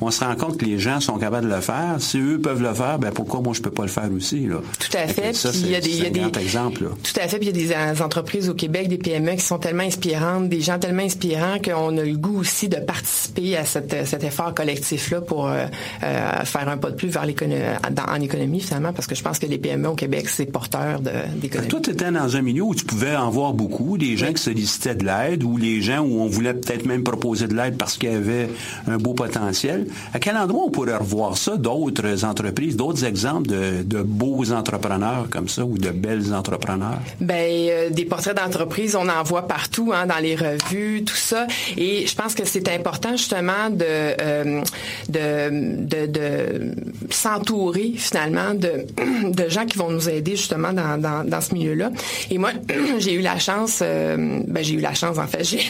on 0.00 0.10
se 0.10 0.24
rend 0.24 0.34
compte 0.36 0.58
que 0.58 0.64
les 0.64 0.78
gens 0.78 1.00
sont 1.00 1.18
capables 1.18 1.48
de 1.48 1.54
le 1.54 1.60
faire. 1.60 1.96
Si 1.98 2.18
eux 2.18 2.40
peuvent 2.40 2.62
le 2.62 2.74
faire, 2.74 2.98
ben 2.98 3.10
pourquoi 3.12 3.40
moi 3.40 3.54
je 3.54 3.62
peux 3.62 3.70
pas 3.70 3.82
le 3.82 3.88
faire 3.88 4.10
aussi 4.14 4.46
là? 4.46 4.56
Tout 4.78 4.96
à 4.96 5.06
fait. 5.06 5.32
Ça, 5.32 5.52
c'est 5.52 6.06
un 6.06 6.10
grand 6.10 6.36
exemple. 6.36 6.90
Tout 7.02 7.20
à 7.20 7.28
fait. 7.28 7.38
Puis 7.38 7.48
il 7.48 7.66
y 7.66 7.72
a 7.72 7.92
des 7.92 8.02
entreprises 8.02 8.48
au 8.48 8.54
Québec, 8.54 8.88
des 8.88 8.98
PME 8.98 9.32
qui 9.32 9.40
sont 9.40 9.58
tellement 9.58 9.84
inspirantes, 9.84 10.48
des 10.48 10.60
gens 10.60 10.78
tellement 10.78 11.02
inspirants 11.02 11.58
qu'on 11.64 11.96
a 11.98 12.04
le 12.04 12.16
goût 12.16 12.40
aussi 12.40 12.68
de 12.68 12.76
participer 12.76 13.56
à 13.56 13.64
cette, 13.64 14.06
cet 14.06 14.24
effort 14.24 14.54
collectif-là 14.54 15.20
pour 15.20 15.46
euh, 15.46 15.66
euh, 16.02 16.44
faire 16.44 16.68
un 16.68 16.76
pas 16.76 16.90
de 16.90 16.96
plus 16.96 17.08
vers 17.08 17.26
l'économie, 17.26 17.62
en 18.08 18.20
économie 18.20 18.60
finalement, 18.60 18.92
parce 18.92 19.06
que 19.06 19.14
je 19.14 19.22
pense 19.22 19.38
que 19.38 19.46
les 19.46 19.58
PME 19.58 19.88
au 19.88 19.94
Québec, 19.94 20.28
c'est 20.28 20.46
porteur 20.46 21.00
d'économie. 21.00 21.68
Toi, 21.68 21.80
tu 21.80 21.90
étais 21.90 22.10
dans 22.10 22.36
un 22.36 22.42
milieu 22.42 22.62
où 22.62 22.74
tu 22.74 22.84
pouvais 22.84 23.16
en 23.16 23.30
voir 23.30 23.52
beaucoup, 23.52 23.98
des 23.98 24.16
gens 24.16 24.32
qui 24.32 24.42
sollicitaient 24.42 24.94
de 24.94 25.04
l'aide 25.04 25.42
ou 25.42 25.56
les 25.56 25.80
gens 25.82 26.00
où 26.00 26.20
on 26.20 26.26
voulait 26.26 26.54
peut-être 26.54 26.86
même 26.86 27.02
proposer 27.02 27.35
de 27.44 27.54
l'aide 27.54 27.76
parce 27.76 27.96
qu'il 27.96 28.10
y 28.10 28.14
avait 28.14 28.48
un 28.86 28.96
beau 28.96 29.14
potentiel. 29.14 29.86
À 30.12 30.18
quel 30.18 30.36
endroit 30.36 30.64
on 30.66 30.70
pourrait 30.70 30.96
revoir 30.96 31.36
ça, 31.36 31.56
d'autres 31.56 32.24
entreprises, 32.24 32.76
d'autres 32.76 33.04
exemples 33.04 33.48
de, 33.48 33.82
de, 33.82 34.02
beaux 34.02 34.52
entrepreneurs 34.52 35.26
comme 35.30 35.48
ça 35.48 35.64
ou 35.64 35.78
de 35.78 35.90
belles 35.90 36.32
entrepreneurs? 36.34 36.98
Ben, 37.20 37.34
euh, 37.36 37.90
des 37.90 38.04
portraits 38.04 38.36
d'entreprise, 38.36 38.96
on 38.96 39.08
en 39.08 39.22
voit 39.22 39.46
partout, 39.46 39.92
hein, 39.94 40.06
dans 40.06 40.18
les 40.18 40.36
revues, 40.36 41.04
tout 41.04 41.16
ça. 41.16 41.46
Et 41.76 42.06
je 42.06 42.14
pense 42.14 42.34
que 42.34 42.44
c'est 42.44 42.68
important 42.68 43.12
justement 43.12 43.70
de, 43.70 43.84
euh, 43.84 44.62
de, 45.08 46.06
de, 46.06 46.74
s'entourer 47.10 47.92
finalement 47.96 48.54
de, 48.54 48.86
de 49.30 49.48
gens 49.48 49.66
qui 49.66 49.78
vont 49.78 49.90
nous 49.90 50.08
aider 50.08 50.36
justement 50.36 50.72
dans, 50.72 51.00
dans, 51.00 51.24
dans 51.24 51.40
ce 51.40 51.54
milieu-là. 51.54 51.90
Et 52.30 52.38
moi, 52.38 52.50
j'ai 52.98 53.14
eu 53.14 53.20
la 53.20 53.38
chance, 53.38 53.80
euh, 53.82 54.42
ben, 54.46 54.62
j'ai 54.62 54.74
eu 54.74 54.80
la 54.80 54.94
chance 54.94 55.18
en 55.18 55.26
fait, 55.26 55.44
j'ai, 55.50 55.60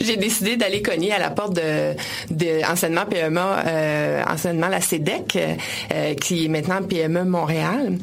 j'ai 0.00 0.16
décidé 0.16 0.56
d'aller 0.56 0.82
à 1.12 1.18
la 1.18 1.30
porte 1.30 1.54
de, 1.54 1.94
de 2.30 2.70
enseignement 2.70 3.06
PME, 3.06 3.40
euh, 3.40 4.22
enseignement 4.28 4.68
la 4.68 4.80
CEDEC, 4.80 5.36
euh, 5.92 6.14
qui 6.14 6.46
est 6.46 6.48
maintenant 6.48 6.82
PME 6.82 7.24
Montréal. 7.24 7.98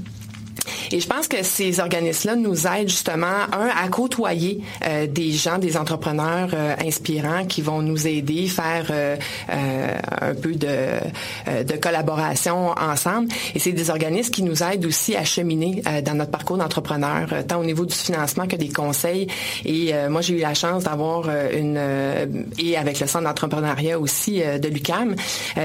Et 0.92 1.00
je 1.00 1.08
pense 1.08 1.28
que 1.28 1.44
ces 1.44 1.80
organismes-là 1.80 2.36
nous 2.36 2.68
aident 2.68 2.90
justement, 2.90 3.28
un, 3.52 3.70
à 3.76 3.88
côtoyer 3.90 4.62
euh, 4.86 5.08
des 5.08 5.32
gens, 5.32 5.58
des 5.58 5.78
entrepreneurs 5.78 6.50
euh, 6.54 6.76
inspirants 6.86 7.46
qui 7.46 7.62
vont 7.62 7.82
nous 7.82 8.08
aider, 8.08 8.48
faire 8.48 8.88
euh, 8.92 9.16
un 9.50 10.34
peu 10.36 10.54
de, 10.54 11.00
de 11.64 11.78
collaboration 11.78 12.72
ensemble. 12.72 13.30
Et 13.56 13.60
c'est 13.60 13.72
des 13.72 13.90
organismes 13.90 14.32
qui 14.32 14.44
nous 14.44 14.64
aident 14.64 14.86
aussi 14.86 15.16
à 15.16 15.24
cheminer 15.24 15.82
dans 16.04 16.16
notre 16.16 16.32
parcours 16.32 16.58
d'entrepreneur, 16.58 17.28
tant 17.48 17.60
au 17.60 17.64
niveau 17.64 17.86
du 17.86 17.96
financement 17.96 18.48
que 18.48 18.56
des 18.56 18.70
conseils. 18.70 19.28
Et 19.66 19.94
moi, 20.10 20.22
j'ai 20.22 20.36
eu 20.36 20.40
la 20.40 20.54
chance 20.54 20.84
d'avoir 20.84 21.30
une, 21.54 21.80
et 22.60 22.78
avec 22.78 23.00
le 23.00 23.08
centre 23.08 23.26
d'entrepreneuriat 23.26 24.00
aussi 24.00 24.42
de 24.42 24.68
l'UCAM, 24.68 25.16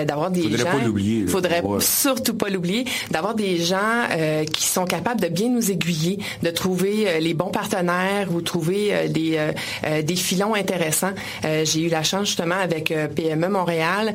d'avoir 0.06 0.30
des 0.30 0.42
faudrait 0.42 0.58
gens... 0.58 0.78
Pas 0.78 0.84
l'oublier. 0.84 1.26
Faudrait 1.26 1.62
surtout 1.80 2.34
pas 2.34 2.48
l'oublier, 2.48 2.84
d'avoir 3.10 3.34
des 3.34 3.58
gens 3.58 4.06
qui 4.52 4.66
sont 4.66 4.85
capables 4.86 5.20
de 5.20 5.28
bien 5.28 5.48
nous 5.48 5.70
aiguiller, 5.70 6.18
de 6.42 6.50
trouver 6.50 7.08
euh, 7.08 7.18
les 7.18 7.34
bons 7.34 7.50
partenaires 7.50 8.28
ou 8.32 8.40
trouver 8.40 8.94
euh, 8.94 9.08
des, 9.08 9.36
euh, 9.36 10.02
des 10.02 10.16
filons 10.16 10.54
intéressants. 10.54 11.12
J'ai 11.42 11.82
eu 11.82 11.88
la 11.88 12.02
chance 12.02 12.28
justement 12.28 12.56
avec 12.56 12.92
PME 13.14 13.48
Montréal 13.48 14.12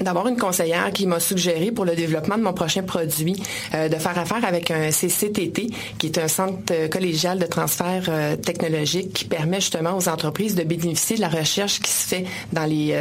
d'avoir 0.00 0.26
une 0.28 0.36
conseillère 0.36 0.90
qui 0.92 1.06
m'a 1.06 1.20
suggéré 1.20 1.70
pour 1.70 1.84
le 1.84 1.94
développement 1.94 2.36
de 2.36 2.42
mon 2.42 2.52
prochain 2.52 2.82
produit 2.82 3.40
euh, 3.74 3.88
de 3.88 3.96
faire 3.96 4.18
affaire 4.18 4.44
avec 4.44 4.70
un 4.70 4.90
CCTT 4.90 5.70
qui 5.98 6.06
est 6.06 6.18
un 6.18 6.28
centre 6.28 6.72
euh, 6.72 6.88
collégial 6.88 7.38
de 7.38 7.46
transfert 7.46 8.04
euh, 8.08 8.36
technologique 8.36 9.12
qui 9.12 9.24
permet 9.24 9.60
justement 9.60 9.96
aux 9.96 10.08
entreprises 10.08 10.54
de 10.54 10.64
bénéficier 10.64 11.16
de 11.16 11.20
la 11.20 11.28
recherche 11.28 11.80
qui 11.80 11.90
se 11.90 12.08
fait 12.08 12.24
dans 12.52 12.64
les 12.64 12.94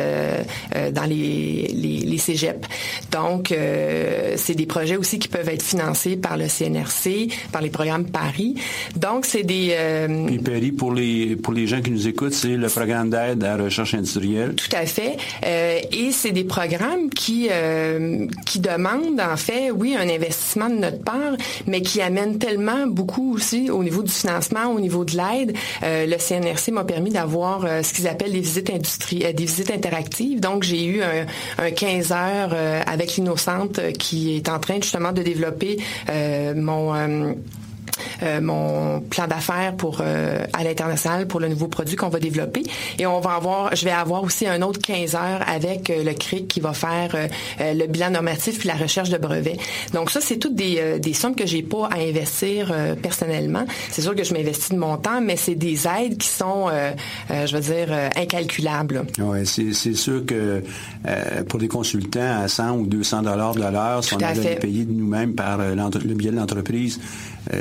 dans 0.91 1.04
les, 1.04 1.68
les, 1.74 2.00
les 2.00 2.18
cégeps. 2.18 2.68
Donc 3.12 3.54
c'est 4.36 4.56
des 4.56 4.66
projets 4.66 4.98
aussi 4.98 5.20
qui 5.20 5.28
peuvent 5.28 5.50
être 5.50 5.64
financés 5.64 6.16
par 6.16 6.38
le 6.38 6.48
CNRC, 6.48 7.30
par 7.52 7.62
les 7.62 7.70
programmes 7.70 8.06
Paris. 8.06 8.56
Donc 8.96 9.26
c'est 9.26 9.44
des 9.44 9.76
Puis 10.28 10.39
Paris 10.39 10.72
pour 10.72 10.94
les 10.94 11.36
pour 11.36 11.54
les 11.54 11.68
gens 11.68 11.82
qui 11.82 11.91
nous 11.91 12.08
écoutent, 12.08 12.34
c'est 12.34 12.56
le 12.56 12.68
programme 12.68 13.10
d'aide 13.10 13.44
à 13.44 13.58
la 13.58 13.64
recherche 13.66 13.94
industrielle. 13.94 14.56
Tout 14.56 14.76
à 14.76 14.86
fait. 14.86 15.18
et 15.44 16.12
c'est 16.12 16.32
des 16.32 16.44
programmes 16.44 16.82
qui 17.13 17.49
euh, 17.51 18.27
qui 18.45 18.59
demande 18.59 19.19
en 19.19 19.38
fait, 19.38 19.71
oui, 19.71 19.95
un 19.97 20.09
investissement 20.09 20.69
de 20.69 20.75
notre 20.75 21.03
part, 21.03 21.34
mais 21.67 21.81
qui 21.81 22.01
amène 22.01 22.38
tellement 22.38 22.88
beaucoup 22.88 23.36
aussi 23.36 23.69
au 23.69 23.84
niveau 23.84 24.03
du 24.03 24.11
financement, 24.11 24.67
au 24.67 24.79
niveau 24.79 25.05
de 25.05 25.17
l'aide. 25.17 25.55
Euh, 25.84 26.05
le 26.05 26.17
CNRC 26.17 26.71
m'a 26.71 26.84
permis 26.84 27.11
d'avoir 27.11 27.65
euh, 27.65 27.84
ce 27.84 27.93
qu'ils 27.93 28.07
appellent 28.07 28.31
des 28.34 28.39
visites 28.39 28.69
industrielles, 28.69 29.36
des 29.36 29.45
visites 29.45 29.71
interactives. 29.71 30.39
Donc 30.39 30.63
j'ai 30.63 30.86
eu 30.86 31.01
un, 31.01 31.25
un 31.57 31.71
15 31.71 32.11
heures 32.11 32.55
avec 32.86 33.15
l'Innocente 33.15 33.79
qui 33.97 34.36
est 34.38 34.49
en 34.49 34.59
train 34.59 34.75
justement 34.75 35.11
de 35.11 35.21
développer 35.21 35.77
mon 36.55 36.93
euh, 38.22 38.41
mon 38.41 39.01
plan 39.01 39.28
d'affaires 39.28 39.76
pour 39.76 40.01
euh, 40.01 40.39
à 40.54 40.64
l'international 40.64 41.28
pour 41.28 41.39
le 41.39 41.47
nouveau 41.47 41.68
produit 41.68 41.95
qu'on 41.95 42.10
va 42.10 42.20
développer. 42.20 42.64
Et 42.99 43.06
on 43.06 43.20
va 43.20 43.32
avoir, 43.32 43.76
je 43.76 43.86
vais 43.86 43.91
avoir 43.91 44.24
aussi 44.24 44.47
un 44.47 44.62
autre 44.62 44.80
15 44.82 45.16
heures 45.16 45.43
avec 45.47 45.89
euh, 45.89 46.04
le 46.04 46.14
CRIC 46.14 46.47
qui 46.47 46.60
va 46.60 46.74
faire 46.74 47.16
le 47.60 47.88
bilan 47.88 48.12
normatif 48.12 48.60
puis 48.60 48.68
la 48.68 48.76
recherche 48.76 49.10
de 49.10 49.18
brevets. 49.18 49.58
Donc 49.93 50.10
ça, 50.10 50.20
c'est 50.22 50.38
toutes 50.38 50.56
des, 50.56 50.99
des 50.99 51.14
sommes 51.14 51.36
que 51.36 51.45
j'ai 51.45 51.64
pas 51.64 51.88
à 51.88 51.99
investir 51.99 52.74
personnellement. 53.01 53.66
C'est 53.89 54.01
sûr 54.01 54.16
que 54.16 54.24
je 54.24 54.34
m'investis 54.34 54.72
de 54.72 54.78
mon 54.78 54.97
temps, 54.97 55.22
mais 55.22 55.36
c'est 55.36 55.56
des 55.56 55.88
aides 55.88 56.18
qui 56.18 56.28
sont, 56.28 56.68
je 57.30 57.56
veux 57.56 57.62
dire, 57.62 57.93
incalculables. 58.16 59.06
Oui, 59.20 59.45
c'est 59.45 59.93
sûr 59.93 60.26
que 60.26 60.64
pour 61.47 61.60
des 61.60 61.68
consultants 61.68 62.43
à 62.43 62.47
100 62.47 62.72
ou 62.78 62.86
200 62.86 63.24
dollars 63.24 63.56
de 63.56 63.62
l'heure, 63.62 64.04
si 64.04 64.14
on 64.16 64.20
avait 64.20 64.56
payé 64.56 64.86
de 64.86 64.91
nous-mêmes 64.91 65.34
par 65.34 65.58
le 65.58 66.14
biais 66.14 66.32
de 66.32 66.38
l'entreprise, 66.38 66.99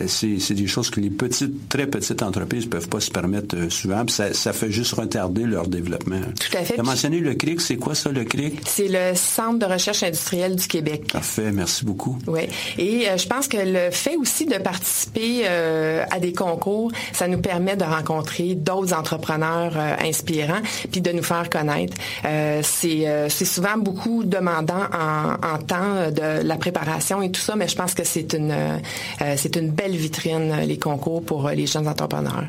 c'est 0.07 0.55
des 0.55 0.67
choses 0.67 0.91
que 0.91 1.01
les 1.01 1.11
petites, 1.11 1.69
très 1.69 1.87
petites 1.87 2.23
entreprises 2.23 2.67
peuvent 2.67 2.89
pas 2.89 3.01
se 3.01 3.11
permettre 3.11 3.57
euh, 3.57 3.71
souvent. 3.71 4.05
Ça, 4.09 4.33
ça, 4.33 4.53
fait 4.53 4.71
juste 4.71 4.93
retarder 4.93 5.45
leur 5.45 5.67
développement. 5.67 6.21
Tout 6.21 6.57
à 6.57 6.63
fait. 6.63 6.75
Tu 6.75 6.81
as 6.81 6.83
mentionné 6.83 7.19
le 7.19 7.35
CRIC. 7.35 7.61
C'est 7.61 7.77
quoi 7.77 7.95
ça, 7.95 8.11
le 8.11 8.25
CRIC? 8.25 8.61
C'est 8.67 8.89
le 8.89 9.15
Centre 9.15 9.59
de 9.59 9.73
recherche 9.73 10.03
industrielle 10.03 10.57
du 10.57 10.67
Québec. 10.67 11.13
Parfait. 11.13 11.51
Merci 11.53 11.85
beaucoup. 11.85 12.19
Oui. 12.27 12.43
Et 12.79 13.09
euh, 13.09 13.17
je 13.17 13.27
pense 13.27 13.49
que 13.49 13.57
le 13.59 13.91
fait 13.91 14.17
aussi 14.17 14.47
de 14.47 14.57
participer 14.59 15.43
euh, 15.45 16.05
à 16.11 16.21
des 16.21 16.33
concours, 16.33 16.93
ça 17.13 17.29
nous 17.29 17.41
permet 17.41 17.77
de 17.77 17.85
rencontrer 17.85 18.55
d'autres 18.55 18.95
entrepreneurs 18.95 19.77
inspirants 20.01 20.61
puis 20.91 21.01
de 21.01 21.13
nous 21.13 21.23
faire 21.23 21.49
connaître. 21.51 21.95
c'est 22.23 23.45
souvent 23.45 23.77
beaucoup 23.77 24.25
demandant 24.25 24.85
en, 24.93 25.35
en, 25.35 25.59
temps 25.59 26.11
de 26.11 26.47
la 26.47 26.57
préparation 26.57 27.23
et 27.23 27.31
tout 27.31 27.41
ça, 27.41 27.57
mais 27.57 27.69
je 27.69 27.77
pense 27.77 27.95
que 27.95 28.05
c'est 28.05 28.35
une, 28.35 28.55
c'est 29.37 29.57
une 29.57 29.72
belle 29.73 29.97
vitrine, 29.97 30.53
euh, 30.53 30.65
les 30.65 30.79
concours 30.79 31.23
pour 31.23 31.47
euh, 31.47 31.55
les 31.55 31.67
jeunes 31.67 31.89
entrepreneurs. 31.89 32.47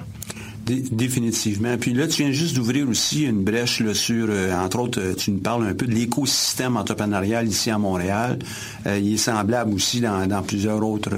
Définitivement. 0.66 1.76
Puis 1.78 1.92
là, 1.92 2.08
tu 2.08 2.24
viens 2.24 2.32
juste 2.32 2.56
d'ouvrir 2.56 2.88
aussi 2.88 3.26
une 3.26 3.44
brèche 3.44 3.82
là, 3.82 3.94
sur, 3.94 4.28
euh, 4.30 4.54
entre 4.58 4.80
autres, 4.80 5.02
tu 5.18 5.32
nous 5.32 5.40
parles 5.40 5.68
un 5.68 5.74
peu 5.74 5.86
de 5.86 5.92
l'écosystème 5.92 6.78
entrepreneurial 6.78 7.46
ici 7.50 7.70
à 7.70 7.78
Montréal. 7.78 8.40
il 8.86 9.14
est 9.14 9.18
semblable 9.18 9.74
aussi 9.74 10.00
dans, 10.00 10.42
plusieurs 10.42 10.82
autres 10.82 11.12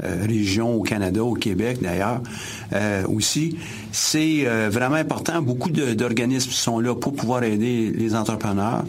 régions 0.00 0.76
au 0.76 0.82
Canada, 0.82 1.24
au 1.24 1.34
Québec 1.34 1.78
d'ailleurs 1.82 2.20
aussi. 3.08 3.56
C'est 3.90 4.44
vraiment 4.68 4.94
important. 4.94 5.42
Beaucoup 5.42 5.70
d'organismes 5.70 6.52
sont 6.52 6.78
là 6.78 6.94
pour 6.94 7.14
pouvoir 7.14 7.42
aider 7.42 7.92
les 7.96 8.14
entrepreneurs. 8.14 8.84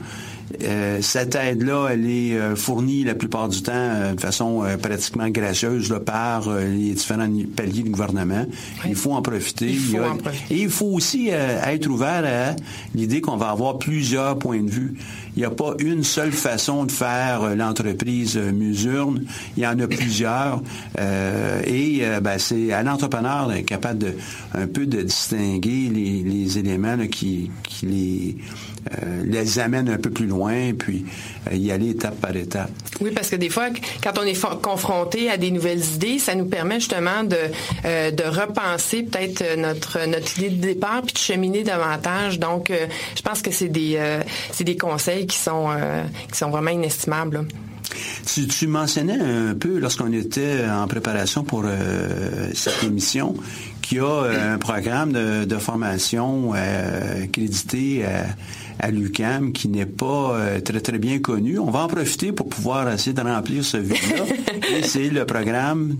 Euh, 0.63 1.01
cette 1.01 1.35
aide-là, 1.35 1.89
elle 1.91 2.09
est 2.09 2.33
euh, 2.33 2.55
fournie 2.55 3.03
la 3.03 3.15
plupart 3.15 3.49
du 3.49 3.61
temps 3.61 3.73
euh, 3.73 4.13
de 4.13 4.21
façon 4.21 4.63
pratiquement 4.81 5.29
gracieuse 5.29 5.91
là, 5.91 5.99
par 5.99 6.49
les 6.49 6.93
différents 6.93 7.29
paliers 7.55 7.83
du 7.83 7.89
gouvernement. 7.89 8.45
Il 8.85 8.95
faut 8.95 9.13
en 9.13 9.21
profiter. 9.21 9.77
Et 10.49 10.61
il 10.61 10.69
faut 10.69 10.87
aussi 10.87 11.29
être 11.29 11.87
ouvert 11.87 12.23
à 12.25 12.55
l'idée 12.95 13.21
qu'on 13.21 13.37
va 13.37 13.49
avoir 13.49 13.77
plusieurs 13.77 14.37
points 14.37 14.63
de 14.63 14.69
vue. 14.69 14.95
Il 15.37 15.41
n'y 15.41 15.45
a 15.45 15.51
pas 15.51 15.75
une 15.79 16.03
seule 16.03 16.31
façon 16.31 16.85
de 16.85 16.91
faire 16.91 17.55
l'entreprise 17.55 18.37
musurne. 18.37 19.23
Il 19.55 19.63
y 19.63 19.67
en 19.67 19.79
a 19.79 19.87
plusieurs. 19.87 20.61
et 20.97 22.01
ben, 22.21 22.37
c'est 22.37 22.73
à 22.73 22.83
l'entrepreneur 22.83 23.51
capable 23.65 23.99
de 23.99 24.13
un 24.53 24.67
peu 24.67 24.85
de 24.85 25.01
distinguer 25.03 25.89
les, 25.93 26.57
éléments 26.57 27.07
qui, 27.07 27.51
les 27.83 28.35
euh, 29.03 29.23
les 29.25 29.59
amène 29.59 29.89
un 29.89 29.97
peu 29.97 30.09
plus 30.09 30.27
loin, 30.27 30.73
puis 30.77 31.05
euh, 31.51 31.55
y 31.55 31.71
aller 31.71 31.89
étape 31.89 32.19
par 32.21 32.35
étape. 32.35 32.71
Oui, 33.01 33.11
parce 33.11 33.29
que 33.29 33.35
des 33.35 33.49
fois, 33.49 33.67
quand 34.01 34.17
on 34.17 34.23
est 34.23 34.39
confronté 34.61 35.29
à 35.29 35.37
des 35.37 35.51
nouvelles 35.51 35.83
idées, 35.95 36.19
ça 36.19 36.35
nous 36.35 36.45
permet 36.45 36.75
justement 36.75 37.23
de, 37.23 37.37
euh, 37.85 38.11
de 38.11 38.23
repenser 38.23 39.03
peut-être 39.03 39.57
notre, 39.57 40.05
notre 40.07 40.39
idée 40.39 40.49
de 40.49 40.61
départ, 40.61 41.01
puis 41.01 41.13
de 41.13 41.19
cheminer 41.19 41.63
davantage. 41.63 42.39
Donc, 42.39 42.71
je 43.15 43.21
pense 43.21 43.41
que 43.41 43.51
c'est 43.51 43.67
des, 43.67 43.99
c'est 44.51 44.63
des 44.63 44.77
conseils 44.77 45.26
qui 45.27 45.37
sont, 45.37 45.69
qui 46.31 46.37
sont 46.37 46.49
vraiment 46.49 46.71
inestimables. 46.71 47.47
Tu, 48.25 48.67
mentionnais 48.67 49.19
un 49.19 49.55
peu 49.55 49.79
lorsqu'on 49.79 50.11
était 50.11 50.65
en 50.69 50.87
préparation 50.87 51.43
pour 51.43 51.63
cette 52.53 52.83
émission 52.83 53.35
qu'il 53.81 53.99
y 53.99 54.01
a 54.01 54.53
un 54.53 54.57
programme 54.57 55.13
de, 55.13 55.45
de 55.45 55.57
formation 55.57 56.53
crédité 57.31 58.05
à 58.05 58.25
l'UCAM 58.91 59.51
qui 59.51 59.67
n'est 59.67 59.85
pas 59.85 60.33
euh, 60.33 60.59
très 60.61 60.79
très 60.79 60.97
bien 60.97 61.19
connu. 61.19 61.59
On 61.59 61.71
va 61.71 61.81
en 61.81 61.87
profiter 61.87 62.31
pour 62.31 62.47
pouvoir 62.47 62.91
essayer 62.91 63.13
de 63.13 63.21
remplir 63.21 63.63
ce 63.63 63.77
vide-là. 63.77 64.23
c'est 64.83 65.09
le 65.09 65.25
programme. 65.25 65.97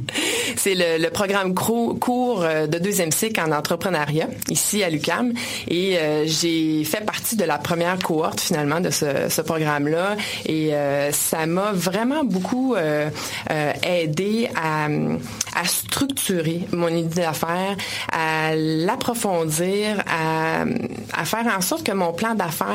C'est 0.55 0.75
le, 0.75 1.09
programme 1.09 1.53
court 1.55 2.43
euh, 2.43 2.67
de 2.67 2.77
deuxième 2.77 3.11
cycle 3.11 3.39
en 3.41 3.51
entrepreneuriat 3.51 4.27
ici 4.49 4.83
à 4.83 4.89
l'UCAM 4.89 5.33
et 5.67 5.97
euh, 5.97 6.25
j'ai 6.27 6.83
fait 6.83 7.03
partie 7.05 7.35
de 7.35 7.43
la 7.43 7.57
première 7.57 7.97
cohorte 7.99 8.41
finalement 8.41 8.79
de 8.79 8.89
ce, 8.89 9.41
programme-là 9.41 10.17
et 10.45 10.71
ça 11.11 11.45
m'a 11.45 11.71
vraiment 11.71 12.25
beaucoup 12.25 12.75
aidé 13.83 14.49
à, 14.55 14.87
à 15.55 15.65
structurer 15.65 16.67
mon 16.73 16.89
idée 16.89 17.21
d'affaires, 17.21 17.77
à 18.11 18.55
l'approfondir, 18.55 20.03
à, 20.07 20.65
à 21.13 21.25
faire 21.25 21.47
en 21.55 21.61
sorte 21.61 21.83
que 21.83 21.93
mon 21.93 22.11
plan 22.13 22.35
d'affaires 22.35 22.66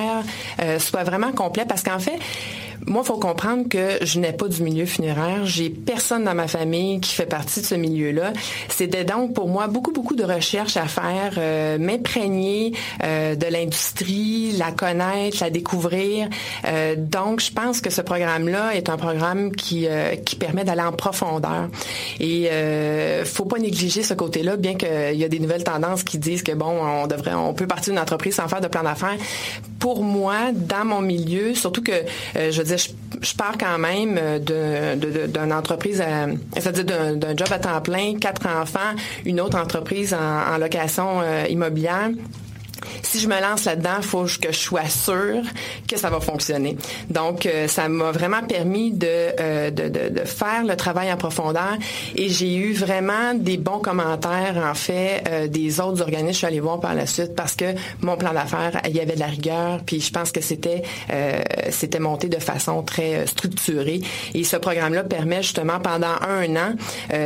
euh, 0.63 0.79
soit 0.79 1.05
vraiment 1.05 1.33
complet. 1.33 1.65
Parce 1.67 1.83
qu'en 1.83 1.99
fait, 1.99 2.19
moi, 2.87 3.03
il 3.05 3.07
faut 3.07 3.19
comprendre 3.19 3.69
que 3.69 3.99
je 4.05 4.19
n'ai 4.19 4.33
pas 4.33 4.49
du 4.49 4.63
milieu 4.63 4.87
funéraire. 4.87 5.47
J'ai 5.47 5.71
personne 5.71 6.25
dans 6.25 6.35
ma 6.35 6.49
famille 6.49 7.01
qui 7.01 7.15
fait 7.15 7.27
partie 7.27 7.61
de 7.61 7.67
ce 7.67 7.75
milieu-là. 7.75 8.33
C'était 8.69 9.05
donc 9.05 9.35
pour 9.35 9.49
moi 9.49 9.69
beaucoup, 9.69 9.93
beaucoup 9.93 10.17
de 10.17 10.25
recherches 10.25 10.77
à 10.77 10.87
faire, 10.87 11.35
euh, 11.39 11.79
m'imprégner 11.79 12.73
euh, 13.05 13.37
de 13.37 13.47
l'industrie, 13.47 14.53
la 14.59 14.73
connaître, 14.73 15.39
la 15.41 15.51
découvrir. 15.51 16.29
Euh, 16.67 16.97
donc, 16.97 17.41
je 17.41 17.53
pense 17.53 17.81
que 17.81 17.91
ce 17.91 18.01
programme-là 18.01 18.75
est 18.75 18.89
un 18.89 18.97
programme 18.97 19.53
qui, 19.53 19.87
qui 20.25 20.37
permet 20.37 20.65
d'aller 20.65 20.83
en 20.83 20.93
profondeur. 20.93 21.69
Et 22.19 22.49
euh, 22.51 23.25
faut 23.25 23.45
pas 23.45 23.59
négliger 23.59 24.03
ce 24.03 24.15
côté-là, 24.15 24.57
bien 24.57 24.75
qu'il 24.75 25.15
y 25.15 25.25
a 25.25 25.29
des 25.29 25.39
nouvelles 25.39 25.65
tendances 25.65 26.03
qui 26.03 26.19
disent 26.19 26.43
que 26.43 26.53
bon, 26.53 26.81
on 26.83 27.07
devrait, 27.07 27.35
on 27.35 27.55
peut 27.55 27.67
partir 27.67 27.93
d'une 27.93 28.03
entreprise 28.03 28.35
sans 28.35 28.49
faire 28.49 28.61
de 28.61 28.69
plan 28.69 28.83
d'affaires. 28.83 29.17
Pour 29.79 30.03
moi, 30.03 30.53
dans 30.53 30.85
mon 30.85 31.01
milieu, 31.01 31.55
surtout 31.55 31.83
que 31.83 31.93
je 32.35 32.57
veux 32.57 32.72
je, 32.77 33.35
pars 33.37 33.57
quand 33.59 33.79
même 33.79 34.19
d'une 34.41 35.53
entreprise, 35.53 36.03
c'est-à-dire 36.57 37.17
d'un 37.17 37.37
job 37.37 37.49
à 37.51 37.59
temps 37.59 37.81
plein, 37.81 38.19
quatre 38.19 38.47
enfants, 38.47 38.95
une 39.25 39.41
autre 39.41 39.59
entreprise 39.59 40.15
en, 40.15 40.59
location 40.59 41.21
euh, 41.21 41.45
immobilière 41.49 42.11
si 43.03 43.21
je 43.21 43.29
me 43.29 43.41
lance 43.41 43.65
là-dedans, 43.65 43.97
il 43.99 44.05
faut 44.05 44.25
que 44.25 44.53
je 44.53 44.59
sois 44.59 44.89
sûre 44.89 45.43
que 45.89 45.97
ça 45.97 46.11
va 46.11 46.21
fonctionner. 46.21 46.77
Donc, 47.11 47.47
euh, 47.47 47.69
ça 47.69 47.89
m'a 47.89 48.11
vraiment 48.11 48.43
permis 48.43 48.97
euh, 49.03 49.71
de, 49.71 49.89
de, 49.89 50.09
de, 50.09 50.25
faire 50.25 50.65
le 50.65 50.77
travail 50.77 51.13
en 51.13 51.17
profondeur 51.17 51.77
et 52.17 52.29
j'ai 52.29 52.55
eu 52.55 52.73
vraiment 52.73 53.35
des 53.35 53.57
bons 53.57 53.79
commentaires, 53.79 54.63
en 54.65 54.75
fait, 54.75 55.23
euh, 55.29 55.47
des 55.49 55.81
autres 55.81 56.03
organismes. 56.03 56.33
Je 56.33 56.39
suis 56.39 56.47
allée 56.47 56.61
voir 56.61 56.81
par 56.81 56.95
la 56.95 57.07
suite 57.07 57.35
parce 57.35 57.55
que 57.55 57.75
mon 58.01 58.17
plan 58.17 58.33
d'affaires, 58.33 58.81
il 58.89 58.97
y 58.97 59.01
avait 59.01 59.15
de 59.15 59.21
la 59.21 59.27
rigueur, 59.27 59.81
puis 59.85 60.01
je 60.01 60.11
pense 60.11 60.33
que 60.33 60.41
c'était 60.41 60.83
monté 62.01 62.29
de 62.29 62.39
façon 62.39 62.83
très 62.83 63.27
structurée. 63.27 64.01
Et 64.35 64.45
ce 64.45 64.57
programme-là 64.57 65.05
permet 65.05 65.43
justement 65.43 65.81
pendant 65.81 66.15
un 66.21 66.57
an 66.57 66.75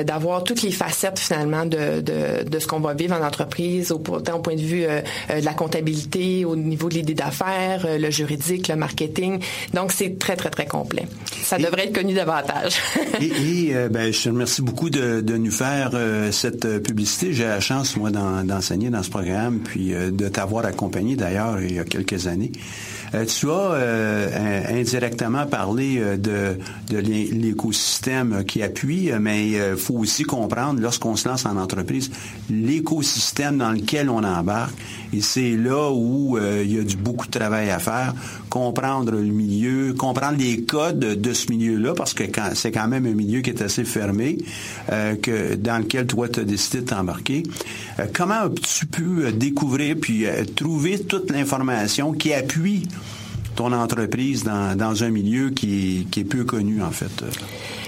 d'avoir 0.05 0.45
toutes 0.45 0.63
les 0.63 0.71
facettes 0.71 1.19
finalement 1.19 1.65
de, 1.65 2.01
de, 2.01 2.49
de 2.49 2.59
ce 2.59 2.67
qu'on 2.67 2.81
va 2.81 2.95
vivre 2.95 3.17
en 3.17 3.25
entreprise, 3.25 3.93
au, 3.93 3.97
au 3.97 4.39
point 4.41 4.55
de 4.55 4.61
vue 4.61 4.87
de 5.29 5.45
la 5.47 5.55
comptabilité, 5.55 6.45
au 6.45 6.57
niveau 6.57 6.89
de 6.89 6.95
l'idée 6.95 7.15
d'affaires, 7.15 7.87
euh, 7.87 7.99
le 7.99 8.11
juridique, 8.11 8.69
le 8.69 8.77
marketing. 8.77 9.39
Donc, 9.73 9.93
c'est 9.93 10.19
très, 10.19 10.37
très, 10.37 10.51
très 10.51 10.67
complet. 10.67 11.07
Ça 11.43 11.57
devrait 11.57 11.87
être 11.87 11.95
connu 11.95 12.15
davantage. 12.15 12.77
et, 13.21 13.75
euh, 13.75 13.89
ben, 13.89 14.13
je 14.13 14.23
te 14.23 14.29
remercie 14.29 14.61
beaucoup 14.61 14.91
de, 14.91 15.23
nous 15.37 15.51
faire 15.51 15.91
euh, 15.95 16.33
cette 16.33 16.83
publicité. 16.83 17.33
J'ai 17.33 17.45
la 17.45 17.61
chance, 17.61 17.97
moi, 17.97 18.11
d'enseigner 18.11 18.91
dans 18.91 19.03
ce 19.03 19.11
programme, 19.11 19.61
puis 19.61 19.93
de 19.93 20.29
t'avoir 20.29 20.67
accompagné, 20.67 21.15
d'ailleurs, 21.15 21.61
il 21.63 21.75
y 21.75 21.79
a 21.79 21.85
quelques 21.85 22.27
années. 22.27 22.51
Euh, 23.15 23.25
tu 23.25 23.51
as 23.51 23.73
euh, 23.73 24.81
indirectement 24.81 25.47
parlé 25.47 25.99
euh, 25.99 26.17
de, 26.17 26.57
l'écosystème 26.91 28.45
qui 28.45 28.63
appuie, 28.63 29.11
mais 29.21 29.51
il 29.51 29.77
faut 29.77 29.95
aussi 29.95 30.23
comprendre, 30.23 30.81
lorsqu'on 30.81 31.17
se 31.17 31.29
lance 31.29 31.47
en 31.47 31.57
entreprise, 31.57 32.11
l'écosystème 32.51 33.59
dans 33.59 33.71
lequel 33.71 34.09
on 34.11 34.23
embarque. 34.23 34.75
Et 35.13 35.21
c'est 35.21 35.53
là 35.57 35.91
où 35.93 36.39
il 36.39 36.73
y 36.73 36.79
a 36.79 36.83
du 36.83 36.97
beaucoup 36.97 37.27
de 37.27 37.31
travail 37.31 37.71
à 37.71 37.79
faire, 37.79 38.15
comprendre 38.51 39.13
le 39.13 39.23
milieu, 39.23 39.95
comprendre 39.95 40.39
les 40.39 40.63
codes 40.63 40.99
de 40.99 41.33
ce 41.33 41.51
milieu-là, 41.51 41.95
parce 41.95 42.15
que 42.15 42.25
c'est 42.55 42.73
quand 42.73 42.89
même 42.89 43.07
un 43.07 43.15
milieu 43.15 43.41
qui 43.41 43.51
est 43.51 43.63
assez 43.63 43.85
fermé, 43.85 44.39
que 44.89 45.55
dans 45.55 45.79
lequel 45.79 46.07
toi 46.07 46.29
tu 46.29 46.41
as 46.41 46.45
décidé 46.45 46.81
de 46.81 46.87
t'embarquer. 46.87 47.43
comment 48.13 48.49
tu 48.51 48.87
peux 48.87 49.33
découvrir 49.33 49.97
puis 50.01 50.27
trouver 50.55 50.99
toute 50.99 51.31
l'information 51.31 52.13
qui 52.13 52.33
appuie 52.33 52.87
ton 53.57 53.73
entreprise 53.73 54.45
dans, 54.45 54.77
dans 54.77 55.03
un 55.03 55.11
milieu 55.11 55.51
qui, 55.51 56.07
qui 56.11 56.21
est 56.21 56.25
peu 56.25 56.45
connu, 56.45 56.83
en 56.83 56.91
fait? 56.91 57.25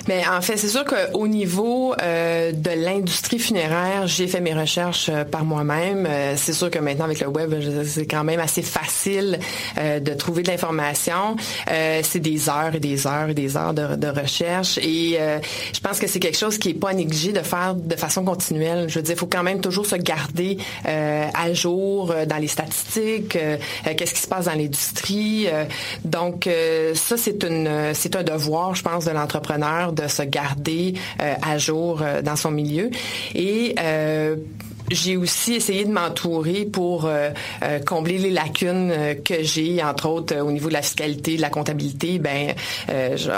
Mais 0.08 0.26
en 0.26 0.40
fait, 0.40 0.56
c'est 0.56 0.68
sûr 0.68 0.84
qu'au 0.84 1.28
niveau 1.28 1.94
euh, 2.00 2.50
de 2.52 2.70
l'industrie 2.70 3.38
funéraire, 3.38 4.06
j'ai 4.06 4.26
fait 4.26 4.40
mes 4.40 4.54
recherches 4.54 5.10
euh, 5.10 5.24
par 5.24 5.44
moi-même. 5.44 6.06
Euh, 6.08 6.32
c'est 6.34 6.54
sûr 6.54 6.70
que 6.70 6.78
maintenant 6.78 7.04
avec 7.04 7.20
le 7.20 7.28
web, 7.28 7.54
c'est 7.84 8.06
quand 8.06 8.24
même 8.24 8.40
assez 8.40 8.62
facile 8.62 9.38
de 9.76 10.14
trouver 10.14 10.42
de 10.42 10.50
l'information. 10.50 11.36
c'est 11.66 12.20
des 12.20 12.48
heures 12.48 12.74
et 12.74 12.80
des 12.80 13.06
heures 13.06 13.28
et 13.28 13.34
des 13.34 13.56
heures 13.56 13.74
de, 13.74 14.08
recherche. 14.08 14.78
Et 14.78 15.18
je 15.72 15.80
pense 15.80 15.98
que 15.98 16.06
c'est 16.06 16.20
quelque 16.20 16.38
chose 16.38 16.56
qui 16.58 16.70
est 16.70 16.74
pas 16.74 16.94
négligé 16.94 17.32
de 17.32 17.40
faire 17.40 17.74
de 17.74 17.96
façon 17.96 18.24
continuelle. 18.24 18.88
Je 18.88 18.96
veux 18.96 19.02
dire, 19.02 19.14
il 19.14 19.18
faut 19.18 19.26
quand 19.26 19.42
même 19.42 19.60
toujours 19.60 19.84
se 19.86 19.96
garder 19.96 20.56
à 20.84 21.52
jour 21.52 22.14
dans 22.26 22.36
les 22.36 22.48
statistiques, 22.48 23.36
qu'est-ce 23.84 24.14
qui 24.14 24.20
se 24.20 24.28
passe 24.28 24.46
dans 24.46 24.54
l'industrie. 24.54 25.48
donc 26.04 26.48
ça, 26.94 27.16
c'est 27.16 27.44
une, 27.44 27.92
c'est 27.92 28.16
un 28.16 28.22
devoir, 28.22 28.74
je 28.74 28.82
pense, 28.82 29.04
de 29.04 29.10
l'entrepreneur 29.10 29.92
de 29.98 30.08
se 30.08 30.22
garder 30.22 30.94
euh, 31.20 31.34
à 31.42 31.58
jour 31.58 32.00
euh, 32.02 32.22
dans 32.22 32.36
son 32.36 32.50
milieu. 32.50 32.90
Et 33.34 33.74
euh, 33.80 34.36
j'ai 34.90 35.16
aussi 35.16 35.54
essayé 35.54 35.84
de 35.84 35.92
m'entourer 35.92 36.64
pour 36.64 37.04
euh, 37.04 37.30
combler 37.86 38.16
les 38.16 38.30
lacunes 38.30 38.90
que 39.22 39.42
j'ai, 39.42 39.82
entre 39.82 40.08
autres 40.08 40.36
au 40.38 40.50
niveau 40.50 40.68
de 40.68 40.72
la 40.72 40.80
fiscalité, 40.80 41.36
de 41.36 41.42
la 41.42 41.50
comptabilité. 41.50 42.18
Ben, 42.18 42.54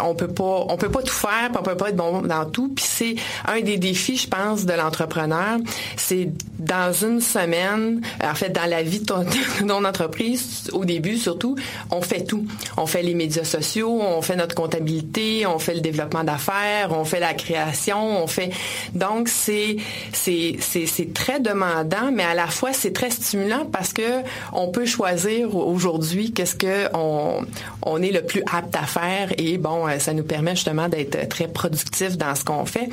on 0.04 0.14
peut 0.14 0.28
pas, 0.28 0.66
on 0.68 0.76
peut 0.76 0.90
pas 0.90 1.02
tout 1.02 1.12
faire, 1.12 1.50
on 1.58 1.62
peut 1.62 1.76
pas 1.76 1.88
être 1.88 1.96
bon 1.96 2.22
dans 2.22 2.44
tout. 2.44 2.68
Puis 2.68 2.84
c'est 2.88 3.14
un 3.48 3.60
des 3.62 3.78
défis, 3.78 4.16
je 4.16 4.28
pense, 4.28 4.64
de 4.64 4.74
l'entrepreneur. 4.74 5.58
C'est 5.96 6.28
dans 6.60 6.92
une 6.92 7.20
semaine, 7.20 8.02
en 8.22 8.34
fait, 8.34 8.50
dans 8.50 8.68
la 8.68 8.82
vie 8.82 9.00
de 9.00 9.04
ton, 9.66 9.84
entreprise, 9.84 10.68
au 10.72 10.84
début 10.84 11.16
surtout, 11.16 11.56
on 11.90 12.02
fait 12.02 12.24
tout. 12.24 12.44
On 12.76 12.86
fait 12.86 13.02
les 13.02 13.14
médias 13.14 13.44
sociaux, 13.44 14.00
on 14.00 14.20
fait 14.22 14.36
notre 14.36 14.54
comptabilité, 14.54 15.46
on 15.46 15.58
fait 15.58 15.74
le 15.74 15.80
développement 15.80 16.22
d'affaires, 16.22 16.90
on 16.90 17.04
fait 17.04 17.20
la 17.20 17.34
création, 17.34 18.22
on 18.22 18.26
fait. 18.26 18.50
Donc 18.94 19.28
c'est 19.28 19.76
c'est 20.12 20.56
c'est 20.60 20.86
c'est 20.86 21.12
très 21.14 21.40
demandant, 21.40 22.12
mais 22.12 22.24
à 22.24 22.34
la 22.34 22.46
fois 22.46 22.72
c'est 22.72 22.92
très 22.92 23.10
stimulant 23.10 23.64
parce 23.64 23.92
que 23.92 24.22
on 24.52 24.68
peut 24.68 24.86
choisir 24.86 25.56
aujourd'hui 25.56 26.32
qu'est-ce 26.32 26.54
que 26.54 26.94
on, 26.94 27.42
on 27.84 28.02
est 28.02 28.12
le 28.12 28.22
plus 28.22 28.42
apte 28.52 28.76
à 28.76 28.86
faire 28.86 29.32
et 29.38 29.58
bon, 29.58 29.88
euh, 29.88 29.98
ça 29.98 30.12
nous 30.12 30.24
permet 30.24 30.54
justement 30.54 30.88
d'être 30.88 31.28
très 31.28 31.48
productif 31.48 32.16
dans 32.18 32.34
ce 32.34 32.44
qu'on 32.44 32.66
fait. 32.66 32.88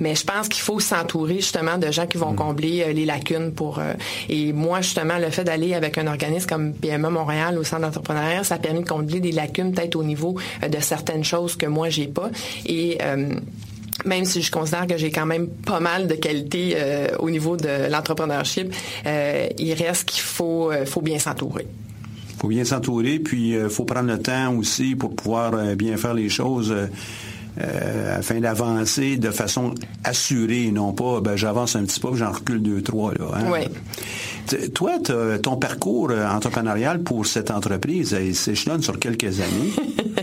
Mais 0.00 0.14
je 0.14 0.24
pense 0.24 0.48
qu'il 0.48 0.62
faut 0.62 0.80
s'entourer 0.80 1.36
justement 1.36 1.78
de 1.78 1.90
gens 1.90 2.06
qui 2.06 2.18
vont 2.18 2.32
mm. 2.32 2.36
combler 2.36 2.82
euh, 2.82 2.92
les 2.92 3.04
lacunes 3.12 3.52
pour. 3.52 3.80
et 4.28 4.52
moi, 4.52 4.80
justement, 4.80 5.18
le 5.18 5.30
fait 5.30 5.44
d'aller 5.44 5.74
avec 5.74 5.98
un 5.98 6.06
organisme 6.06 6.48
comme 6.48 6.72
PME 6.72 7.10
Montréal 7.10 7.58
au 7.58 7.64
centre 7.64 7.82
d'entrepreneuriat, 7.82 8.44
ça 8.44 8.56
a 8.56 8.58
permis 8.58 8.82
de 8.82 8.88
combler 8.88 9.20
des 9.20 9.32
lacunes 9.32 9.72
peut-être 9.72 9.96
au 9.96 10.04
niveau 10.04 10.36
de 10.62 10.80
certaines 10.80 11.24
choses 11.24 11.56
que 11.56 11.66
moi 11.66 11.88
j'ai 11.88 12.06
pas. 12.06 12.30
Et 12.66 12.98
même 14.04 14.24
si 14.24 14.42
je 14.42 14.50
considère 14.50 14.86
que 14.86 14.96
j'ai 14.96 15.10
quand 15.10 15.26
même 15.26 15.48
pas 15.48 15.80
mal 15.80 16.06
de 16.06 16.14
qualités 16.14 16.76
au 17.18 17.30
niveau 17.30 17.56
de 17.56 17.90
l'entrepreneurship, 17.90 18.74
il 19.04 19.74
reste 19.74 20.04
qu'il 20.04 20.22
faut, 20.22 20.70
faut 20.86 21.02
bien 21.02 21.18
s'entourer 21.18 21.66
faut 22.42 22.48
bien 22.48 22.64
s'entourer, 22.64 23.20
puis 23.20 23.50
il 23.50 23.68
faut 23.68 23.84
prendre 23.84 24.08
le 24.08 24.18
temps 24.18 24.52
aussi 24.56 24.96
pour 24.96 25.14
pouvoir 25.14 25.52
bien 25.76 25.96
faire 25.96 26.12
les 26.12 26.28
choses. 26.28 26.72
Euh, 26.72 26.86
afin 27.58 28.40
d'avancer 28.40 29.16
de 29.16 29.30
façon 29.30 29.74
assurée, 30.04 30.70
non 30.72 30.92
pas 30.92 31.20
ben, 31.20 31.36
j'avance 31.36 31.76
un 31.76 31.84
petit 31.84 32.00
peu, 32.00 32.14
j'en 32.14 32.32
recule 32.32 32.62
deux, 32.62 32.82
trois. 32.82 33.12
Là, 33.14 33.26
hein? 33.34 33.44
Oui. 33.50 33.60
Toi, 34.74 34.98
ton 35.42 35.56
parcours 35.56 36.10
euh, 36.10 36.28
entrepreneurial 36.28 37.02
pour 37.02 37.26
cette 37.26 37.50
entreprise, 37.50 38.16
il 38.20 38.34
s'échelonne 38.34 38.82
sur 38.82 38.98
quelques 38.98 39.40
années. 39.40 39.72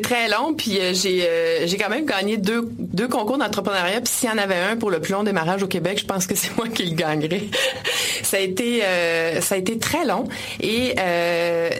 très 0.00 0.28
long, 0.28 0.54
puis 0.54 0.78
euh, 0.78 0.92
j'ai 0.94 1.66
j'ai 1.66 1.76
quand 1.76 1.88
même 1.88 2.06
gagné 2.06 2.36
deux, 2.36 2.68
deux 2.78 3.08
concours 3.08 3.38
d'entrepreneuriat, 3.38 4.00
puis 4.00 4.12
s'il 4.12 4.28
y 4.28 4.32
en 4.32 4.38
avait 4.38 4.56
un 4.56 4.76
pour 4.76 4.90
le 4.90 5.00
plus 5.00 5.12
long 5.12 5.22
démarrage 5.22 5.62
au 5.62 5.66
Québec, 5.66 5.98
je 6.00 6.06
pense 6.06 6.26
que 6.26 6.34
c'est 6.34 6.56
moi 6.56 6.68
qui 6.68 6.84
le 6.84 6.94
gagnerais. 6.94 7.44
ça 8.22 8.36
a 8.36 8.40
été 8.40 8.82
ça 9.40 9.54
a 9.54 9.58
été 9.58 9.78
très 9.78 10.04
long 10.04 10.24
et 10.60 10.94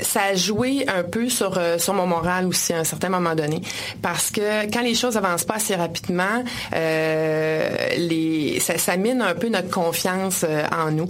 ça 0.03 0.23
a 0.31 0.35
joué 0.35 0.87
un 0.89 1.03
peu 1.03 1.29
sur 1.29 1.61
sur 1.79 1.95
mon 1.95 2.07
moral 2.07 2.47
aussi 2.47 2.73
à 2.73 2.79
un 2.79 2.85
certain 2.85 3.09
moment 3.09 3.35
donné 3.35 3.61
parce 4.03 4.31
que 4.31 4.71
quand 4.73 4.83
les 4.83 4.95
choses 4.95 5.17
avancent 5.17 5.45
pas 5.45 5.57
assez 5.57 5.75
rapidement, 5.75 6.45
euh, 6.75 7.69
les, 7.97 8.61
ça, 8.61 8.97
mine 8.97 9.23
un 9.23 9.35
peu 9.35 9.49
notre 9.49 9.71
confiance 9.71 10.45
euh, 10.49 10.63
en 10.73 10.91
nous. 10.91 11.07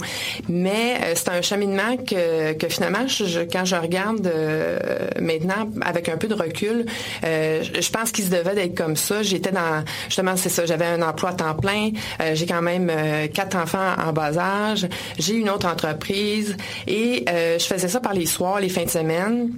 Mais 0.49 0.97
euh, 1.01 1.13
c'est 1.15 1.29
un 1.29 1.41
cheminement 1.41 1.97
que, 1.97 2.53
que 2.53 2.67
finalement, 2.67 3.05
quand 3.51 3.65
je 3.65 3.75
regarde 3.75 4.31
maintenant 5.19 5.69
avec 5.81 6.09
un 6.09 6.17
peu 6.17 6.27
de 6.27 6.33
recul, 6.33 6.85
je 7.23 7.91
pense 7.91 8.11
qu'il 8.11 8.25
se 8.25 8.29
devait 8.29 8.55
d'être 8.55 8.75
comme 8.75 8.95
ça. 8.95 9.23
J'étais 9.23 9.51
dans, 9.51 9.83
justement, 10.07 10.35
c'est 10.35 10.49
ça, 10.49 10.65
j'avais 10.65 10.85
un 10.85 11.01
emploi 11.01 11.33
temps 11.33 11.55
plein, 11.55 11.91
j'ai 12.33 12.45
quand 12.45 12.61
même 12.61 12.91
quatre 13.33 13.57
enfants 13.57 13.95
en 13.97 14.13
bas 14.13 14.37
âge, 14.37 14.87
j'ai 15.17 15.35
une 15.35 15.49
autre 15.49 15.67
entreprise 15.67 16.55
et 16.87 17.25
je 17.27 17.63
faisais 17.63 17.87
ça 17.87 17.99
par 17.99 18.13
les 18.13 18.25
soirs, 18.25 18.59
les 18.59 18.69
fins 18.69 18.85
de 18.85 18.89
semaine. 18.89 19.51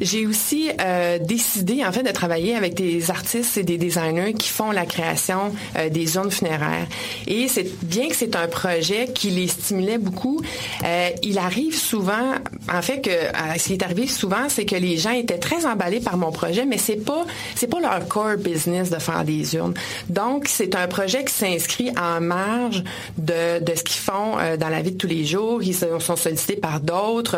J'ai 0.00 0.26
aussi 0.26 0.70
euh, 0.80 1.18
décidé 1.18 1.84
en 1.84 1.92
fait 1.92 2.02
de 2.02 2.10
travailler 2.10 2.54
avec 2.54 2.74
des 2.74 3.10
artistes 3.10 3.56
et 3.56 3.62
des 3.62 3.78
designers 3.78 4.32
qui 4.34 4.48
font 4.48 4.70
la 4.70 4.86
création 4.86 5.52
euh, 5.76 5.88
des 5.88 6.06
zones 6.06 6.30
funéraires. 6.30 6.86
Et 7.26 7.48
c'est 7.48 7.66
bien 7.84 8.08
que 8.08 8.14
c'est 8.14 8.36
un 8.36 8.46
projet 8.46 9.08
qui 9.12 9.30
les 9.30 9.48
stimulait 9.48 9.98
beaucoup. 9.98 10.40
Euh, 10.84 11.10
il 11.22 11.38
arrive 11.38 11.76
souvent, 11.76 12.34
en 12.72 12.82
fait 12.82 13.00
que 13.00 13.10
ce 13.58 13.64
qui 13.64 13.72
est 13.74 13.82
arrivé 13.82 14.06
souvent, 14.06 14.48
c'est 14.48 14.64
que 14.64 14.76
les 14.76 14.96
gens 14.96 15.10
étaient 15.10 15.38
très 15.38 15.66
emballés 15.66 16.00
par 16.00 16.16
mon 16.16 16.30
projet, 16.30 16.64
mais 16.64 16.78
c'est 16.78 16.96
pas 17.04 17.24
c'est 17.54 17.66
pas 17.66 17.80
leur 17.80 18.06
core 18.06 18.36
business 18.36 18.90
de 18.90 18.98
faire 18.98 19.24
des 19.24 19.54
urnes. 19.56 19.74
Donc 20.08 20.46
c'est 20.48 20.74
un 20.74 20.86
projet 20.86 21.24
qui 21.24 21.34
s'inscrit 21.34 21.90
en 21.98 22.20
marge 22.20 22.84
de, 23.16 23.62
de 23.62 23.74
ce 23.74 23.82
qu'ils 23.82 24.00
font 24.00 24.36
dans 24.58 24.68
la 24.68 24.82
vie 24.82 24.92
de 24.92 24.96
tous 24.96 25.06
les 25.06 25.24
jours. 25.24 25.62
Ils 25.62 25.74
sont 25.74 26.16
sollicités 26.16 26.56
par 26.56 26.80
d'autres. 26.80 27.36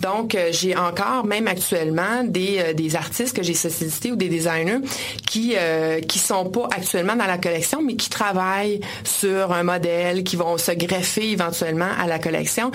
Donc 0.00 0.36
j'ai 0.52 0.76
encore 0.76 1.24
même 1.24 1.46
actuellement 1.46 1.99
euh, 2.02 2.72
des, 2.72 2.96
artistes 2.96 3.36
que 3.36 3.42
j'ai 3.42 3.54
sollicités 3.54 4.12
ou 4.12 4.16
des 4.16 4.28
designers 4.28 4.80
qui 5.26 5.54
euh, 5.56 6.00
qui 6.00 6.18
sont 6.18 6.46
pas 6.46 6.68
actuellement 6.74 7.16
dans 7.16 7.26
la 7.26 7.38
collection, 7.38 7.82
mais 7.82 7.94
qui 7.94 8.08
travaillent 8.10 8.80
sur 9.04 9.52
un 9.52 9.62
modèle, 9.62 10.24
qui 10.24 10.36
vont 10.36 10.58
se 10.58 10.72
greffer 10.72 11.30
éventuellement 11.30 11.90
à 11.98 12.06
la 12.06 12.18
collection. 12.18 12.70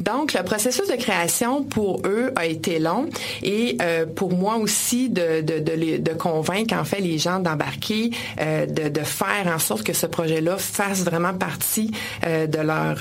Donc, 0.00 0.34
le 0.34 0.42
processus 0.42 0.88
de 0.88 0.96
création 0.96 1.62
pour 1.64 2.02
eux 2.04 2.32
a 2.36 2.46
été 2.46 2.78
long 2.78 3.08
et 3.42 3.76
euh, 3.82 4.06
pour 4.06 4.32
moi 4.32 4.56
aussi 4.56 5.08
de, 5.08 5.40
de, 5.40 6.12
convaincre 6.14 6.74
en 6.74 6.84
fait 6.84 7.00
les 7.00 7.18
gens 7.18 7.40
d'embarquer, 7.40 8.10
euh, 8.40 8.66
de, 8.66 8.88
de 8.88 9.00
faire 9.00 9.52
en 9.54 9.58
sorte 9.58 9.82
que 9.82 9.92
ce 9.92 10.06
projet-là 10.06 10.56
fasse 10.58 11.02
vraiment 11.02 11.34
partie 11.34 11.90
de 12.22 12.58
leur 12.58 12.96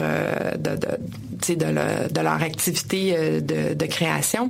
de, 0.58 1.56
de, 1.56 2.22
leur, 2.22 2.42
activité 2.42 3.42
de 3.42 3.86
création 3.86 4.50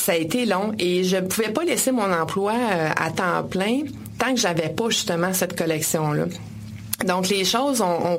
ça 0.00 0.12
a 0.12 0.16
été 0.16 0.46
long 0.46 0.72
et 0.78 1.04
je 1.04 1.16
ne 1.16 1.26
pouvais 1.26 1.50
pas 1.50 1.64
laisser 1.64 1.92
mon 1.92 2.12
emploi 2.12 2.52
euh, 2.52 2.90
à 2.96 3.10
temps 3.10 3.44
plein 3.48 3.80
tant 4.18 4.34
que 4.34 4.40
j'avais 4.40 4.68
pas 4.68 4.88
justement 4.88 5.32
cette 5.32 5.56
collection-là. 5.56 6.24
Donc 7.04 7.28
les 7.28 7.44
choses 7.44 7.80
ont, 7.80 8.18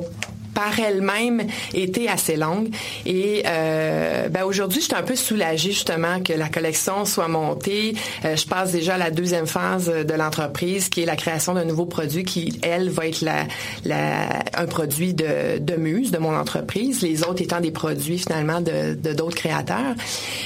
par 0.57 0.79
elles-mêmes 0.79 1.43
été 1.75 2.09
assez 2.09 2.35
longues. 2.35 2.69
Et 3.05 3.43
euh, 3.45 4.27
ben 4.29 4.43
aujourd'hui, 4.43 4.81
je 4.81 4.85
suis 4.85 4.95
un 4.95 5.03
peu 5.03 5.15
soulagée 5.15 5.69
justement 5.69 6.19
que 6.23 6.33
la 6.33 6.49
collection 6.49 7.05
soit 7.05 7.27
montée. 7.27 7.93
Euh, 8.25 8.35
je 8.35 8.47
passe 8.47 8.71
déjà 8.71 8.95
à 8.95 8.97
la 8.97 9.11
deuxième 9.11 9.45
phase 9.45 9.85
de 9.87 10.13
l'entreprise, 10.15 10.89
qui 10.89 11.03
est 11.03 11.05
la 11.05 11.15
création 11.15 11.53
d'un 11.53 11.65
nouveau 11.65 11.85
produit 11.85 12.23
qui, 12.23 12.59
elle, 12.63 12.89
va 12.89 13.05
être 13.05 13.21
la, 13.21 13.45
la, 13.85 14.29
un 14.55 14.65
produit 14.65 15.13
de, 15.13 15.59
de 15.59 15.75
muse 15.75 16.09
de 16.09 16.17
mon 16.17 16.35
entreprise, 16.35 17.03
les 17.03 17.21
autres 17.21 17.43
étant 17.43 17.59
des 17.59 17.71
produits 17.71 18.17
finalement 18.17 18.59
de 18.59 18.95
d'autres 19.13 19.37
créateurs. 19.37 19.93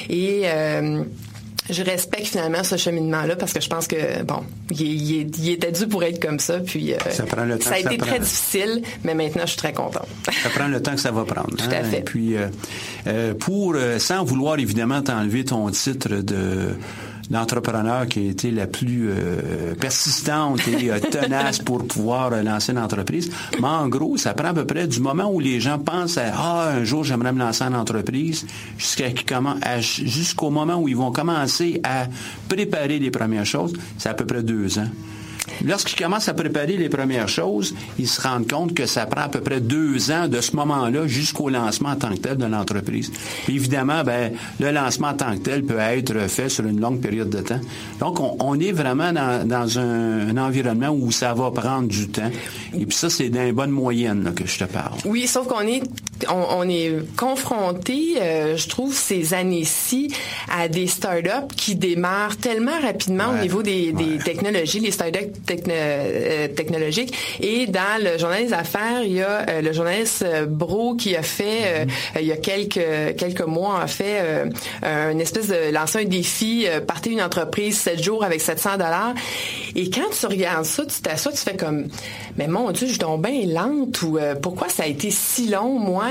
Et 0.10 0.42
euh, 0.46 1.04
je 1.70 1.84
respecte 1.84 2.28
finalement 2.28 2.64
ce 2.64 2.76
cheminement-là 2.76 3.36
parce 3.36 3.54
que 3.54 3.62
je 3.62 3.70
pense 3.70 3.88
que, 3.88 4.24
bon, 4.24 4.44
il, 4.72 5.50
était 5.50 5.72
dû 5.72 5.88
pour 5.88 6.04
être 6.04 6.20
comme 6.20 6.40
ça. 6.40 6.60
Puis, 6.60 6.94
euh, 6.94 6.98
ça, 7.10 7.24
prend 7.24 7.46
le 7.46 7.58
temps 7.60 7.70
ça 7.70 7.76
a 7.76 7.80
été 7.80 7.98
très 7.98 8.20
difficile, 8.20 8.82
mais 9.04 9.14
maintenant, 9.14 9.44
je 9.44 9.52
suis 9.52 9.58
très 9.58 9.74
contente. 9.74 10.08
ça 10.26 10.50
prend 10.50 10.68
le 10.68 10.82
temps 10.82 10.96
que 10.96 11.02
ça 11.02 11.12
va 11.12 11.24
prendre. 11.24 11.56
Tout 11.56 11.70
à 11.72 11.78
hein. 11.78 11.84
fait. 11.84 12.00
Et 12.00 12.02
puis, 12.02 12.36
euh, 12.36 12.48
euh, 13.08 13.34
pour, 13.34 13.76
sans 14.00 14.24
vouloir 14.24 14.60
évidemment 14.60 15.02
t'enlever 15.02 15.46
ton 15.46 15.70
titre 15.70 16.10
de 16.10 16.76
l'entrepreneur 17.32 18.08
qui 18.08 18.20
a 18.20 18.30
été 18.32 18.52
la 18.52 18.68
plus 18.68 19.10
euh, 19.10 19.74
persistante 19.76 20.68
et 20.68 20.92
euh, 20.92 21.00
tenace 21.00 21.60
pour 21.60 21.88
pouvoir 21.88 22.34
euh, 22.34 22.44
lancer 22.44 22.74
une 22.74 22.80
entreprise. 22.80 23.32
Mais 23.60 23.68
en 23.68 23.88
gros, 23.88 24.18
ça 24.18 24.34
prend 24.34 24.50
à 24.50 24.54
peu 24.54 24.66
près 24.66 24.88
du 24.88 25.00
moment 25.00 25.32
où 25.32 25.40
les 25.40 25.60
gens 25.60 25.80
pensent 25.80 26.18
à 26.18 26.32
ah 26.36 26.74
un 26.76 26.84
jour 26.84 27.04
j'aimerais 27.04 27.32
me 27.32 27.40
lancer 27.40 27.64
en 27.64 27.74
entreprise 27.74 28.46
jusqu'à 28.78 29.08
jusqu'au 29.80 30.50
moment 30.50 30.76
où 30.76 30.88
ils 30.88 30.96
vont 30.96 31.12
commencer 31.12 31.80
à 31.84 32.08
préparer 32.50 33.00
les 33.00 33.12
premières 33.12 33.46
choses, 33.46 33.74
c'est 33.98 34.10
à 34.10 34.14
peu 34.14 34.26
près 34.26 34.44
deux 34.44 34.78
ans. 34.78 34.90
Lorsqu'ils 35.66 35.98
commencent 35.98 36.30
à 36.30 36.34
préparer 36.34 36.78
les 36.78 36.90
premières 36.90 37.30
choses, 37.30 37.74
ils 38.00 38.08
se 38.08 38.22
rendent 38.22 38.50
compte 38.50 38.74
que 38.74 38.86
ça 38.86 39.06
prend 39.06 39.22
à 39.22 39.30
peu 39.30 39.42
près 39.42 39.60
deux 39.60 40.12
ans 40.12 40.28
de 40.28 40.42
ce 40.42 40.56
moment-là 40.56 41.08
jusqu'au 41.08 41.50
lancement 41.50 41.90
en 41.90 41.96
tant 41.96 42.10
que 42.10 42.20
tel 42.20 42.38
de 42.38 42.46
l'entreprise. 42.46 43.12
Évidemment, 43.48 44.04
ben, 44.04 44.34
le 44.60 44.72
lancement 44.72 45.10
en 45.10 45.14
tant 45.14 45.34
que 45.36 45.44
tel 45.44 45.64
peut 45.64 45.80
être 45.80 46.28
fait 46.28 46.50
sur 46.50 46.66
une 46.66 46.80
longue 46.80 47.00
période 47.00 47.30
de 47.30 47.42
temps. 47.42 47.60
Donc, 48.00 48.20
on, 48.20 48.60
est 48.60 48.72
vraiment 48.72 49.14
dans, 49.14 49.80
un, 49.80 50.38
environnement 50.38 50.90
où 50.90 51.12
ça 51.12 51.34
va 51.34 51.52
prendre 51.52 51.88
du 51.88 52.08
temps. 52.10 52.32
Et 52.74 52.86
puis 52.86 52.96
ça, 52.96 53.10
c'est 53.10 53.30
dans 53.30 53.44
les 53.44 53.52
bonnes 53.52 53.72
moyennes 53.72 54.34
que 54.36 54.46
je 54.46 54.60
te 54.60 54.66
parle. 54.66 54.98
Oui, 55.06 55.28
sauf 55.28 55.48
qu'on 55.48 55.62
est 55.62 55.84
on, 56.30 56.68
est 56.70 56.94
confronté, 57.16 58.16
euh, 58.22 58.58
je 58.58 58.68
trouve, 58.68 58.94
ces 58.94 59.34
années-ci 59.34 60.14
à 60.50 60.68
des 60.68 60.88
startups 60.88 61.54
qui 61.56 61.76
démarrent 61.76 62.38
tellement 62.38 62.80
rapidement 62.82 63.30
au 63.30 63.42
niveau 63.42 63.64
des, 63.64 63.94
technologies, 64.24 64.80
les 64.80 64.92
startups 64.92 65.18
euh, 65.70 66.48
technologiques. 66.50 67.14
Et 67.40 67.68
dans 67.68 68.02
le 68.02 68.18
journal 68.18 68.46
des 68.46 68.54
affaires, 68.54 69.04
il 69.04 69.14
y 69.14 69.22
a 69.22 69.46
euh, 69.50 69.62
le 69.62 69.74
journaliste 69.74 70.26
Bro 70.48 70.96
qui 70.96 71.16
a 71.16 71.24
fait, 71.24 71.86
mm-hmm. 71.86 72.22
il 72.22 72.28
y 72.28 72.32
a 72.32 72.38
quelques 72.38 73.16
quelques 73.18 73.46
mois, 73.46 73.82
a 73.82 73.88
fait 73.88 74.22
une 74.84 75.22
espèce 75.22 75.48
de 75.48 75.72
lancer 75.72 76.00
un 76.00 76.06
défi, 76.06 76.66
partir 76.88 77.12
une 77.12 77.22
entreprise 77.22 77.80
7 77.80 78.02
jours 78.02 78.24
avec 78.24 78.42
700 78.42 78.74
dollars. 78.74 79.14
Et 79.76 79.90
quand 79.90 80.10
tu 80.18 80.26
regardes 80.26 80.66
ça, 80.66 80.86
tu 80.86 81.02
t'assois, 81.02 81.32
tu 81.32 81.38
fais 81.38 81.56
comme, 81.56 81.88
mais 82.38 82.48
mon 82.48 82.72
Dieu, 82.72 82.88
je 82.88 82.94
suis 82.94 83.02
bien 83.20 83.46
lente 83.48 84.02
ou 84.02 84.18
pourquoi 84.42 84.70
ça 84.70 84.84
a 84.84 84.88
été 84.88 85.12
si 85.12 85.48
long, 85.48 85.80
moi? 85.80 86.11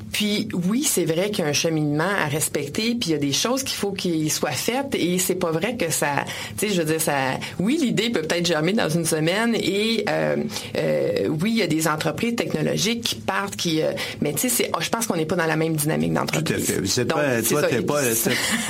Puis 0.11 0.49
oui, 0.67 0.83
c'est 0.83 1.05
vrai 1.05 1.29
qu'il 1.29 1.43
y 1.43 1.47
a 1.47 1.49
un 1.49 1.53
cheminement 1.53 2.03
à 2.03 2.27
respecter, 2.27 2.95
puis 2.95 3.09
il 3.09 3.11
y 3.11 3.15
a 3.15 3.17
des 3.17 3.31
choses 3.31 3.63
qu'il 3.63 3.77
faut 3.77 3.91
qu'il 3.91 4.31
soient 4.31 4.51
faites, 4.51 4.95
et 4.95 5.17
c'est 5.19 5.35
pas 5.35 5.51
vrai 5.51 5.77
que 5.77 5.89
ça, 5.91 6.25
tu 6.57 6.67
sais, 6.67 6.73
je 6.73 6.81
veux 6.81 6.87
dire, 6.87 7.01
ça, 7.01 7.13
oui, 7.59 7.77
l'idée 7.81 8.09
peut 8.09 8.21
peut-être 8.21 8.45
germer 8.45 8.73
dans 8.73 8.89
une 8.89 9.05
semaine, 9.05 9.55
et 9.55 10.03
euh, 10.09 10.37
euh, 10.77 11.27
oui, 11.41 11.51
il 11.51 11.57
y 11.57 11.61
a 11.61 11.67
des 11.67 11.87
entreprises 11.87 12.35
technologiques 12.35 13.03
qui 13.03 13.15
partent, 13.15 13.55
qui, 13.55 13.81
euh, 13.81 13.91
mais 14.21 14.33
tu 14.33 14.49
sais, 14.49 14.71
je 14.79 14.89
pense 14.89 15.07
qu'on 15.07 15.15
n'est 15.15 15.25
pas 15.25 15.35
dans 15.35 15.45
la 15.45 15.55
même 15.55 15.75
dynamique 15.75 16.13
d'entreprise. 16.13 16.65
Tout 16.65 16.71
à 16.71 16.85
fait. 16.85 17.05
pas, 17.05 17.41
toi, 17.41 17.63
t'es 17.63 17.81
pas, 17.81 18.01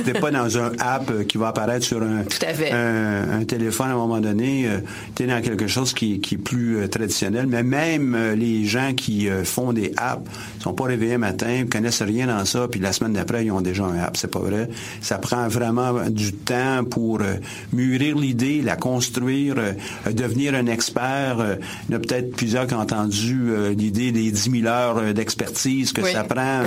t'es 0.06 0.14
pas 0.14 0.32
dans 0.32 0.58
un 0.58 0.72
app 0.80 1.26
qui 1.28 1.38
va 1.38 1.50
apparaître 1.50 1.86
sur 1.86 2.02
un, 2.04 2.22
un, 2.22 3.44
téléphone 3.46 3.88
à 3.88 3.94
un 3.94 3.96
moment 3.96 4.20
donné. 4.20 4.68
tu 5.16 5.24
es 5.24 5.28
dans 5.28 5.42
quelque 5.42 5.68
chose 5.68 5.94
qui, 5.94 6.20
qui 6.20 6.36
est 6.36 6.38
plus 6.38 6.88
traditionnel, 6.90 7.48
mais 7.48 7.64
même 7.64 8.36
les 8.36 8.66
gens 8.66 8.94
qui 8.94 9.28
font 9.44 9.74
des 9.74 9.94
apps 9.98 10.30
sont 10.60 10.74
pas 10.74 10.86
réveillés 10.86 11.18
matin, 11.18 11.31
connaissent 11.70 12.02
rien 12.02 12.28
dans 12.28 12.46
ça, 12.46 12.68
puis 12.70 12.80
la 12.80 12.94
semaine 12.94 13.14
d'après, 13.14 13.46
ils 13.46 13.52
ont 13.52 13.62
déjà 13.62 13.84
un 13.84 13.98
app. 14.00 14.18
C'est 14.18 14.32
pas 14.32 14.40
vrai. 14.40 14.70
Ça 15.02 15.18
prend 15.18 15.48
vraiment 15.48 16.10
du 16.10 16.34
temps 16.34 16.84
pour 16.90 17.22
euh, 17.22 17.36
mûrir 17.74 18.18
l'idée, 18.18 18.62
la 18.62 18.76
construire, 18.76 19.56
euh, 19.58 19.74
devenir 20.12 20.56
un 20.56 20.68
expert. 20.68 21.40
Euh, 21.40 21.56
il 21.88 21.94
y 21.94 21.96
en 21.96 21.98
a 21.98 22.02
peut-être 22.02 22.36
plusieurs 22.36 22.68
qui 22.68 22.74
ont 22.74 22.80
entendu 22.80 23.52
l'idée 23.76 24.12
des 24.12 24.32
10 24.32 24.52
000 24.62 24.66
heures 24.66 25.14
d'expertise 25.14 25.94
que 25.94 26.04
ça 26.04 26.24
prend, 26.24 26.64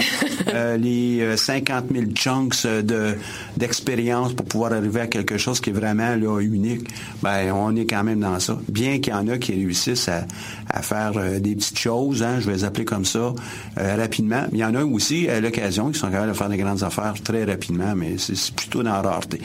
les 0.78 1.36
50 1.36 1.84
000 1.92 2.06
chunks 2.14 2.66
de, 2.66 3.16
d'expérience 3.56 4.32
pour 4.32 4.46
pouvoir 4.46 4.72
arriver 4.72 5.00
à 5.00 5.06
quelque 5.06 5.38
chose 5.38 5.60
qui 5.60 5.70
est 5.70 5.72
vraiment 5.72 6.14
là, 6.14 6.40
unique. 6.40 6.88
Ben, 7.22 7.52
on 7.52 7.74
est 7.76 7.86
quand 7.86 8.04
même 8.04 8.20
dans 8.20 8.38
ça. 8.40 8.58
Bien 8.68 8.98
qu'il 8.98 9.12
y 9.12 9.16
en 9.16 9.28
a 9.28 9.38
qui 9.38 9.52
réussissent 9.52 10.08
à, 10.08 10.26
à 10.70 10.82
faire 10.82 11.12
des 11.40 11.54
petites 11.54 11.78
choses, 11.78 12.22
hein, 12.22 12.38
je 12.40 12.46
vais 12.46 12.52
les 12.52 12.64
appeler 12.64 12.84
comme 12.84 13.04
ça, 13.04 13.32
rapidement. 13.76 14.44
Il 14.54 14.60
y 14.60 14.64
en 14.64 14.72
a 14.76 14.84
aussi, 14.84 15.28
à 15.28 15.40
l'occasion, 15.40 15.90
qui 15.90 15.98
sont 15.98 16.08
capables 16.08 16.28
de 16.28 16.36
faire 16.36 16.48
des 16.48 16.56
grandes 16.56 16.84
affaires 16.84 17.14
très 17.24 17.44
rapidement, 17.44 17.94
mais 17.96 18.14
c'est 18.18 18.54
plutôt 18.54 18.84
dans 18.84 18.92
la 18.92 19.02
rareté. 19.02 19.40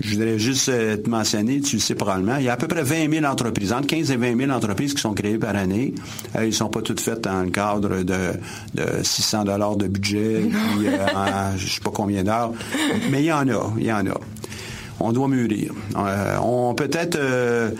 Je 0.00 0.14
voudrais 0.14 0.36
juste 0.38 0.68
euh, 0.68 0.96
te 0.96 1.08
mentionner, 1.08 1.60
tu 1.60 1.76
le 1.76 1.80
sais 1.80 1.94
probablement, 1.94 2.36
il 2.38 2.44
y 2.44 2.48
a 2.48 2.54
à 2.54 2.56
peu 2.56 2.66
près 2.66 2.82
20 2.82 3.08
000 3.08 3.24
entreprises, 3.24 3.72
entre 3.72 3.86
15 3.86 4.10
et 4.10 4.16
20 4.16 4.36
000 4.36 4.50
entreprises 4.50 4.94
qui 4.94 5.00
sont 5.00 5.14
créées 5.14 5.38
par 5.38 5.54
année. 5.54 5.94
Euh, 6.36 6.44
ils 6.44 6.52
sont 6.52 6.68
pas 6.68 6.82
toutes 6.82 7.00
faites 7.00 7.20
dans 7.22 7.42
le 7.42 7.50
cadre 7.50 8.02
de, 8.02 8.32
de 8.74 8.84
600 9.02 9.44
dollars 9.44 9.76
de 9.76 9.86
budget, 9.86 10.42
puis 10.76 10.88
euh, 10.88 11.56
je 11.56 11.68
sais 11.68 11.80
pas 11.80 11.92
combien 11.94 12.24
d'heures, 12.24 12.52
mais 13.10 13.22
il 13.22 13.26
y 13.26 13.32
en 13.32 13.48
a, 13.48 13.72
il 13.78 13.86
y 13.86 13.92
en 13.92 14.06
a. 14.06 14.20
On 15.00 15.12
doit 15.12 15.28
mûrir. 15.28 15.72
Euh, 15.96 16.36
on 16.42 16.74
peut-être 16.74 17.16
euh, 17.16 17.70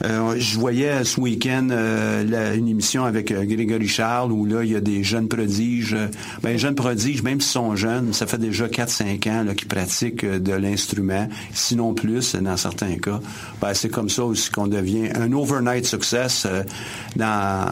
je 0.00 0.58
voyais 0.58 1.04
ce 1.04 1.20
week-end 1.20 1.68
euh, 1.70 2.54
une 2.54 2.68
émission 2.68 3.04
avec 3.04 3.32
euh, 3.32 3.44
Grégory 3.44 3.88
Charles 3.88 4.30
où 4.30 4.46
là, 4.46 4.62
il 4.62 4.70
y 4.70 4.76
a 4.76 4.80
des 4.80 5.02
jeunes 5.02 5.28
prodiges. 5.28 5.96
ben, 6.42 6.50
les 6.50 6.58
jeunes 6.58 6.74
prodiges, 6.74 7.22
même 7.22 7.40
s'ils 7.40 7.52
sont 7.52 7.74
jeunes, 7.74 8.12
ça 8.12 8.26
fait 8.26 8.38
déjà 8.38 8.66
4-5 8.66 9.30
ans 9.30 9.54
qu'ils 9.54 9.68
pratiquent 9.68 10.24
de 10.24 10.52
l'instrument, 10.52 11.28
sinon 11.52 11.94
plus 11.94 12.34
dans 12.36 12.56
certains 12.56 12.96
cas. 12.98 13.20
Ben, 13.60 13.74
c'est 13.74 13.88
comme 13.88 14.08
ça 14.08 14.24
aussi 14.24 14.50
qu'on 14.50 14.68
devient 14.68 15.10
un 15.14 15.32
overnight 15.32 15.86
success 15.86 16.46
dans, 17.16 17.66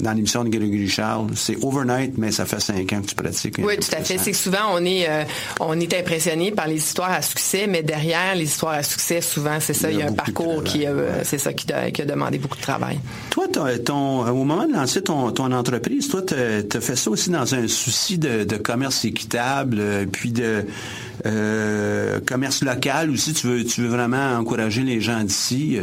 dans 0.00 0.12
l'émission 0.12 0.44
de 0.44 0.50
Grégory 0.50 0.88
Charles. 0.88 1.28
C'est 1.34 1.56
overnight, 1.62 2.18
mais 2.18 2.30
ça 2.30 2.44
fait 2.44 2.60
5 2.60 2.92
ans 2.92 3.00
que 3.00 3.06
tu 3.06 3.14
pratiques. 3.14 3.56
Oui, 3.58 3.76
tout 3.76 3.96
à 3.96 4.02
fait. 4.02 4.18
C'est 4.18 4.32
que 4.32 4.36
souvent, 4.36 4.74
on 4.74 4.84
est, 4.84 5.08
on 5.60 5.78
est 5.80 5.94
impressionné 5.94 6.50
par 6.50 6.68
les 6.68 6.76
histoires 6.76 7.12
à 7.12 7.22
succès, 7.22 7.66
mais 7.66 7.82
derrière 7.82 8.34
les 8.34 8.44
histoires 8.44 8.74
à 8.74 8.82
succès, 8.82 9.20
souvent, 9.20 9.58
c'est 9.60 9.74
ça, 9.74 9.90
il 9.90 9.98
y 9.98 10.02
a, 10.02 10.06
un 10.08 10.12
parcours 10.12 10.62
qui, 10.64 10.84
c'est 11.22 11.38
ça, 11.38 11.52
qui 11.52 11.66
qui 11.92 12.02
a 12.02 12.04
demandé 12.04 12.38
beaucoup 12.38 12.56
de 12.56 12.62
travail. 12.62 12.98
Toi, 13.30 13.46
ton, 13.84 14.26
au 14.28 14.44
moment 14.44 14.66
de 14.66 14.72
lancer 14.72 15.02
ton, 15.02 15.28
entreprise, 15.28 16.08
toi, 16.08 16.22
tu 16.22 16.34
as 16.34 16.80
fait 16.80 16.96
ça 16.96 17.10
aussi 17.10 17.30
dans 17.30 17.54
un 17.54 17.68
souci 17.68 18.18
de, 18.18 18.56
commerce 18.56 19.04
équitable, 19.04 19.78
euh, 19.80 20.06
puis 20.10 20.32
de 20.32 20.64
euh, 21.26 22.20
commerce 22.26 22.62
local 22.62 23.10
aussi. 23.10 23.32
Tu 23.34 23.46
veux, 23.46 23.88
vraiment 23.88 24.36
encourager 24.36 24.82
les 24.82 25.00
gens 25.00 25.22
d'ici. 25.22 25.78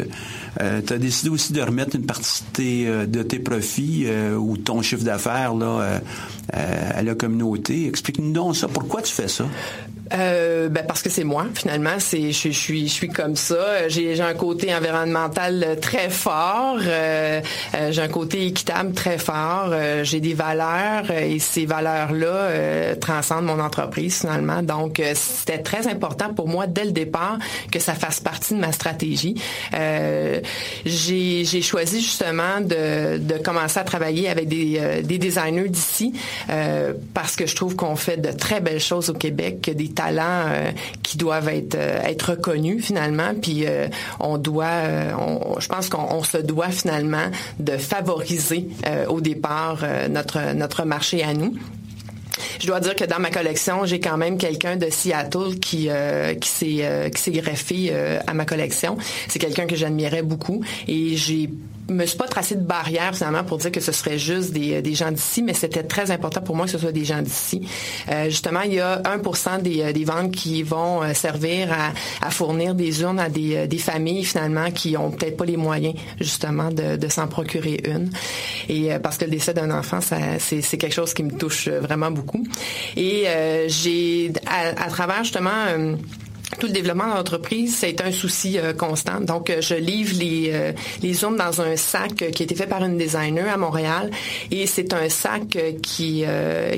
Euh, 0.61 0.81
tu 0.85 0.93
as 0.93 0.97
décidé 0.97 1.29
aussi 1.29 1.53
de 1.53 1.61
remettre 1.61 1.95
une 1.95 2.05
partie 2.05 2.43
de 2.85 3.23
tes, 3.23 3.39
profits 3.39 4.07
ou 4.37 4.57
ton 4.57 4.81
chiffre 4.81 5.03
d'affaires 5.03 5.53
à 6.51 7.03
la 7.03 7.15
communauté. 7.15 7.87
Explique-nous 7.87 8.31
donc 8.31 8.55
ça. 8.55 8.67
Pourquoi 8.67 9.01
tu 9.01 9.13
fais 9.13 9.27
ça? 9.27 9.45
Euh, 10.13 10.69
ben 10.69 10.85
parce 10.87 11.01
que 11.01 11.09
c'est 11.09 11.23
moi 11.23 11.45
finalement. 11.53 11.99
C'est 11.99 12.31
je, 12.31 12.49
suis 12.51 13.09
comme 13.09 13.35
ça. 13.35 13.87
J'ai 13.87 14.19
un 14.21 14.33
côté 14.33 14.73
environnemental 14.73 15.77
très 15.81 16.09
fort 16.09 16.77
euh, 16.81 17.41
euh, 17.75 17.91
j'ai 17.91 18.01
un 18.01 18.07
côté 18.07 18.47
équitable 18.47 18.93
très 18.93 19.17
fort. 19.17 19.73
J'ai 20.03 20.19
des 20.19 20.33
valeurs 20.33 21.11
et 21.11 21.39
ces 21.39 21.65
valeurs 21.65 22.11
là 22.11 22.95
transcendent 22.95 23.45
mon 23.45 23.59
entreprise 23.59 24.21
finalement. 24.21 24.61
Donc 24.61 25.01
c'était 25.13 25.59
très 25.59 25.87
important 25.87 26.33
pour 26.33 26.47
moi 26.47 26.67
dès 26.67 26.85
le 26.85 26.91
départ 26.91 27.37
que 27.71 27.79
ça 27.79 27.93
fasse 27.93 28.19
partie 28.19 28.53
de 28.53 28.59
ma 28.59 28.71
stratégie. 28.71 29.35
J'ai 30.85 31.61
choisi 31.61 32.01
justement 32.01 32.61
de, 32.61 33.37
commencer 33.43 33.79
à 33.79 33.83
travailler 33.83 34.29
avec 34.29 34.47
des, 34.47 35.01
des 35.03 35.17
designers 35.17 35.69
d'ici 35.69 36.13
parce 37.13 37.35
que 37.35 37.45
je 37.45 37.55
trouve 37.55 37.75
qu'on 37.75 37.95
fait 37.95 38.17
de 38.17 38.31
très 38.31 38.61
belles 38.61 38.79
choses 38.79 39.09
au 39.09 39.13
Québec 39.13 39.71
des 39.75 39.89
talents 39.97 40.45
euh, 40.47 40.71
qui 41.03 41.17
doivent 41.17 41.49
être 41.49 41.75
euh, 41.75 42.01
être 42.03 42.31
reconnus 42.31 42.85
finalement. 42.85 43.33
Puis 43.41 43.65
euh, 43.65 43.87
on 44.19 44.37
doit, 44.37 44.83
je 45.59 45.67
pense 45.67 45.89
qu'on 45.89 46.23
se 46.23 46.37
doit 46.37 46.69
finalement 46.69 47.31
de 47.59 47.77
favoriser 47.77 48.67
au 49.09 49.21
départ 49.21 49.83
notre 50.09 50.53
notre 50.53 50.83
marché 50.83 51.23
à 51.23 51.33
nous. 51.33 51.55
Je 52.59 52.67
dois 52.67 52.79
dire 52.79 52.95
que 52.95 53.05
dans 53.05 53.19
ma 53.19 53.31
collection, 53.31 53.85
j'ai 53.85 53.99
quand 53.99 54.17
même 54.17 54.37
quelqu'un 54.37 54.75
de 54.75 54.89
Seattle 54.89 55.59
qui 55.59 55.89
qui 56.39 56.49
s'est 56.49 57.11
qui 57.13 57.21
s'est 57.21 57.31
greffé 57.31 57.93
à 58.27 58.33
ma 58.33 58.45
collection. 58.45 58.97
C'est 59.27 59.39
quelqu'un 59.39 59.65
que 59.65 59.75
j'admirais 59.75 60.23
beaucoup 60.23 60.63
et 60.87 61.15
j'ai 61.15 61.49
me 61.89 62.05
suis 62.05 62.17
pas 62.17 62.27
tracé 62.27 62.55
de 62.55 62.63
barrière 62.63 63.15
finalement 63.15 63.43
pour 63.43 63.57
dire 63.57 63.71
que 63.71 63.79
ce 63.79 63.91
serait 63.91 64.17
juste 64.17 64.51
des, 64.51 64.81
des 64.81 64.93
gens 64.93 65.11
d'ici, 65.11 65.41
mais 65.41 65.53
c'était 65.53 65.83
très 65.83 66.11
important 66.11 66.41
pour 66.41 66.55
moi 66.55 66.65
que 66.65 66.71
ce 66.71 66.77
soit 66.77 66.91
des 66.91 67.05
gens 67.05 67.21
d'ici. 67.21 67.67
Euh, 68.09 68.25
justement, 68.25 68.61
il 68.61 68.73
y 68.73 68.79
a 68.79 69.01
1% 69.01 69.61
des, 69.61 69.81
euh, 69.81 69.93
des 69.93 70.03
ventes 70.03 70.31
qui 70.31 70.63
vont 70.63 71.01
euh, 71.01 71.13
servir 71.13 71.71
à, 71.71 71.91
à, 72.25 72.29
fournir 72.29 72.75
des 72.75 73.01
urnes 73.01 73.19
à 73.19 73.29
des, 73.29 73.55
euh, 73.55 73.67
des 73.67 73.77
familles 73.77 74.25
finalement 74.25 74.71
qui 74.71 74.97
ont 74.97 75.11
peut-être 75.11 75.37
pas 75.37 75.45
les 75.45 75.57
moyens 75.57 75.95
justement 76.19 76.71
de, 76.71 76.97
de 76.97 77.07
s'en 77.07 77.27
procurer 77.27 77.81
une. 77.85 78.11
Et 78.69 78.89
parce 79.01 79.17
que 79.17 79.25
le 79.25 79.31
décès 79.31 79.53
d'un 79.53 79.71
enfant, 79.71 79.99
c'est, 80.01 80.61
quelque 80.77 80.93
chose 80.93 81.13
qui 81.13 81.23
me 81.23 81.31
touche 81.31 81.69
vraiment 81.69 82.11
beaucoup. 82.11 82.43
Et 82.95 83.25
j'ai 83.67 84.31
à, 84.45 84.83
à, 84.85 84.89
travers 84.89 85.23
justement 85.23 85.65
tout 86.59 86.67
le 86.67 86.73
développement 86.73 87.07
de 87.07 87.13
l'entreprise, 87.13 87.75
c'est 87.77 88.01
un 88.01 88.11
souci 88.11 88.57
euh, 88.57 88.73
constant. 88.73 89.21
Donc, 89.21 89.49
euh, 89.49 89.61
je 89.61 89.75
livre 89.75 90.15
les, 90.17 90.51
euh, 90.53 90.71
urnes 91.21 91.37
dans 91.37 91.61
un 91.61 91.75
sac 91.75 92.15
qui 92.15 92.43
a 92.43 92.45
été 92.45 92.55
fait 92.55 92.67
par 92.67 92.83
une 92.83 92.97
designer 92.97 93.51
à 93.51 93.57
Montréal. 93.57 94.11
Et 94.51 94.65
c'est 94.67 94.93
un 94.93 95.09
sac 95.09 95.57
qui, 95.81 96.25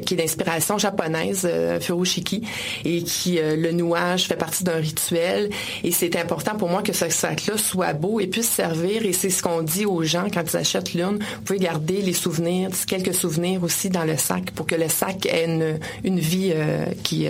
qui 0.06 0.14
est 0.14 0.18
d'inspiration 0.18 0.78
japonaise, 0.78 1.50
furoshiki, 1.82 2.44
et 2.86 3.04
qui, 3.04 3.40
le 3.42 3.72
nouage 3.72 4.28
fait 4.28 4.36
partie 4.36 4.64
d'un 4.64 4.78
rituel. 4.78 5.50
Et 5.84 5.92
c'est 5.92 6.16
important 6.16 6.56
pour 6.56 6.70
moi 6.70 6.84
que 6.84 6.94
ce 6.94 7.10
sac-là 7.10 7.58
soit 7.58 7.94
beau 7.94 8.20
et 8.20 8.28
puisse 8.28 8.50
servir. 8.50 9.06
Et 9.06 9.14
c'est 9.14 9.30
ce 9.30 9.42
qu'on 9.42 9.62
dit 9.62 9.86
aux 9.86 10.04
gens 10.04 10.28
quand 10.34 10.44
ils 10.54 10.58
achètent 10.58 10.94
l'urne. 10.94 11.18
Vous 11.20 11.42
pouvez 11.44 11.60
garder 11.60 12.02
les 12.02 12.14
souvenirs, 12.14 12.70
quelques 12.88 13.14
souvenirs 13.14 13.64
aussi 13.64 13.90
dans 13.90 14.06
le 14.06 14.18
sac 14.18 14.52
pour 14.52 14.66
que 14.66 14.76
le 14.76 14.90
sac 14.90 15.26
ait 15.26 15.46
une, 16.04 16.20
vie 16.20 16.54
qui, 17.04 17.28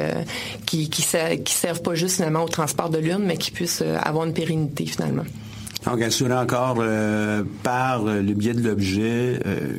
qui, 0.65 0.89
qui, 0.89 1.01
serve 1.01 1.81
pas 1.81 1.95
juste 1.95 2.19
au 2.43 2.49
transport 2.49 2.89
de 2.89 2.97
l'urne, 2.97 3.23
mais 3.23 3.37
qui 3.37 3.51
puisse 3.51 3.81
euh, 3.81 3.97
avoir 4.01 4.25
une 4.25 4.33
pérennité 4.33 4.85
finalement. 4.85 5.25
Donc, 5.85 6.01
assurer 6.01 6.33
encore 6.33 6.77
euh, 6.79 7.43
par 7.63 8.03
le 8.03 8.33
biais 8.33 8.53
de 8.53 8.67
l'objet 8.67 9.39
euh, 9.45 9.77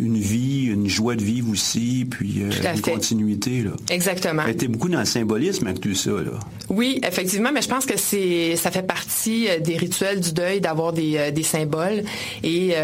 une 0.00 0.16
vie, 0.16 0.64
une 0.64 0.88
joie 0.88 1.14
de 1.14 1.22
vivre 1.22 1.50
aussi, 1.50 2.06
puis 2.10 2.40
une 2.40 2.80
continuité. 2.80 3.60
Là. 3.60 3.72
Exactement. 3.90 4.42
Tu 4.58 4.66
beaucoup 4.68 4.88
dans 4.88 5.00
le 5.00 5.04
symbolisme 5.04 5.66
avec 5.66 5.80
tout 5.80 5.94
ça. 5.94 6.10
Là. 6.10 6.40
Oui, 6.70 7.00
effectivement, 7.06 7.50
mais 7.52 7.60
je 7.60 7.68
pense 7.68 7.84
que 7.84 7.98
c'est 7.98 8.56
ça 8.56 8.70
fait 8.70 8.82
partie 8.82 9.46
des 9.60 9.76
rituels 9.76 10.20
du 10.20 10.32
deuil 10.32 10.62
d'avoir 10.62 10.94
des, 10.94 11.30
des 11.30 11.42
symboles. 11.42 12.02
Et 12.42 12.74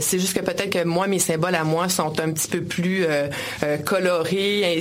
c'est 0.00 0.18
juste 0.18 0.36
que 0.36 0.44
peut-être 0.44 0.70
que 0.70 0.84
moi, 0.84 1.06
mes 1.06 1.20
symboles 1.20 1.54
à 1.54 1.64
moi 1.64 1.88
sont 1.88 2.18
un 2.20 2.32
petit 2.32 2.48
peu 2.48 2.60
plus 2.60 3.04
colorés, 3.84 4.80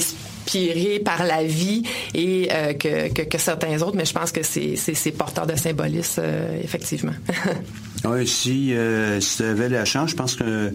inspirés 0.49 0.99
par 0.99 1.23
la 1.23 1.43
vie 1.43 1.83
et 2.13 2.49
euh, 2.51 2.73
que, 2.73 3.23
que, 3.23 3.37
certains 3.37 3.81
autres, 3.81 3.95
mais 3.95 4.05
je 4.05 4.13
pense 4.13 4.31
que 4.31 4.41
c'est 4.43 5.11
porteur 5.11 5.45
de 5.45 5.55
symbolisme, 5.55 6.21
euh, 6.23 6.61
effectivement. 6.63 7.13
oui, 8.05 8.27
si, 8.27 8.73
euh, 8.73 9.19
si 9.19 9.37
tu 9.37 9.43
avais 9.43 9.69
la 9.69 9.85
chance, 9.85 10.11
je 10.11 10.15
pense 10.15 10.35
que 10.35 10.73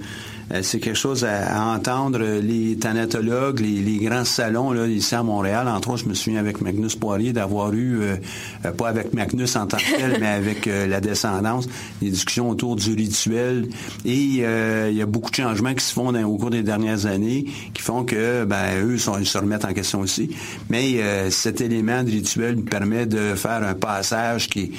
c'est 0.62 0.80
quelque 0.80 0.97
chose 0.97 1.24
à, 1.24 1.74
entendre. 1.74 2.18
Les 2.18 2.76
thanatologues, 2.76 3.61
les, 3.61 3.99
grands 3.99 4.24
salons 4.24 4.72
là, 4.72 4.86
ici 4.86 5.14
à 5.14 5.22
Montréal, 5.22 5.68
entre 5.68 5.90
autres, 5.90 6.05
je 6.05 6.09
me 6.09 6.14
souviens 6.14 6.40
avec 6.40 6.61
Magnus 6.61 6.97
Poirier 6.97 7.32
d'avoir 7.32 7.72
eu, 7.72 8.01
euh, 8.01 8.16
euh, 8.64 8.72
pas 8.72 8.88
avec 8.88 9.14
Magnus 9.14 9.57
en 9.57 9.66
tant 9.66 9.78
que 9.78 9.97
tel, 9.97 10.16
mais 10.20 10.28
avec 10.28 10.66
la 10.66 11.01
descendance, 11.01 11.68
des 12.01 12.11
discussions 12.11 12.51
autour 12.51 12.76
du 12.76 12.95
rituel. 12.95 13.68
Et 14.05 14.16
il 14.16 14.97
y 14.97 15.03
a 15.03 15.07
beaucoup 15.07 15.30
de 15.30 15.36
changements 15.36 15.74
qui 15.74 15.84
se 15.84 15.92
font 15.92 16.14
au 16.14 16.36
cours 16.36 16.51
des 16.51 16.62
dernières 16.62 17.07
années 17.07 17.47
qui 17.72 17.82
font 17.82 18.05
que 18.05 18.45
ben, 18.45 18.84
eux 18.84 18.99
sont, 18.99 19.18
ils 19.18 19.26
se 19.26 19.38
remettent 19.38 19.64
en 19.64 19.72
question 19.72 20.01
aussi. 20.01 20.30
Mais 20.68 21.30
cet 21.30 21.61
élément 21.61 22.03
de 22.03 22.11
rituel 22.11 22.57
nous 22.57 22.62
permet 22.62 23.07
de 23.07 23.34
faire 23.34 23.62
un 23.62 23.74
passage 23.74 24.49
qui 24.49 24.61
est 24.61 24.70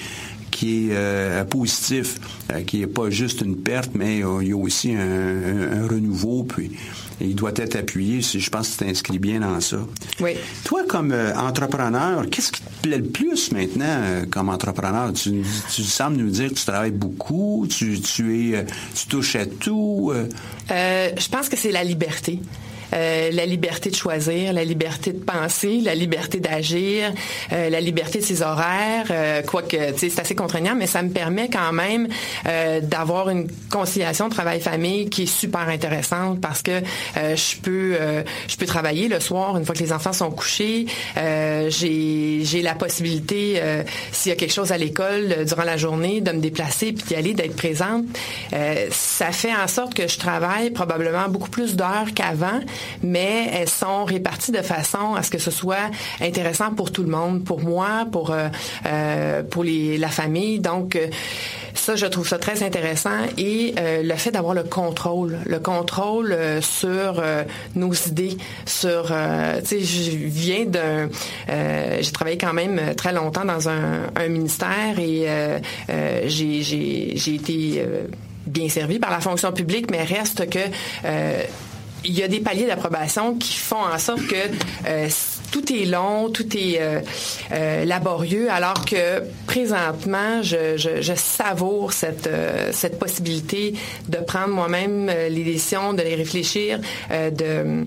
qui 0.56 0.90
est 0.90 0.96
euh, 0.96 1.44
positif, 1.44 2.16
euh, 2.50 2.62
qui 2.62 2.80
n'est 2.80 2.88
pas 2.88 3.10
juste 3.10 3.42
une 3.42 3.58
perte, 3.58 3.92
mais 3.94 4.24
euh, 4.24 4.42
il 4.42 4.48
y 4.48 4.54
a 4.54 4.56
aussi 4.56 4.94
un, 4.94 5.86
renouveau, 5.86 6.44
puis 6.44 6.72
il 7.20 7.36
doit 7.36 7.52
être 7.58 7.76
appuyé. 7.76 8.22
Je 8.22 8.50
pense 8.50 8.70
que 8.70 8.72
tu 8.78 8.86
t'inscris 8.86 9.20
bien 9.20 9.42
dans 9.42 9.60
ça. 9.60 9.80
Oui. 10.22 10.32
Toi, 10.64 10.84
comme 10.88 11.14
entrepreneur, 11.36 12.26
qu'est-ce 12.32 12.54
qui 12.54 12.62
te 12.62 12.82
plaît 12.82 13.00
le 13.00 13.04
plus 13.04 13.52
maintenant 13.52 14.24
comme 14.32 14.48
entrepreneur? 14.48 15.12
Tu, 15.12 15.44
tu 15.74 15.84
sembles 15.84 16.18
nous 16.18 16.30
dire 16.30 16.50
que 16.50 16.56
tu 16.56 16.66
travailles 16.66 16.92
beaucoup, 16.92 17.68
tu, 17.70 18.00
tu, 18.00 18.54
es, 18.54 18.66
tu 18.96 19.08
touches 19.08 19.36
à 19.36 19.46
tout. 19.46 20.14
je 20.70 21.30
pense 21.30 21.50
que 21.50 21.58
c'est 21.58 21.72
la 21.72 21.84
liberté. 21.84 22.40
Euh, 22.94 23.32
la 23.32 23.46
liberté 23.46 23.90
de 23.90 23.96
choisir, 23.96 24.54
la 24.54 24.64
liberté 24.64 25.12
de 25.12 25.20
penser, 25.20 25.82
la 25.84 25.96
liberté 25.96 26.40
d'agir, 26.40 27.12
euh, 27.52 27.70
la 27.70 27.82
liberté 27.82 28.20
de 28.20 28.24
ses 28.24 28.42
horaires, 28.42 29.08
euh, 29.12 29.42
quoique 29.42 29.76
c'est 29.98 30.20
assez 30.20 30.36
contraignant, 30.36 30.76
mais 30.76 30.88
ça 30.88 31.02
me 31.02 31.10
permet 31.10 31.50
quand 31.50 31.72
même 31.72 32.08
d'avoir 32.82 33.30
une 33.30 33.48
conciliation 33.70 34.30
travail-famille 34.30 35.10
qui 35.10 35.24
est 35.24 35.26
super 35.26 35.68
intéressante 35.70 36.40
parce 36.42 36.62
que 36.62 36.82
je 37.16 37.58
peux 37.62 38.66
travailler 38.66 39.08
le 39.08 39.20
soir 39.20 39.58
une 39.58 39.66
fois 39.66 39.76
que 39.76 39.84
les 39.84 39.92
enfants 39.92 40.14
sont 40.14 40.32
couchés. 40.32 40.86
j'ai 41.16 42.42
j'ai 42.44 42.62
la 42.62 42.76
possibilité 42.76 43.62
s'il 44.12 44.30
y 44.30 44.34
a 44.34 44.36
quelque 44.36 44.54
chose 44.54 44.72
à 44.72 44.78
l'école 44.78 45.46
durant 45.46 45.64
la 45.64 45.78
journée 45.78 46.22
de 46.22 46.32
me 46.32 46.40
déplacer 46.40 46.94
puis 46.94 47.06
d'y 47.08 47.16
aller, 47.16 47.34
d'être 47.34 47.56
présente. 47.56 48.06
ça 48.92 49.32
fait 49.32 49.56
en 49.56 49.68
sorte 49.68 49.94
que 49.94 50.08
je 50.08 50.18
travaille 50.18 50.72
probablement 50.72 51.28
beaucoup 51.30 51.50
plus 51.50 51.76
d'heures 51.76 52.14
qu'avant, 52.14 52.62
mais 53.04 53.50
elles 53.54 53.70
sont 53.70 54.06
réparties 54.06 54.52
de 54.52 54.62
façon 54.62 55.16
à 55.16 55.24
ce 55.24 55.30
que 55.30 55.38
ce 55.38 55.52
soit 55.52 55.92
intéressant 56.22 56.72
pour 56.72 56.92
tout 56.92 57.04
le 57.04 57.10
monde, 57.10 57.44
pour 57.44 57.62
moi, 57.62 58.06
pour 58.12 58.32
euh, 58.32 58.48
euh, 58.86 59.44
pour 59.44 59.64
la 59.64 60.10
famille. 60.10 60.60
Donc 60.60 60.96
euh, 60.96 61.08
ça, 61.74 61.96
je 61.96 62.06
trouve 62.06 62.28
ça 62.28 62.38
très 62.38 62.64
intéressant 62.64 63.26
et 63.38 63.76
le 63.78 64.16
fait 64.16 64.32
d'avoir 64.32 64.54
le 64.54 64.64
contrôle, 64.64 65.38
le 65.46 65.60
contrôle 65.60 66.36
sur 66.62 67.22
nos 67.76 67.94
idées, 67.94 68.38
sur, 68.66 69.08
tu 69.08 69.66
sais, 69.66 69.80
je 69.82 70.12
viens 70.12 70.66
d'un, 70.66 71.10
j'ai 71.48 72.12
travaillé 72.12 72.38
quand 72.38 72.54
même 72.54 72.96
très 72.96 73.14
longtemps 73.14 73.46
dans 73.46 73.70
un, 73.70 74.28
ministère 74.30 74.98
et 74.98 75.28
j'ai, 76.28 76.62
j'ai, 76.62 77.14
j'ai 77.16 77.36
été 77.36 77.86
bien 78.48 78.70
servi 78.70 78.98
par 78.98 79.12
la 79.12 79.20
fonction 79.20 79.52
publique, 79.52 79.92
mais 79.92 80.04
reste 80.04 80.50
que 80.50 80.60
il 82.06 82.18
y 82.18 82.24
a 82.24 82.28
des 82.28 82.40
paliers 82.40 82.66
d'approbation 82.68 83.36
qui 83.36 83.58
font 83.58 83.84
en 83.84 83.98
sorte 83.98 84.26
que 84.28 84.36
euh, 84.88 85.10
tout 85.52 85.74
est 85.74 85.86
long, 85.86 86.30
tout 86.30 86.58
est 86.58 86.80
euh, 86.80 87.00
euh, 87.52 87.86
laborieux, 87.86 88.50
alors 88.50 88.86
que 88.86 89.24
présentement, 89.48 90.42
je, 90.42 90.78
je, 90.78 91.02
je 91.02 91.14
savoure 91.16 91.94
cette, 91.94 92.30
cette 92.72 93.00
possibilité 93.00 93.74
de 94.08 94.18
prendre 94.18 94.50
moi-même 94.50 95.08
les 95.08 95.44
décisions, 95.44 95.94
de 95.94 96.02
les 96.02 96.16
réfléchir, 96.16 96.80
de 97.10 97.86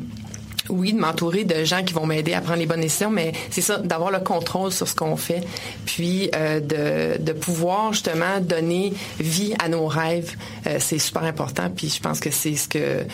oui, 0.70 0.92
de 0.92 0.98
m'entourer 0.98 1.44
de 1.44 1.64
gens 1.64 1.82
qui 1.82 1.94
vont 1.94 2.06
m'aider 2.06 2.34
à 2.34 2.40
prendre 2.40 2.58
les 2.58 2.66
bonnes 2.66 2.80
décisions, 2.80 3.10
mais 3.10 3.32
c'est 3.50 3.60
ça, 3.60 3.78
d'avoir 3.78 4.10
le 4.10 4.20
contrôle 4.20 4.72
sur 4.72 4.88
ce 4.88 4.94
qu'on 4.94 5.16
fait, 5.16 5.42
puis 5.86 6.30
euh, 6.34 6.60
de, 6.60 7.22
de, 7.22 7.32
pouvoir 7.32 7.92
justement 7.92 8.40
donner 8.40 8.92
vie 9.18 9.54
à 9.58 9.68
nos 9.68 9.86
rêves, 9.86 10.36
euh, 10.66 10.76
c'est 10.80 10.98
super 10.98 11.24
important. 11.24 11.70
Puis 11.74 11.88
je 11.88 12.00
pense 12.00 12.20
que 12.20 12.30
c'est 12.30 12.56
ce 12.56 12.68
que 12.68 13.04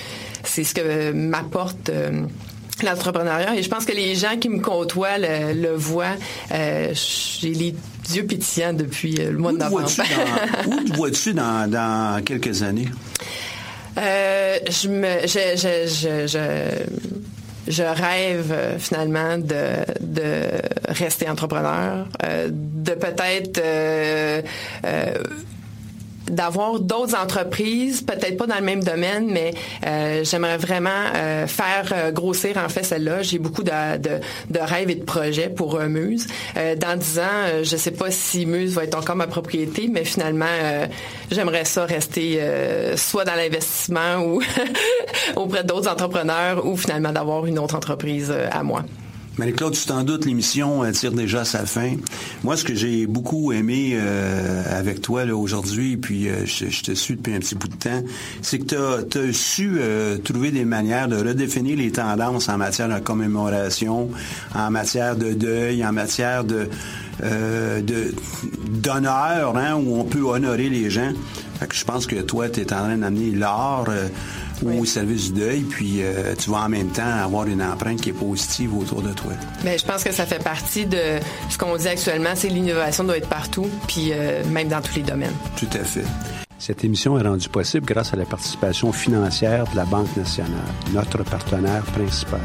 c'est 0.44 0.64
ce 0.64 0.74
que 0.74 1.12
m'apporte. 1.12 1.88
Euh, 1.88 2.22
l'entrepreneuriat 2.82 3.55
et 3.55 3.62
je 3.62 3.68
pense 3.68 3.84
que 3.84 3.92
les 3.92 4.16
gens 4.16 4.36
qui 4.36 4.48
me 4.48 4.59
côtoient 4.59 5.16
le, 5.16 5.52
le 5.55 5.74
voient 5.76 6.16
j'ai 6.50 7.55
les 7.55 7.74
yeux 8.12 8.26
pétillants 8.26 8.72
depuis 8.72 9.12
le 9.14 9.38
mois 9.38 9.52
de 9.52 9.59
novembre. 9.59 9.88
où 10.66 10.80
te 10.80 10.92
vois-tu 10.96 11.34
dans, 11.34 11.70
dans 11.70 12.20
quelques 12.24 12.62
années? 12.64 12.88
Je 13.96 14.88
me 14.88 15.20
je, 15.24 15.57
je, 15.57 15.86
je 15.86 16.26
je 16.26 17.14
rêve 17.82 18.52
euh, 18.52 18.78
finalement 18.78 19.38
de, 19.38 19.84
de 20.00 20.60
rester 20.88 21.28
entrepreneur, 21.28 22.06
euh, 22.22 22.48
de 22.50 22.92
peut-être 22.92 23.60
euh, 23.62 24.42
d'avoir 26.29 26.81
d'autres 26.81 27.16
entreprises, 27.16 28.03
peut-être 28.03 28.37
pas 28.37 28.47
dans 28.47 28.57
le 28.57 28.62
même 28.62 28.83
domaine, 28.83 29.29
mais 29.31 29.55
euh, 29.87 30.25
j'aimerais 30.25 30.57
vraiment 30.57 30.91
euh, 31.14 31.47
faire 31.47 31.93
euh, 31.93 32.11
grossir 32.11 32.57
en 32.57 32.68
fait 32.68 32.83
celle-là. 32.83 33.22
J'ai 33.22 33.39
beaucoup 33.39 33.62
de, 33.62 33.70
rêves 34.59 34.91
et 34.91 34.95
de 34.95 35.05
projets 35.05 35.49
pour 35.49 35.79
Muse. 35.81 36.27
dans 36.55 36.97
dix 36.99 37.18
ans, 37.18 37.62
je 37.62 37.77
sais 37.77 37.91
pas 37.91 38.11
si 38.11 38.47
Muse 38.47 38.75
va 38.75 38.85
être 38.85 38.97
encore 38.97 39.16
ma 39.16 39.27
propriété, 39.27 39.89
mais 39.93 40.05
finalement, 40.05 40.47
j'aimerais 41.31 41.64
ça 41.64 41.85
rester 41.85 42.41
soit 42.97 43.25
dans 43.25 43.35
l'investissement 43.35 44.18
ou 44.25 44.43
auprès 45.37 45.64
d'autres 45.64 45.91
entrepreneurs 45.91 46.66
ou 46.66 46.77
finalement 46.77 47.12
d'avoir 47.12 47.47
une 47.47 47.59
autre 47.59 47.75
entreprise 47.75 48.33
à 48.51 48.62
moi. 48.62 48.85
Marie-Claude, 49.37 49.74
tu 49.74 49.85
t'en 49.87 50.05
doutes, 50.05 50.26
l'émission 50.26 50.89
tire 50.93 51.11
déjà 51.11 51.45
sa 51.45 51.66
fin. 51.66 51.97
Moi, 52.45 52.57
ce 52.57 52.62
que 52.62 52.72
j'ai 52.74 53.07
beaucoup 53.07 53.51
aimé 53.51 53.95
euh, 53.95 54.62
avec 54.70 55.01
toi 55.01 55.24
aujourd'hui, 55.24 55.97
puis 55.97 56.28
euh, 56.28 56.47
je, 56.47 56.82
te 56.82 56.93
suis 56.93 57.16
depuis 57.16 57.35
un 57.35 57.41
petit 57.41 57.57
bout 57.57 57.66
de 57.66 57.74
temps, 57.74 58.03
c'est 58.43 58.61
que 58.61 59.03
tu 59.03 59.18
as, 59.18 59.32
su 59.32 59.78
euh, 59.78 60.18
trouver 60.18 60.53
des 60.53 60.64
manières 60.64 61.09
de 61.09 61.16
redéfinir 61.16 61.76
les 61.76 61.91
tendances 61.91 62.49
en 62.49 62.59
matière 62.59 62.89
de 62.89 63.01
commémoration, 63.01 64.09
en 64.55 64.70
matière 64.70 65.16
de 65.16 65.32
deuil, 65.32 65.85
en 65.85 65.93
matière 65.93 66.45
de 66.45 66.68
d'honneur, 68.68 69.57
hein, 69.57 69.74
où 69.76 69.99
on 69.99 70.05
peut 70.05 70.22
honorer 70.22 70.68
les 70.68 70.91
gens. 70.91 71.12
Fait 71.59 71.68
que 71.68 71.74
je 71.74 71.85
pense 71.85 72.07
que 72.07 72.16
toi, 72.16 72.49
tu 72.49 72.61
es 72.61 72.72
en 72.72 72.78
train 72.78 72.97
d'amener 72.97 73.30
l'art 73.30 73.87
au 74.64 74.84
service 74.84 75.32
du 75.32 75.40
deuil, 75.40 75.60
puis 75.62 76.02
euh, 76.02 76.34
tu 76.36 76.50
vas 76.50 76.62
en 76.62 76.68
même 76.68 76.88
temps 76.88 77.02
avoir 77.02 77.46
une 77.46 77.62
empreinte 77.62 78.00
qui 78.00 78.10
est 78.10 78.14
positive 78.14 78.76
autour 78.76 79.02
de 79.02 79.12
toi. 79.12 79.32
Mais 79.64 79.78
je 79.78 79.84
pense 79.84 80.04
que 80.04 80.12
ça 80.12 80.26
fait 80.26 80.42
partie 80.42 80.86
de 80.86 81.18
ce 81.50 81.58
qu'on 81.58 81.76
dit 81.76 81.88
actuellement, 81.88 82.30
c'est 82.34 82.48
l'innovation 82.48 83.04
doit 83.04 83.16
être 83.16 83.28
partout, 83.28 83.68
puis 83.86 84.10
euh, 84.12 84.42
même 84.46 84.68
dans 84.68 84.80
tous 84.80 84.96
les 84.96 85.02
domaines. 85.02 85.34
Tout 85.56 85.68
à 85.72 85.84
fait. 85.84 86.04
Cette 86.58 86.84
émission 86.84 87.18
est 87.18 87.22
rendue 87.22 87.48
possible 87.48 87.84
grâce 87.84 88.14
à 88.14 88.16
la 88.16 88.24
participation 88.24 88.92
financière 88.92 89.64
de 89.70 89.76
la 89.76 89.84
Banque 89.84 90.16
nationale, 90.16 90.52
notre 90.92 91.22
partenaire 91.22 91.82
principal. 91.82 92.40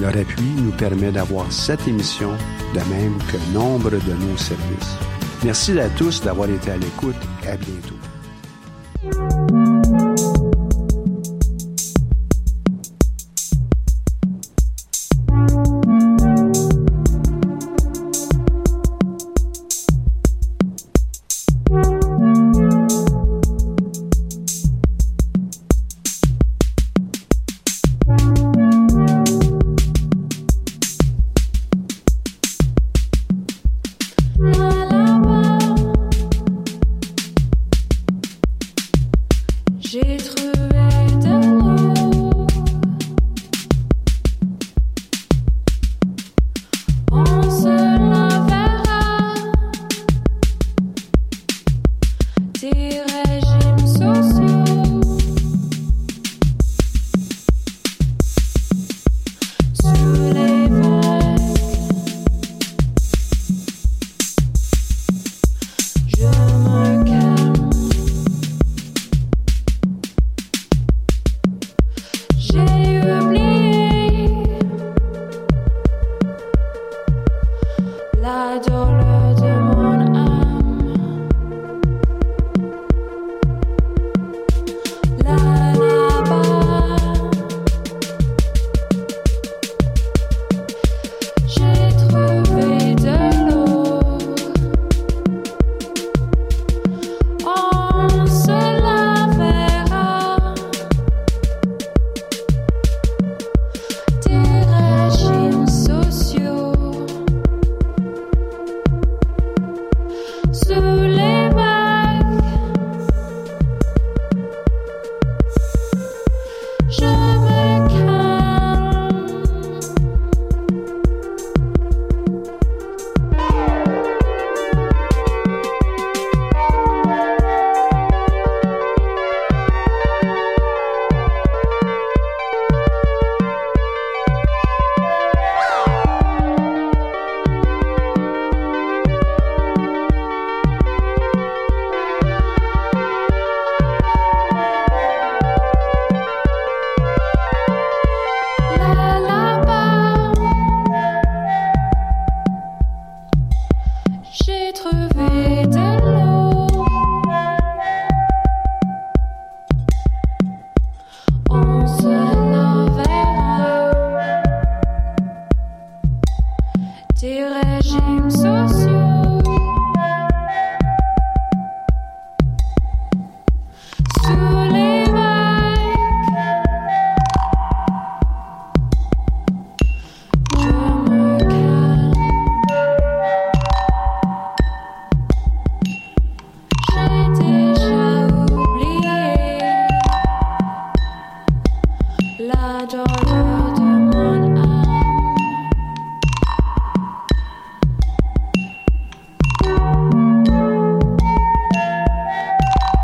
Leur 0.00 0.16
appui 0.16 0.44
nous 0.58 0.72
permet 0.72 1.10
d'avoir 1.10 1.50
cette 1.52 1.86
émission, 1.88 2.30
de 2.74 2.94
même 2.94 3.18
que 3.32 3.52
nombre 3.52 3.90
de 3.90 3.96
nos 3.96 4.36
services. 4.36 4.96
Merci 5.44 5.78
à 5.78 5.88
tous 5.90 6.22
d'avoir 6.22 6.48
été 6.48 6.70
à 6.70 6.76
l'écoute. 6.76 7.16
À 7.46 7.56
bientôt. 7.56 8.03